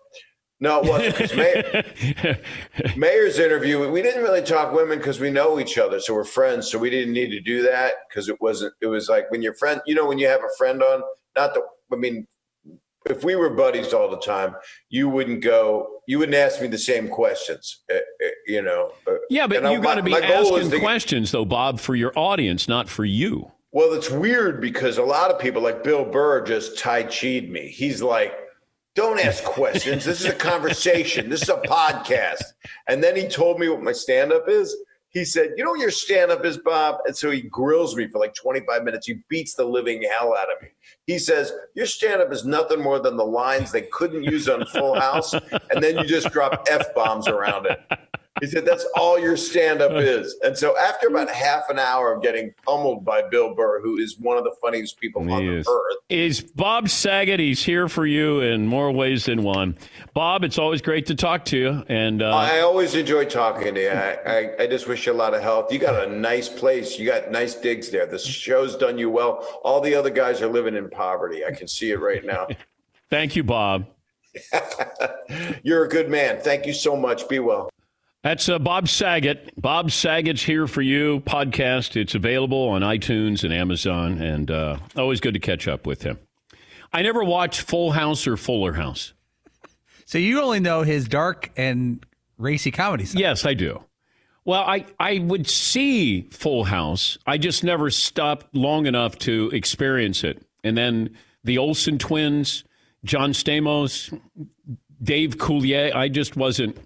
no, 0.60 0.82
it 0.82 0.90
wasn't. 0.90 1.36
Mayer, 1.36 2.42
Mayer's 2.98 3.40
interview, 3.40 3.90
we 3.90 4.02
didn't 4.02 4.24
really 4.24 4.42
talk 4.42 4.74
women 4.74 4.98
because 4.98 5.20
we 5.20 5.30
know 5.30 5.60
each 5.60 5.78
other, 5.78 6.00
so 6.00 6.14
we're 6.14 6.26
friends. 6.26 6.70
So 6.70 6.78
we 6.78 6.90
didn't 6.90 7.14
need 7.14 7.30
to 7.30 7.40
do 7.40 7.62
that 7.64 7.94
because 8.10 8.28
it 8.28 8.40
wasn't. 8.42 8.74
It 8.82 8.88
was 8.88 9.08
like 9.08 9.32
when 9.32 9.42
your 9.42 9.54
friend, 9.54 9.82
you 9.86 9.96
know, 9.96 10.06
when 10.06 10.20
you 10.20 10.28
have 10.28 10.42
a 10.42 10.58
friend 10.58 10.84
on, 10.84 11.02
not 11.38 11.54
the, 11.54 11.62
I 11.94 11.96
mean, 11.96 12.28
if 13.06 13.24
we 13.24 13.36
were 13.36 13.50
buddies 13.50 13.94
all 13.94 14.10
the 14.10 14.20
time, 14.20 14.56
you 14.90 15.08
wouldn't 15.08 15.42
go, 15.42 16.02
you 16.08 16.20
wouldn't 16.20 16.36
ask 16.36 16.62
me 16.62 16.68
the 16.68 16.78
same 16.78 17.08
questions, 17.08 17.82
uh, 17.92 17.96
uh, 17.96 18.30
you 18.46 18.62
know. 18.62 18.92
Uh, 19.08 19.14
yeah, 19.30 19.48
but 19.48 19.64
you 19.72 19.80
got 19.80 19.96
to 19.96 20.04
be 20.04 20.14
asking 20.14 20.70
to, 20.72 20.80
questions, 20.80 21.32
though, 21.32 21.46
Bob, 21.46 21.80
for 21.80 21.96
your 21.96 22.12
audience, 22.18 22.68
not 22.68 22.90
for 22.90 23.06
you. 23.06 23.52
Well, 23.72 23.94
it's 23.94 24.10
weird 24.10 24.62
because 24.62 24.98
a 24.98 25.04
lot 25.04 25.32
of 25.32 25.40
people, 25.40 25.62
like 25.62 25.84
Bill 25.84 26.04
Burr, 26.04 26.44
just 26.44 26.78
Tai 26.78 27.04
Chi'd 27.04 27.50
me. 27.50 27.70
He's 27.70 28.02
like, 28.02 28.34
don't 29.00 29.20
ask 29.20 29.46
questions. 29.46 30.04
This 30.04 30.20
is 30.20 30.26
a 30.26 30.34
conversation. 30.34 31.30
This 31.30 31.44
is 31.44 31.50
a 31.50 31.56
podcast. 31.62 32.44
And 32.90 33.02
then 33.02 33.16
he 33.16 33.30
told 33.30 33.58
me 33.58 33.70
what 33.70 33.82
my 33.82 33.94
stand 33.94 34.34
up 34.34 34.50
is 34.50 34.76
he 35.12 35.26
said, 35.26 35.54
You 35.56 35.64
know 35.64 35.72
what 35.72 35.80
your 35.80 35.90
stand 35.90 36.32
up 36.32 36.46
is, 36.46 36.58
Bob? 36.58 36.98
And 37.06 37.16
so 37.16 37.32
he 37.32 37.42
grills 37.42 37.96
me 37.96 38.08
for 38.08 38.20
like 38.20 38.36
25 38.36 38.84
minutes. 38.84 39.08
He 39.08 39.22
beats 39.30 39.56
the 39.56 39.64
living 39.64 40.04
hell 40.04 40.36
out 40.38 40.52
of 40.52 40.62
me. 40.62 40.68
He 41.08 41.18
says, 41.18 41.54
Your 41.76 41.86
stand 41.86 42.22
up 42.22 42.32
is 42.32 42.46
nothing 42.46 42.82
more 42.82 43.00
than 43.00 43.18
the 43.18 43.26
lines 43.26 43.72
they 43.72 43.84
couldn't 43.84 44.24
use 44.24 44.48
on 44.48 44.66
Full 44.66 45.00
House. 45.00 45.34
And 45.34 45.82
then 45.82 45.98
you 45.98 46.04
just 46.04 46.32
drop 46.32 46.68
F 46.70 46.94
bombs 46.94 47.28
around 47.28 47.68
it. 47.68 47.80
He 48.40 48.48
said, 48.48 48.66
That's 48.66 48.86
all 48.96 49.20
your 49.20 49.36
stand 49.36 49.82
up 49.82 49.92
is. 49.96 50.38
And 50.44 50.58
so 50.58 50.78
after 50.78 51.08
about 51.08 51.30
half 51.30 51.70
an 51.70 51.80
hour 51.80 52.14
of 52.14 52.24
getting 52.24 52.54
pummeled 52.66 53.04
by 53.04 53.22
Bill 53.30 53.54
Burr, 53.54 53.82
who 53.82 53.98
is 53.98 54.18
one 54.20 54.38
of 54.38 54.44
the 54.44 54.56
funniest 54.62 55.00
people 55.00 55.24
he 55.24 55.32
on 55.32 55.46
is. 55.46 55.68
earth. 55.70 55.98
Is 56.10 56.42
Bob 56.42 56.90
Saget. 56.90 57.40
He's 57.40 57.64
here 57.64 57.90
for 57.90 58.06
you 58.06 58.42
in 58.42 58.66
more 58.68 58.92
ways 58.92 59.26
than 59.26 59.44
one. 59.44 59.78
Bob, 60.14 60.44
it's 60.44 60.58
always 60.58 60.82
great 60.82 61.06
to 61.08 61.16
talk 61.16 61.46
to 61.46 61.58
you. 61.58 61.84
And 61.90 62.22
uh, 62.22 62.36
I 62.36 62.62
always 62.62 62.96
enjoy 62.96 63.26
talking 63.26 63.76
to 63.76 63.82
you. 63.82 63.90
I, 63.90 64.18
I, 64.26 64.64
I 64.64 64.68
just 64.68 64.88
wish 64.88 65.06
you 65.06 65.12
a 65.12 65.14
lot 65.14 65.34
of 65.34 65.42
health. 65.42 65.72
You 65.72 65.80
got 65.80 66.08
a 66.08 66.12
nice 66.12 66.50
place. 66.50 66.98
You 66.98 67.06
got 67.06 67.32
nice 67.32 67.56
digs 67.56 67.90
there. 67.90 68.06
The 68.06 68.20
show's 68.20 68.76
done 68.78 68.98
you 68.98 69.10
well. 69.10 69.60
All 69.64 69.82
the 69.82 69.96
other 69.96 70.10
guys 70.10 70.42
are 70.42 70.48
living 70.48 70.76
in 70.76 70.90
poverty. 70.90 71.46
I 71.46 71.52
can 71.52 71.68
see 71.68 71.92
it 71.92 72.00
right 72.00 72.24
now. 72.26 72.48
Thank 73.10 73.36
you, 73.36 73.44
Bob. 73.44 73.88
You're 75.64 75.86
a 75.86 75.90
good 75.90 76.10
man. 76.10 76.40
Thank 76.42 76.66
you 76.68 76.74
so 76.74 76.96
much. 76.96 77.28
Be 77.28 77.40
well. 77.40 77.70
That's 78.22 78.50
uh, 78.50 78.60
Bob 78.60 78.90
Saget. 78.90 79.54
Bob 79.60 79.92
Saget's 79.92 80.44
here 80.44 80.68
for 80.68 80.82
you 80.82 81.22
podcast. 81.22 81.96
It's 81.96 82.16
available 82.16 82.68
on 82.68 82.82
iTunes 82.82 83.46
and 83.46 83.54
Amazon, 83.54 84.22
and 84.22 84.52
uh, 84.52 84.78
always 84.98 85.22
good 85.22 85.36
to 85.36 85.40
catch 85.40 85.70
up 85.70 85.88
with 85.88 86.02
him. 86.02 86.20
I 86.92 87.02
never 87.02 87.24
watched 87.24 87.62
Full 87.62 87.92
House 87.92 88.28
or 88.28 88.36
Fuller 88.36 88.74
House. 88.74 89.14
So 90.06 90.18
you 90.18 90.42
only 90.42 90.60
know 90.60 90.82
his 90.82 91.08
dark 91.08 91.52
and 91.56 92.06
racy 92.38 92.72
comedy 92.72 93.06
side. 93.06 93.20
Yes, 93.20 93.46
I 93.46 93.54
do. 93.54 93.84
Well, 94.44 94.64
I, 94.64 94.86
I 95.00 95.20
would 95.20 95.48
see 95.48 96.24
Full 96.32 96.66
House. 96.66 97.18
I 97.26 97.38
just 97.38 97.64
never 97.64 97.90
stopped 97.90 98.54
long 98.54 98.86
enough 98.86 99.18
to 99.20 99.50
experience 99.54 100.24
it. 100.26 100.44
And 100.64 100.78
then 100.78 101.16
the 101.44 101.58
Olsen 101.58 102.00
twins, 102.00 102.66
John 103.06 103.32
Stamos, 103.32 104.20
Dave 105.02 105.38
Coulier, 105.38 105.94
I 105.96 106.10
just 106.10 106.36
wasn't 106.36 106.78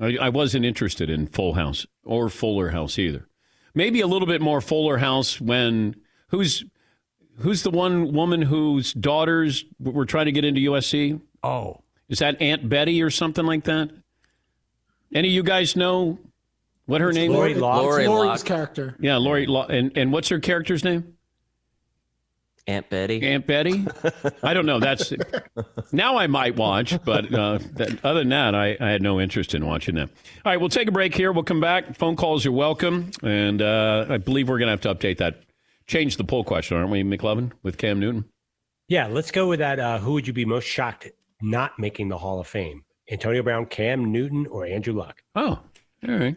I, 0.00 0.16
I 0.20 0.28
wasn't 0.28 0.64
interested 0.64 1.10
in 1.10 1.26
Full 1.26 1.54
House 1.54 1.86
or 2.04 2.28
Fuller 2.28 2.70
House 2.70 2.98
either. 2.98 3.28
Maybe 3.74 4.00
a 4.00 4.06
little 4.06 4.28
bit 4.28 4.40
more 4.40 4.60
Fuller 4.60 4.98
House 4.98 5.40
when 5.40 5.96
who's 6.28 6.64
who's 7.38 7.62
the 7.62 7.70
one 7.70 8.12
woman 8.12 8.42
whose 8.42 8.92
daughters 8.92 9.64
were 9.78 10.06
trying 10.06 10.26
to 10.26 10.32
get 10.32 10.44
into 10.44 10.70
USC? 10.70 11.20
Oh, 11.42 11.82
is 12.08 12.18
that 12.20 12.40
Aunt 12.40 12.68
Betty 12.68 13.02
or 13.02 13.10
something 13.10 13.44
like 13.44 13.64
that? 13.64 13.90
Any 15.14 15.28
of 15.28 15.34
you 15.34 15.42
guys 15.42 15.76
know 15.76 16.18
what 16.86 17.00
her 17.00 17.10
it's 17.10 17.16
name 17.16 17.32
Lori 17.32 17.54
was? 17.54 17.60
Lori 17.60 18.08
Lori's 18.08 18.42
character. 18.42 18.96
Yeah, 19.00 19.16
Lori. 19.16 19.46
And 19.68 19.96
and 19.96 20.12
what's 20.12 20.28
her 20.28 20.38
character's 20.38 20.84
name? 20.84 21.14
Aunt 22.68 22.90
Betty. 22.90 23.22
Aunt 23.22 23.46
Betty. 23.46 23.86
I 24.42 24.52
don't 24.52 24.66
know. 24.66 24.78
That's 24.78 25.12
now 25.90 26.18
I 26.18 26.26
might 26.26 26.54
watch, 26.54 27.02
but 27.02 27.32
uh, 27.32 27.58
that, 27.72 27.98
other 28.04 28.20
than 28.20 28.28
that, 28.28 28.54
I, 28.54 28.76
I, 28.78 28.90
had 28.90 29.00
no 29.00 29.18
interest 29.18 29.54
in 29.54 29.64
watching 29.64 29.94
that. 29.94 30.10
All 30.44 30.52
right, 30.52 30.60
we'll 30.60 30.68
take 30.68 30.86
a 30.86 30.92
break 30.92 31.14
here. 31.14 31.32
We'll 31.32 31.44
come 31.44 31.62
back. 31.62 31.96
Phone 31.96 32.14
calls 32.14 32.44
are 32.44 32.52
welcome, 32.52 33.10
and 33.22 33.62
uh, 33.62 34.04
I 34.10 34.18
believe 34.18 34.50
we're 34.50 34.58
going 34.58 34.66
to 34.66 34.72
have 34.72 34.82
to 34.82 34.94
update 34.94 35.16
that, 35.16 35.40
change 35.86 36.18
the 36.18 36.24
poll 36.24 36.44
question, 36.44 36.76
aren't 36.76 36.90
we, 36.90 37.02
McLovin, 37.02 37.52
with 37.62 37.78
Cam 37.78 37.98
Newton? 37.98 38.26
Yeah, 38.86 39.06
let's 39.06 39.30
go 39.30 39.48
with 39.48 39.60
that. 39.60 39.80
Uh, 39.80 39.98
who 39.98 40.12
would 40.12 40.26
you 40.26 40.34
be 40.34 40.44
most 40.44 40.66
shocked 40.66 41.08
not 41.40 41.78
making 41.78 42.10
the 42.10 42.18
Hall 42.18 42.38
of 42.38 42.46
Fame? 42.46 42.84
Antonio 43.10 43.42
Brown, 43.42 43.64
Cam 43.64 44.12
Newton, 44.12 44.46
or 44.46 44.66
Andrew 44.66 44.92
Luck? 44.92 45.22
Oh, 45.34 45.58
all 46.06 46.14
right. 46.14 46.36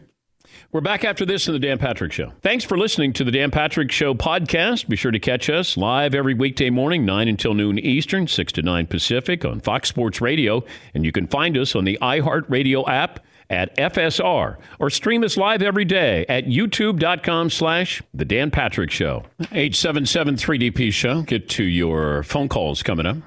We're 0.70 0.80
back 0.80 1.04
after 1.04 1.24
this 1.26 1.46
in 1.46 1.52
the 1.52 1.58
Dan 1.58 1.78
Patrick 1.78 2.12
Show. 2.12 2.32
Thanks 2.40 2.64
for 2.64 2.78
listening 2.78 3.12
to 3.14 3.24
the 3.24 3.30
Dan 3.30 3.50
Patrick 3.50 3.90
Show 3.92 4.14
podcast. 4.14 4.88
Be 4.88 4.96
sure 4.96 5.10
to 5.10 5.18
catch 5.18 5.50
us 5.50 5.76
live 5.76 6.14
every 6.14 6.34
weekday 6.34 6.70
morning, 6.70 7.04
9 7.04 7.28
until 7.28 7.54
noon 7.54 7.78
Eastern, 7.78 8.26
6 8.26 8.52
to 8.52 8.62
9 8.62 8.86
Pacific 8.86 9.44
on 9.44 9.60
Fox 9.60 9.88
Sports 9.88 10.20
Radio. 10.20 10.64
And 10.94 11.04
you 11.04 11.12
can 11.12 11.26
find 11.26 11.56
us 11.56 11.74
on 11.74 11.84
the 11.84 11.98
iHeartRadio 12.00 12.88
app 12.88 13.20
at 13.50 13.76
FSR 13.76 14.56
or 14.78 14.90
stream 14.90 15.22
us 15.24 15.36
live 15.36 15.60
every 15.62 15.84
day 15.84 16.24
at 16.28 16.46
youtube.com 16.46 17.50
slash 17.50 18.02
The 18.14 18.24
Dan 18.24 18.50
Patrick 18.50 18.90
Show. 18.90 19.24
877 19.40 20.36
3DP 20.36 20.92
Show. 20.92 21.22
Get 21.22 21.48
to 21.50 21.64
your 21.64 22.22
phone 22.22 22.48
calls 22.48 22.82
coming 22.82 23.04
up. 23.04 23.18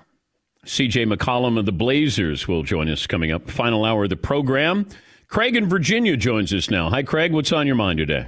CJ 0.66 1.14
McCollum 1.14 1.60
of 1.60 1.68
the 1.68 1.72
Blazers 1.72 2.48
will 2.48 2.64
join 2.64 2.90
us 2.90 3.06
coming 3.06 3.32
up. 3.32 3.52
Final 3.52 3.86
hour 3.86 4.06
of 4.06 4.10
the 4.10 4.16
program. 4.16 4.88
Craig 5.28 5.56
in 5.56 5.68
Virginia 5.68 6.16
joins 6.18 6.54
us 6.54 6.70
now. 6.70 6.90
Hi, 6.90 7.04
Craig. 7.04 7.34
What's 7.34 7.52
on 7.52 7.68
your 7.68 7.76
mind 7.76 7.98
today? 7.98 8.28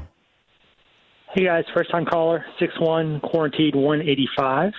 Hey, 1.33 1.45
guys. 1.45 1.65
First 1.73 1.91
time 1.91 2.05
caller, 2.05 2.45
6'1, 2.59 3.21
quarantined 3.21 3.75
185. 3.75 4.73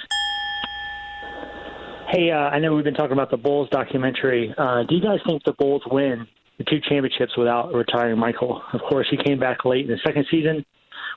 Hey, 2.11 2.31
uh, 2.31 2.37
I 2.37 2.59
know 2.59 2.75
we've 2.75 2.85
been 2.85 2.95
talking 2.95 3.13
about 3.13 3.31
the 3.31 3.37
Bulls 3.37 3.69
documentary. 3.71 4.55
Uh, 4.57 4.83
do 4.89 4.95
you 4.95 5.03
guys 5.03 5.19
think 5.27 5.45
the 5.45 5.53
Bulls 5.53 5.83
win 5.91 6.27
the 6.57 6.65
two 6.65 6.81
championships 6.89 7.37
without 7.37 7.73
retiring 7.75 8.19
Michael? 8.19 8.63
Of 8.73 8.81
course, 8.81 9.07
he 9.11 9.19
came 9.23 9.39
back 9.39 9.65
late 9.65 9.85
in 9.85 9.91
the 9.91 10.01
second 10.05 10.27
season. 10.31 10.65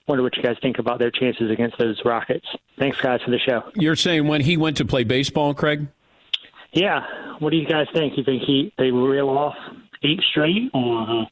Wonder 0.08 0.24
what 0.24 0.36
you 0.36 0.44
guys 0.44 0.58
think 0.62 0.80
about 0.80 1.00
their 1.00 1.12
chances 1.12 1.50
against 1.50 1.78
those 1.78 2.00
Rockets. 2.04 2.46
Thanks, 2.78 3.00
guys, 3.00 3.22
for 3.24 3.32
the 3.32 3.40
show. 3.40 3.64
You're 3.76 3.96
saying 3.96 4.28
when 4.28 4.42
he 4.42 4.58
went 4.58 4.78
to 4.78 4.86
play 4.86 5.04
baseball, 5.04 5.54
Craig? 5.54 5.88
Yeah. 6.74 7.02
What 7.40 7.52
do 7.52 7.58
you 7.58 7.68
guys 7.68 7.88
think? 7.94 8.18
You 8.18 8.24
think 8.24 8.44
he 8.44 8.74
they 8.78 8.92
reel 8.92 9.30
off 9.30 9.56
eight 10.04 10.22
straight? 10.30 10.70
or 10.74 11.02
uh, 11.02 11.26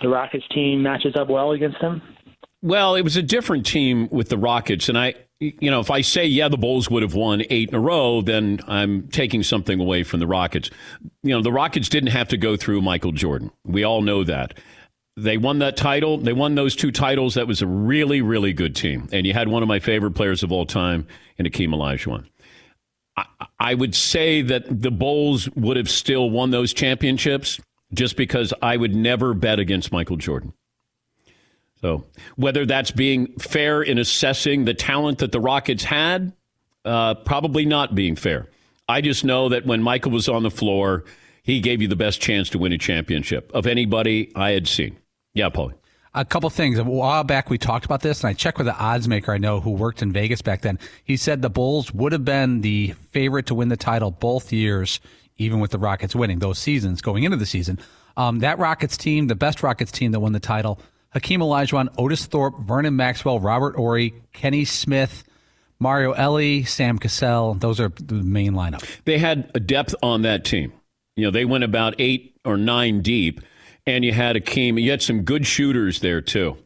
the 0.00 0.08
Rockets 0.08 0.46
team 0.48 0.82
matches 0.82 1.14
up 1.16 1.28
well 1.28 1.52
against 1.52 1.80
them? 1.80 2.02
Well, 2.62 2.94
it 2.94 3.02
was 3.02 3.16
a 3.16 3.22
different 3.22 3.64
team 3.64 4.08
with 4.10 4.28
the 4.28 4.36
Rockets, 4.36 4.88
and 4.88 4.98
I, 4.98 5.14
you 5.38 5.70
know, 5.70 5.80
if 5.80 5.90
I 5.90 6.02
say 6.02 6.26
yeah, 6.26 6.48
the 6.48 6.58
Bulls 6.58 6.90
would 6.90 7.02
have 7.02 7.14
won 7.14 7.42
eight 7.48 7.70
in 7.70 7.74
a 7.74 7.80
row, 7.80 8.20
then 8.20 8.60
I'm 8.66 9.08
taking 9.08 9.42
something 9.42 9.80
away 9.80 10.02
from 10.02 10.20
the 10.20 10.26
Rockets. 10.26 10.70
You 11.22 11.34
know, 11.34 11.42
the 11.42 11.52
Rockets 11.52 11.88
didn't 11.88 12.10
have 12.10 12.28
to 12.28 12.36
go 12.36 12.56
through 12.56 12.82
Michael 12.82 13.12
Jordan. 13.12 13.50
We 13.64 13.84
all 13.84 14.02
know 14.02 14.24
that. 14.24 14.58
They 15.16 15.38
won 15.38 15.58
that 15.58 15.76
title. 15.76 16.18
They 16.18 16.32
won 16.32 16.54
those 16.54 16.76
two 16.76 16.92
titles. 16.92 17.34
That 17.34 17.46
was 17.46 17.62
a 17.62 17.66
really, 17.66 18.22
really 18.22 18.52
good 18.52 18.76
team. 18.76 19.08
And 19.12 19.26
you 19.26 19.32
had 19.32 19.48
one 19.48 19.62
of 19.62 19.68
my 19.68 19.78
favorite 19.78 20.12
players 20.12 20.42
of 20.42 20.52
all 20.52 20.66
time 20.66 21.06
in 21.36 21.46
Akeem 21.46 21.70
Olajuwon. 21.70 22.26
I, 23.16 23.24
I 23.58 23.74
would 23.74 23.94
say 23.94 24.42
that 24.42 24.82
the 24.82 24.90
Bulls 24.90 25.48
would 25.56 25.76
have 25.76 25.90
still 25.90 26.30
won 26.30 26.50
those 26.50 26.72
championships 26.72 27.60
just 27.92 28.16
because 28.16 28.52
I 28.62 28.76
would 28.76 28.94
never 28.94 29.34
bet 29.34 29.58
against 29.58 29.92
Michael 29.92 30.16
Jordan. 30.16 30.52
So 31.80 32.04
whether 32.36 32.66
that's 32.66 32.90
being 32.90 33.32
fair 33.38 33.82
in 33.82 33.98
assessing 33.98 34.64
the 34.64 34.74
talent 34.74 35.18
that 35.18 35.32
the 35.32 35.40
Rockets 35.40 35.84
had, 35.84 36.32
uh, 36.84 37.14
probably 37.14 37.64
not 37.64 37.94
being 37.94 38.16
fair. 38.16 38.48
I 38.88 39.00
just 39.00 39.24
know 39.24 39.48
that 39.50 39.66
when 39.66 39.82
Michael 39.82 40.10
was 40.10 40.28
on 40.28 40.42
the 40.42 40.50
floor, 40.50 41.04
he 41.42 41.60
gave 41.60 41.80
you 41.80 41.88
the 41.88 41.96
best 41.96 42.20
chance 42.20 42.50
to 42.50 42.58
win 42.58 42.72
a 42.72 42.78
championship 42.78 43.50
of 43.54 43.66
anybody 43.66 44.32
I 44.34 44.50
had 44.50 44.68
seen. 44.68 44.96
Yeah, 45.32 45.48
Paul. 45.48 45.72
A 46.12 46.24
couple 46.24 46.50
things. 46.50 46.76
A 46.76 46.82
while 46.84 47.22
back, 47.22 47.50
we 47.50 47.56
talked 47.56 47.84
about 47.84 48.02
this, 48.02 48.22
and 48.22 48.28
I 48.28 48.32
checked 48.32 48.58
with 48.58 48.66
the 48.66 48.76
odds 48.76 49.06
maker 49.06 49.32
I 49.32 49.38
know 49.38 49.60
who 49.60 49.70
worked 49.70 50.02
in 50.02 50.10
Vegas 50.10 50.42
back 50.42 50.62
then. 50.62 50.78
He 51.04 51.16
said 51.16 51.40
the 51.40 51.48
Bulls 51.48 51.94
would 51.94 52.10
have 52.10 52.24
been 52.24 52.62
the 52.62 52.94
favorite 53.10 53.46
to 53.46 53.54
win 53.54 53.68
the 53.68 53.76
title 53.76 54.10
both 54.10 54.52
years, 54.52 54.98
even 55.40 55.58
with 55.58 55.70
the 55.70 55.78
Rockets 55.78 56.14
winning 56.14 56.38
those 56.38 56.58
seasons 56.58 57.00
going 57.00 57.24
into 57.24 57.36
the 57.36 57.46
season. 57.46 57.78
Um, 58.16 58.40
that 58.40 58.58
Rockets 58.58 58.96
team, 58.96 59.26
the 59.26 59.34
best 59.34 59.62
Rockets 59.62 59.90
team 59.90 60.12
that 60.12 60.20
won 60.20 60.32
the 60.32 60.40
title, 60.40 60.80
Hakeem 61.14 61.40
Olajuwon, 61.40 61.88
Otis 61.98 62.26
Thorpe, 62.26 62.58
Vernon 62.60 62.94
Maxwell, 62.94 63.40
Robert 63.40 63.74
Horry, 63.74 64.14
Kenny 64.32 64.64
Smith, 64.64 65.24
Mario 65.78 66.12
Elie, 66.12 66.64
Sam 66.64 66.98
Cassell. 66.98 67.54
Those 67.54 67.80
are 67.80 67.88
the 67.88 68.14
main 68.14 68.52
lineup. 68.52 68.84
They 69.04 69.18
had 69.18 69.50
a 69.54 69.60
depth 69.60 69.94
on 70.02 70.22
that 70.22 70.44
team. 70.44 70.72
You 71.16 71.24
know, 71.24 71.30
they 71.30 71.46
went 71.46 71.64
about 71.64 71.94
eight 71.98 72.36
or 72.44 72.56
nine 72.56 73.00
deep, 73.00 73.40
and 73.86 74.04
you 74.04 74.12
had 74.12 74.36
Hakeem. 74.36 74.78
You 74.78 74.90
had 74.90 75.02
some 75.02 75.22
good 75.22 75.46
shooters 75.46 76.00
there, 76.00 76.20
too. 76.20 76.58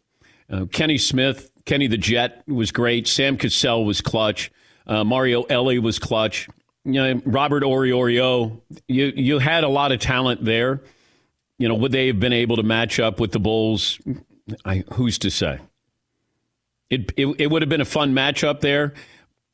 Uh, 0.51 0.67
Kenny 0.67 0.99
Smith, 0.99 1.51
Kenny 1.65 1.87
the 1.87 1.97
Jet 1.97 2.43
was 2.47 2.71
great. 2.73 3.07
Sam 3.07 3.37
Cassell 3.39 3.85
was 3.85 4.01
clutch. 4.01 4.51
Uh, 4.87 5.05
Mario 5.05 5.45
Elie 5.45 5.79
was 5.79 5.99
clutch. 5.99 6.49
You 6.85 6.93
know, 6.93 7.23
Robert 7.25 7.63
Horry. 7.63 7.89
You, 7.89 8.61
you 8.89 9.39
had 9.39 9.65
a 9.65 9.69
lot 9.69 9.93
of 9.93 10.01
talent 10.01 10.45
there. 10.45 10.83
You 11.59 11.69
know, 11.69 11.75
would 11.75 11.93
they 11.93 12.09
have 12.09 12.21
been 12.21 12.33
able 12.33 12.57
to 12.57 12.63
match 12.63 12.99
up 12.99 13.21
with 13.21 13.33
the 13.33 13.39
Bulls? 13.39 13.99
I, 14.65 14.85
who's 14.95 15.19
to 15.19 15.31
say? 15.31 15.61
It, 16.91 17.13
it, 17.17 17.27
it 17.39 17.51
would 17.51 17.63
have 17.63 17.69
been 17.69 17.81
a 17.81 17.87
fun 17.87 18.15
matchup 18.15 18.61
there, 18.61 18.93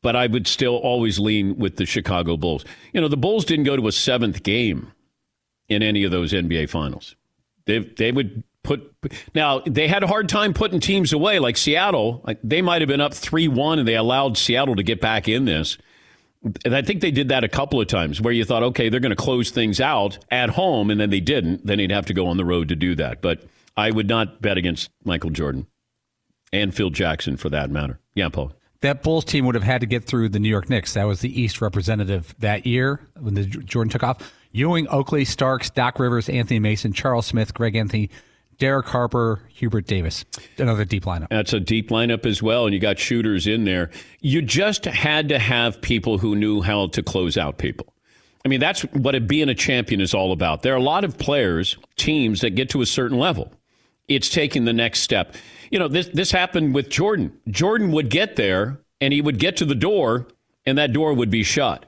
but 0.02 0.16
I 0.16 0.26
would 0.26 0.46
still 0.46 0.76
always 0.76 1.18
lean 1.18 1.56
with 1.56 1.76
the 1.76 1.86
Chicago 1.86 2.36
Bulls. 2.36 2.64
You 2.92 3.00
know, 3.00 3.08
the 3.08 3.16
Bulls 3.16 3.44
didn't 3.44 3.64
go 3.64 3.76
to 3.76 3.86
a 3.86 3.92
seventh 3.92 4.42
game 4.42 4.92
in 5.68 5.82
any 5.82 6.04
of 6.04 6.10
those 6.10 6.32
NBA 6.32 6.68
finals. 6.68 7.14
They, 7.66 7.78
they 7.78 8.10
would 8.10 8.42
put 8.62 8.94
now 9.34 9.60
they 9.60 9.88
had 9.88 10.02
a 10.02 10.06
hard 10.06 10.28
time 10.28 10.52
putting 10.52 10.80
teams 10.80 11.12
away 11.12 11.38
like 11.38 11.56
Seattle. 11.56 12.22
Like 12.26 12.38
they 12.42 12.62
might 12.62 12.82
have 12.82 12.88
been 12.88 13.00
up 13.00 13.14
three 13.14 13.48
one 13.48 13.78
and 13.78 13.88
they 13.88 13.96
allowed 13.96 14.36
Seattle 14.36 14.76
to 14.76 14.82
get 14.82 15.00
back 15.00 15.28
in 15.28 15.44
this. 15.44 15.78
And 16.64 16.74
I 16.74 16.80
think 16.82 17.02
they 17.02 17.10
did 17.10 17.28
that 17.28 17.44
a 17.44 17.48
couple 17.48 17.80
of 17.80 17.86
times 17.86 18.20
where 18.20 18.32
you 18.32 18.44
thought, 18.44 18.62
okay, 18.62 18.88
they're 18.88 19.00
going 19.00 19.10
to 19.10 19.16
close 19.16 19.50
things 19.50 19.80
out 19.80 20.18
at 20.30 20.50
home, 20.50 20.90
and 20.90 20.98
then 20.98 21.10
they 21.10 21.20
didn't. 21.20 21.66
Then 21.66 21.78
they'd 21.78 21.90
have 21.90 22.06
to 22.06 22.14
go 22.14 22.26
on 22.26 22.38
the 22.38 22.44
road 22.44 22.68
to 22.68 22.76
do 22.76 22.94
that. 22.94 23.20
But 23.20 23.44
I 23.76 23.90
would 23.90 24.08
not 24.08 24.40
bet 24.40 24.56
against 24.56 24.90
Michael 25.04 25.30
Jordan 25.30 25.66
and 26.52 26.74
Phil 26.74 26.90
Jackson 26.90 27.36
for 27.36 27.50
that 27.50 27.70
matter. 27.70 28.00
Yeah, 28.14 28.30
Paul. 28.30 28.52
That 28.80 29.02
Bulls 29.02 29.26
team 29.26 29.44
would 29.44 29.54
have 29.54 29.64
had 29.64 29.82
to 29.82 29.86
get 29.86 30.04
through 30.04 30.30
the 30.30 30.38
New 30.38 30.48
York 30.48 30.70
Knicks. 30.70 30.94
That 30.94 31.04
was 31.04 31.20
the 31.20 31.40
East 31.40 31.60
representative 31.60 32.34
that 32.38 32.66
year 32.66 33.06
when 33.18 33.34
the 33.34 33.44
Jordan 33.44 33.90
took 33.90 34.02
off. 34.02 34.32
Ewing, 34.52 34.88
Oakley, 34.88 35.26
Starks, 35.26 35.68
Doc 35.68 35.98
Rivers, 35.98 36.30
Anthony 36.30 36.58
Mason, 36.58 36.94
Charles 36.94 37.26
Smith, 37.26 37.52
Greg 37.52 37.76
Anthony, 37.76 38.08
Derek 38.60 38.86
Harper, 38.86 39.42
Hubert 39.48 39.86
Davis. 39.86 40.24
Another 40.56 40.84
deep 40.84 41.04
lineup. 41.04 41.28
That's 41.30 41.52
a 41.52 41.58
deep 41.58 41.90
lineup 41.90 42.24
as 42.24 42.40
well, 42.40 42.66
and 42.66 42.72
you 42.72 42.78
got 42.78 43.00
shooters 43.00 43.48
in 43.48 43.64
there. 43.64 43.90
You 44.20 44.40
just 44.40 44.84
had 44.84 45.28
to 45.30 45.40
have 45.40 45.82
people 45.82 46.18
who 46.18 46.36
knew 46.36 46.62
how 46.62 46.86
to 46.88 47.02
close 47.02 47.36
out 47.36 47.58
people. 47.58 47.92
I 48.44 48.48
mean, 48.48 48.60
that's 48.60 48.82
what 48.82 49.26
being 49.26 49.48
a 49.48 49.54
champion 49.54 50.00
is 50.00 50.14
all 50.14 50.30
about. 50.30 50.62
There 50.62 50.72
are 50.72 50.76
a 50.76 50.82
lot 50.82 51.02
of 51.04 51.18
players, 51.18 51.76
teams 51.96 52.40
that 52.42 52.50
get 52.50 52.70
to 52.70 52.80
a 52.80 52.86
certain 52.86 53.18
level 53.18 53.52
it's 54.10 54.28
taking 54.28 54.64
the 54.64 54.72
next 54.72 55.00
step. 55.00 55.34
You 55.70 55.78
know, 55.78 55.88
this 55.88 56.08
this 56.08 56.32
happened 56.32 56.74
with 56.74 56.90
Jordan. 56.90 57.32
Jordan 57.48 57.92
would 57.92 58.10
get 58.10 58.36
there 58.36 58.80
and 59.00 59.12
he 59.12 59.22
would 59.22 59.38
get 59.38 59.56
to 59.58 59.64
the 59.64 59.74
door 59.74 60.26
and 60.66 60.76
that 60.76 60.92
door 60.92 61.14
would 61.14 61.30
be 61.30 61.44
shut. 61.44 61.86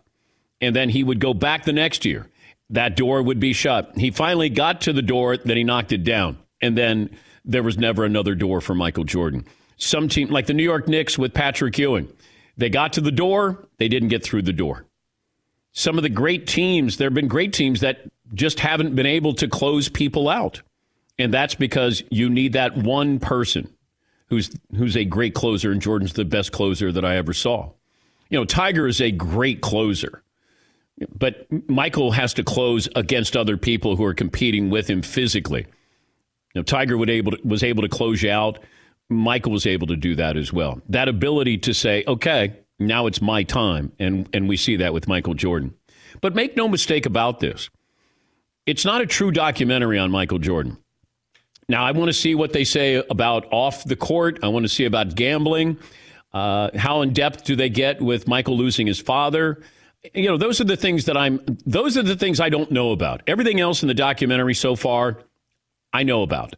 And 0.60 0.74
then 0.74 0.88
he 0.88 1.02
would 1.02 1.18
go 1.18 1.34
back 1.34 1.64
the 1.64 1.72
next 1.72 2.04
year. 2.04 2.30
That 2.70 2.96
door 2.96 3.22
would 3.22 3.40
be 3.40 3.52
shut. 3.52 3.92
He 3.96 4.12
finally 4.12 4.48
got 4.48 4.80
to 4.82 4.92
the 4.92 5.02
door, 5.02 5.36
then 5.36 5.56
he 5.56 5.64
knocked 5.64 5.92
it 5.92 6.04
down. 6.04 6.38
And 6.62 6.78
then 6.78 7.10
there 7.44 7.62
was 7.62 7.76
never 7.76 8.04
another 8.04 8.34
door 8.34 8.60
for 8.60 8.74
Michael 8.74 9.04
Jordan. 9.04 9.44
Some 9.76 10.08
team 10.08 10.28
like 10.30 10.46
the 10.46 10.54
New 10.54 10.62
York 10.62 10.88
Knicks 10.88 11.18
with 11.18 11.34
Patrick 11.34 11.76
Ewing. 11.76 12.08
They 12.56 12.70
got 12.70 12.92
to 12.94 13.00
the 13.00 13.10
door, 13.10 13.66
they 13.78 13.88
didn't 13.88 14.08
get 14.08 14.22
through 14.22 14.42
the 14.42 14.52
door. 14.52 14.86
Some 15.72 15.96
of 15.96 16.02
the 16.02 16.10
great 16.10 16.46
teams, 16.46 16.98
there 16.98 17.06
have 17.06 17.14
been 17.14 17.28
great 17.28 17.52
teams 17.52 17.80
that 17.80 18.02
just 18.34 18.60
haven't 18.60 18.94
been 18.94 19.06
able 19.06 19.34
to 19.34 19.48
close 19.48 19.88
people 19.88 20.28
out. 20.28 20.62
And 21.18 21.32
that's 21.32 21.54
because 21.54 22.02
you 22.10 22.30
need 22.30 22.52
that 22.54 22.76
one 22.76 23.18
person 23.18 23.72
who's 24.28 24.50
who's 24.76 24.96
a 24.96 25.04
great 25.04 25.34
closer, 25.34 25.70
and 25.70 25.82
Jordan's 25.82 26.14
the 26.14 26.24
best 26.24 26.52
closer 26.52 26.90
that 26.92 27.04
I 27.04 27.16
ever 27.16 27.34
saw. 27.34 27.70
You 28.30 28.38
know, 28.38 28.44
Tiger 28.44 28.86
is 28.86 29.00
a 29.00 29.10
great 29.10 29.60
closer, 29.60 30.22
but 31.18 31.46
Michael 31.68 32.12
has 32.12 32.32
to 32.34 32.42
close 32.42 32.88
against 32.96 33.36
other 33.36 33.58
people 33.58 33.96
who 33.96 34.04
are 34.04 34.14
competing 34.14 34.70
with 34.70 34.88
him 34.88 35.02
physically. 35.02 35.66
Know, 36.55 36.62
Tiger 36.62 36.96
would 36.96 37.11
able 37.11 37.32
to, 37.32 37.38
was 37.44 37.62
able 37.62 37.82
to 37.82 37.88
close 37.88 38.22
you 38.22 38.30
out. 38.30 38.59
Michael 39.09 39.53
was 39.53 39.66
able 39.66 39.86
to 39.88 39.96
do 39.96 40.14
that 40.16 40.36
as 40.36 40.53
well. 40.53 40.80
That 40.88 41.09
ability 41.09 41.59
to 41.59 41.74
say, 41.74 42.05
okay, 42.07 42.57
now 42.78 43.07
it's 43.07 43.22
my 43.22 43.42
time. 43.42 43.92
And, 43.98 44.28
and 44.32 44.48
we 44.48 44.57
see 44.57 44.76
that 44.76 44.92
with 44.92 45.09
Michael 45.09 45.34
Jordan. 45.34 45.74
But 46.20 46.34
make 46.34 46.57
no 46.57 46.68
mistake 46.68 47.07
about 47.07 47.40
this. 47.40 47.70
It's 48.66 48.84
not 48.84 49.00
a 49.00 49.07
true 49.07 49.30
documentary 49.30 49.98
on 49.98 50.11
Michael 50.11 50.38
Jordan. 50.38 50.78
Now, 51.68 51.84
I 51.84 51.92
want 51.92 52.09
to 52.09 52.12
see 52.12 52.34
what 52.34 52.53
they 52.53 52.64
say 52.64 53.03
about 53.09 53.46
off 53.50 53.84
the 53.84 53.96
court. 53.96 54.38
I 54.42 54.48
want 54.48 54.64
to 54.64 54.68
see 54.68 54.84
about 54.84 55.14
gambling. 55.14 55.78
Uh, 56.32 56.70
how 56.76 57.03
in 57.03 57.12
depth 57.12 57.44
do 57.44 57.57
they 57.57 57.68
get 57.68 58.00
with 58.00 58.28
Michael 58.28 58.57
losing 58.57 58.86
his 58.86 59.00
father? 59.00 59.62
You 60.14 60.28
know, 60.28 60.36
those 60.36 60.61
are 60.61 60.64
the 60.64 60.76
things 60.76 61.05
that 61.07 61.16
I'm, 61.16 61.40
those 61.64 61.96
are 61.96 62.03
the 62.03 62.16
things 62.16 62.40
I 62.40 62.48
don't 62.48 62.70
know 62.70 62.92
about. 62.92 63.22
Everything 63.26 63.61
else 63.61 63.82
in 63.82 63.88
the 63.88 63.94
documentary 63.94 64.55
so 64.55 64.76
far, 64.76 65.18
I 65.93 66.03
know 66.03 66.22
about. 66.22 66.55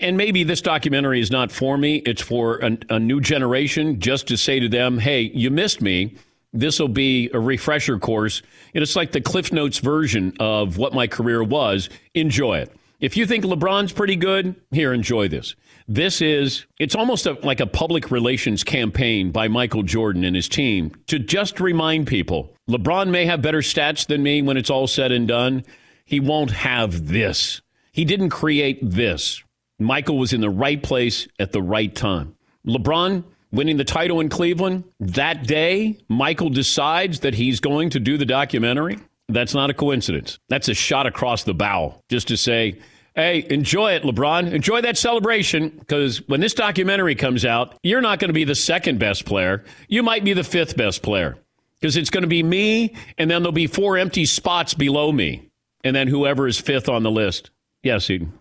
And 0.00 0.16
maybe 0.16 0.44
this 0.44 0.60
documentary 0.60 1.20
is 1.20 1.30
not 1.30 1.50
for 1.50 1.76
me. 1.76 1.96
It's 2.06 2.22
for 2.22 2.58
a, 2.58 2.78
a 2.88 2.98
new 3.00 3.20
generation 3.20 4.00
just 4.00 4.28
to 4.28 4.36
say 4.36 4.60
to 4.60 4.68
them, 4.68 4.98
hey, 4.98 5.22
you 5.34 5.50
missed 5.50 5.80
me. 5.80 6.16
This 6.52 6.78
will 6.78 6.88
be 6.88 7.30
a 7.34 7.40
refresher 7.40 7.98
course. 7.98 8.42
And 8.74 8.82
it's 8.82 8.96
like 8.96 9.12
the 9.12 9.20
Cliff 9.20 9.52
Notes 9.52 9.78
version 9.78 10.34
of 10.38 10.78
what 10.78 10.94
my 10.94 11.06
career 11.06 11.42
was. 11.42 11.88
Enjoy 12.14 12.58
it. 12.58 12.72
If 13.00 13.16
you 13.16 13.26
think 13.26 13.44
LeBron's 13.44 13.92
pretty 13.92 14.16
good, 14.16 14.56
here, 14.72 14.92
enjoy 14.92 15.28
this. 15.28 15.54
This 15.86 16.20
is, 16.20 16.66
it's 16.78 16.94
almost 16.94 17.26
a, 17.26 17.32
like 17.44 17.60
a 17.60 17.66
public 17.66 18.10
relations 18.10 18.64
campaign 18.64 19.30
by 19.30 19.48
Michael 19.48 19.82
Jordan 19.82 20.24
and 20.24 20.36
his 20.36 20.48
team 20.48 20.92
to 21.06 21.18
just 21.18 21.60
remind 21.60 22.06
people 22.06 22.52
LeBron 22.68 23.08
may 23.08 23.24
have 23.24 23.40
better 23.40 23.60
stats 23.60 24.06
than 24.06 24.22
me 24.22 24.42
when 24.42 24.56
it's 24.56 24.70
all 24.70 24.86
said 24.86 25.12
and 25.12 25.26
done. 25.28 25.64
He 26.04 26.20
won't 26.20 26.50
have 26.50 27.08
this. 27.08 27.62
He 27.92 28.04
didn't 28.04 28.30
create 28.30 28.78
this. 28.82 29.42
Michael 29.78 30.18
was 30.18 30.32
in 30.32 30.40
the 30.40 30.50
right 30.50 30.82
place 30.82 31.28
at 31.38 31.52
the 31.52 31.62
right 31.62 31.94
time. 31.94 32.36
LeBron 32.66 33.24
winning 33.50 33.76
the 33.76 33.84
title 33.84 34.20
in 34.20 34.28
Cleveland, 34.28 34.84
that 35.00 35.46
day, 35.46 35.98
Michael 36.08 36.50
decides 36.50 37.20
that 37.20 37.34
he's 37.34 37.60
going 37.60 37.90
to 37.90 38.00
do 38.00 38.18
the 38.18 38.26
documentary. 38.26 38.98
That's 39.28 39.54
not 39.54 39.70
a 39.70 39.74
coincidence. 39.74 40.38
That's 40.48 40.68
a 40.68 40.74
shot 40.74 41.06
across 41.06 41.44
the 41.44 41.54
bow 41.54 42.02
just 42.08 42.28
to 42.28 42.36
say, 42.36 42.78
hey, 43.14 43.46
enjoy 43.50 43.92
it, 43.92 44.02
LeBron. 44.02 44.52
Enjoy 44.52 44.80
that 44.80 44.96
celebration 44.96 45.70
because 45.70 46.26
when 46.28 46.40
this 46.40 46.54
documentary 46.54 47.14
comes 47.14 47.44
out, 47.44 47.76
you're 47.82 48.00
not 48.00 48.18
going 48.18 48.28
to 48.28 48.34
be 48.34 48.44
the 48.44 48.54
second 48.54 48.98
best 48.98 49.24
player. 49.24 49.64
You 49.88 50.02
might 50.02 50.24
be 50.24 50.32
the 50.32 50.44
fifth 50.44 50.76
best 50.76 51.02
player 51.02 51.36
because 51.80 51.96
it's 51.96 52.10
going 52.10 52.22
to 52.22 52.28
be 52.28 52.42
me, 52.42 52.94
and 53.18 53.30
then 53.30 53.42
there'll 53.42 53.52
be 53.52 53.66
four 53.66 53.98
empty 53.98 54.24
spots 54.24 54.74
below 54.74 55.12
me, 55.12 55.50
and 55.84 55.94
then 55.94 56.08
whoever 56.08 56.46
is 56.46 56.58
fifth 56.58 56.88
on 56.88 57.02
the 57.02 57.10
list. 57.10 57.50
Yes, 57.82 58.06
Seton. 58.06 58.32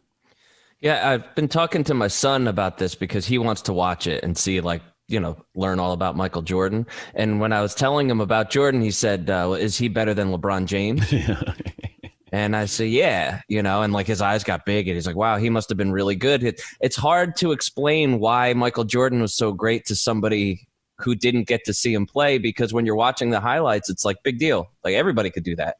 Yeah, 0.79 1.09
I've 1.09 1.35
been 1.35 1.47
talking 1.47 1.83
to 1.85 1.93
my 1.93 2.07
son 2.07 2.47
about 2.47 2.77
this 2.77 2.95
because 2.95 3.25
he 3.25 3.37
wants 3.37 3.61
to 3.63 3.73
watch 3.73 4.05
it 4.05 4.23
and 4.23 4.37
see 4.37 4.61
like 4.61 4.81
you 5.07 5.19
know 5.19 5.37
learn 5.55 5.79
all 5.79 5.93
about 5.93 6.15
Michael 6.15 6.43
Jordan. 6.43 6.85
And 7.15 7.39
when 7.39 7.51
I 7.51 7.61
was 7.61 7.73
telling 7.73 8.09
him 8.09 8.21
about 8.21 8.51
Jordan, 8.51 8.81
he 8.81 8.91
said, 8.91 9.29
uh, 9.29 9.55
"Is 9.59 9.77
he 9.77 9.87
better 9.87 10.13
than 10.13 10.31
LeBron 10.31 10.65
James?" 10.65 11.11
And 12.31 12.55
I 12.55 12.65
said, 12.65 12.89
yeah, 12.89 13.41
you 13.47 13.63
know, 13.63 13.83
and 13.83 13.93
like 13.93 14.07
his 14.07 14.21
eyes 14.21 14.43
got 14.43 14.65
big 14.65 14.87
and 14.87 14.95
he's 14.95 15.07
like, 15.07 15.15
wow, 15.15 15.37
he 15.37 15.49
must 15.49 15.69
have 15.69 15.77
been 15.77 15.91
really 15.91 16.15
good. 16.15 16.43
It, 16.43 16.61
it's 16.81 16.95
hard 16.95 17.35
to 17.37 17.51
explain 17.51 18.19
why 18.19 18.53
Michael 18.53 18.83
Jordan 18.83 19.21
was 19.21 19.33
so 19.33 19.53
great 19.53 19.85
to 19.85 19.95
somebody 19.95 20.67
who 20.97 21.15
didn't 21.15 21.47
get 21.47 21.63
to 21.65 21.73
see 21.73 21.93
him 21.93 22.05
play 22.05 22.37
because 22.37 22.73
when 22.73 22.85
you're 22.85 22.95
watching 22.95 23.29
the 23.29 23.39
highlights, 23.39 23.89
it's 23.89 24.03
like 24.03 24.17
big 24.23 24.39
deal. 24.39 24.67
Like 24.83 24.95
everybody 24.95 25.29
could 25.29 25.43
do 25.43 25.55
that. 25.55 25.77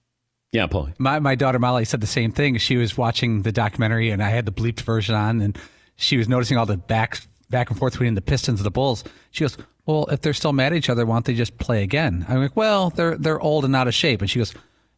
Yeah, 0.58 0.66
Paul. 0.68 0.89
My 0.97 1.20
my 1.20 1.36
daughter 1.36 1.60
Molly 1.60 1.86
said 1.86 2.01
the 2.01 2.08
same 2.08 2.32
thing. 2.32 2.58
She 2.58 2.78
was 2.78 2.97
watching 2.97 3.43
the 3.43 3.51
documentary 3.51 4.10
and 4.10 4.24
I 4.24 4.30
had 4.30 4.45
the 4.47 4.51
bleeped 4.51 4.82
version 4.82 5.14
on 5.14 5.39
and 5.41 5.55
she 5.95 6.18
was 6.18 6.28
noticing 6.28 6.58
all 6.58 6.66
the 6.66 6.78
back 6.78 7.22
back 7.51 7.70
and 7.70 7.78
forth 7.78 7.93
between 7.93 8.16
the 8.16 8.22
Pistons 8.22 8.60
and 8.60 8.66
the 8.66 8.72
Bulls. 8.72 9.03
She 9.30 9.43
goes, 9.43 9.55
"Well, 9.86 10.05
if 10.12 10.22
they're 10.22 10.34
still 10.34 10.53
mad 10.53 10.74
at 10.74 10.78
each 10.78 10.89
other, 10.89 11.05
why 11.05 11.16
don't 11.16 11.26
they 11.26 11.36
just 11.36 11.58
play 11.60 11.84
again?" 11.84 12.26
I'm 12.28 12.41
like, 12.41 12.55
"Well, 12.55 12.89
they're 12.89 13.16
they're 13.18 13.39
old 13.39 13.66
and 13.66 13.76
out 13.76 13.88
of 13.88 13.93
shape." 13.93 14.22
And 14.22 14.30
she 14.30 14.39
goes, 14.39 14.53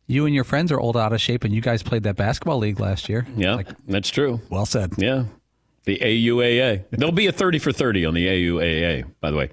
"You 0.07 0.25
and 0.25 0.33
your 0.33 0.45
friends 0.45 0.71
are 0.71 0.79
old 0.79 0.95
out 0.95 1.11
of 1.11 1.19
shape, 1.19 1.43
and 1.43 1.53
you 1.53 1.59
guys 1.61 1.83
played 1.83 2.03
that 2.03 2.15
basketball 2.15 2.57
league 2.59 2.79
last 2.79 3.09
year." 3.09 3.27
Yeah, 3.35 3.55
Like, 3.55 3.67
that's 3.85 4.09
true. 4.09 4.39
well 4.49 4.65
said. 4.65 4.93
Yeah. 4.97 5.25
The 5.83 5.97
AUAA. 5.99 6.85
There'll 6.91 7.11
be 7.11 7.27
a 7.27 7.31
30 7.31 7.59
for 7.59 7.71
30 7.71 8.05
on 8.05 8.13
the 8.13 8.27
AUAA, 8.27 9.05
by 9.21 9.31
the 9.31 9.37
way. 9.37 9.49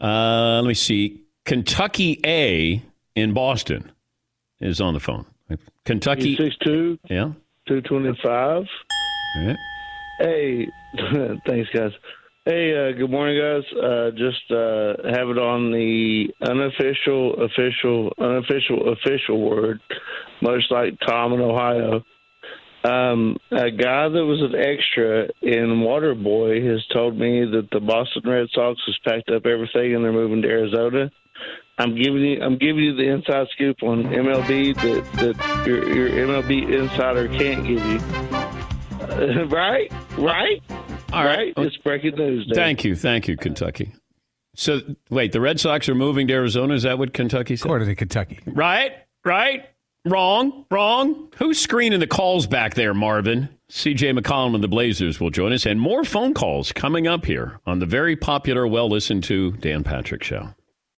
Uh, 0.00 0.60
let 0.62 0.68
me 0.68 0.74
see. 0.74 1.22
Kentucky 1.44 2.20
A 2.26 2.82
in 3.16 3.32
Boston 3.32 3.90
is 4.60 4.80
on 4.80 4.94
the 4.94 5.00
phone. 5.00 5.24
Kentucky. 5.86 6.36
Six 6.36 6.56
two, 6.64 6.98
Yeah. 7.08 7.32
two 7.68 7.80
twenty 7.82 8.12
five. 8.22 8.64
All 9.36 9.46
right. 9.46 9.56
Hey, 10.20 10.68
thanks, 11.46 11.68
guys. 11.74 11.92
Hey, 12.44 12.72
uh, 12.74 12.92
good 12.96 13.10
morning, 13.10 13.38
guys. 13.40 13.62
Uh, 13.82 14.10
just 14.12 14.50
uh, 14.50 14.94
have 15.14 15.28
it 15.28 15.38
on 15.38 15.70
the 15.72 16.28
unofficial, 16.42 17.34
official, 17.44 18.12
unofficial, 18.18 18.92
official 18.92 19.40
word, 19.40 19.80
much 20.40 20.62
like 20.70 20.94
Tom 21.06 21.32
in 21.34 21.40
Ohio. 21.40 22.02
Um, 22.82 23.36
a 23.52 23.70
guy 23.70 24.08
that 24.08 24.24
was 24.24 24.40
an 24.40 24.54
extra 24.58 25.28
in 25.42 25.82
Waterboy 25.84 26.66
has 26.66 26.84
told 26.94 27.14
me 27.18 27.44
that 27.44 27.68
the 27.72 27.80
Boston 27.80 28.22
Red 28.24 28.46
Sox 28.54 28.80
has 28.86 28.98
packed 29.06 29.28
up 29.30 29.44
everything 29.44 29.94
and 29.94 30.02
they're 30.02 30.10
moving 30.12 30.40
to 30.42 30.48
Arizona. 30.48 31.10
I'm 31.80 31.94
giving 31.94 32.22
you, 32.22 32.42
I'm 32.42 32.58
giving 32.58 32.84
you 32.84 32.94
the 32.94 33.08
inside 33.08 33.46
scoop 33.52 33.82
on 33.82 34.02
MLB 34.04 34.74
that, 34.74 35.12
that 35.14 35.66
your, 35.66 35.88
your 35.90 36.26
MLB 36.26 36.70
insider 36.70 37.26
can't 37.28 37.66
give 37.66 37.82
you. 37.86 37.98
right, 39.46 39.90
right, 40.18 40.62
All 41.12 41.24
right. 41.24 41.54
It's 41.56 41.76
breaking 41.78 42.16
news. 42.16 42.46
Dave. 42.46 42.54
Thank 42.54 42.84
you. 42.84 42.94
Thank 42.94 43.28
you, 43.28 43.36
Kentucky. 43.36 43.94
So, 44.54 44.80
wait, 45.08 45.32
the 45.32 45.40
Red 45.40 45.58
Sox 45.58 45.88
are 45.88 45.94
moving 45.94 46.26
to 46.28 46.34
Arizona? 46.34 46.74
Is 46.74 46.82
that 46.82 46.98
what 46.98 47.14
Kentucky 47.14 47.56
said? 47.56 47.64
According 47.64 47.88
to 47.88 47.94
Kentucky. 47.94 48.40
Right? 48.44 48.92
Right? 49.24 49.64
Wrong? 50.04 50.66
Wrong? 50.70 51.28
Who's 51.36 51.58
screening 51.58 52.00
the 52.00 52.06
calls 52.06 52.46
back 52.46 52.74
there, 52.74 52.92
Marvin? 52.92 53.48
CJ 53.70 54.18
McCollum 54.18 54.54
and 54.54 54.62
the 54.62 54.68
Blazers 54.68 55.18
will 55.18 55.30
join 55.30 55.52
us, 55.52 55.64
and 55.64 55.80
more 55.80 56.04
phone 56.04 56.34
calls 56.34 56.72
coming 56.72 57.06
up 57.06 57.24
here 57.24 57.60
on 57.64 57.78
the 57.78 57.86
very 57.86 58.16
popular, 58.16 58.66
well 58.66 58.88
listened 58.88 59.24
to 59.24 59.52
Dan 59.52 59.82
Patrick 59.82 60.22
Show. 60.24 60.50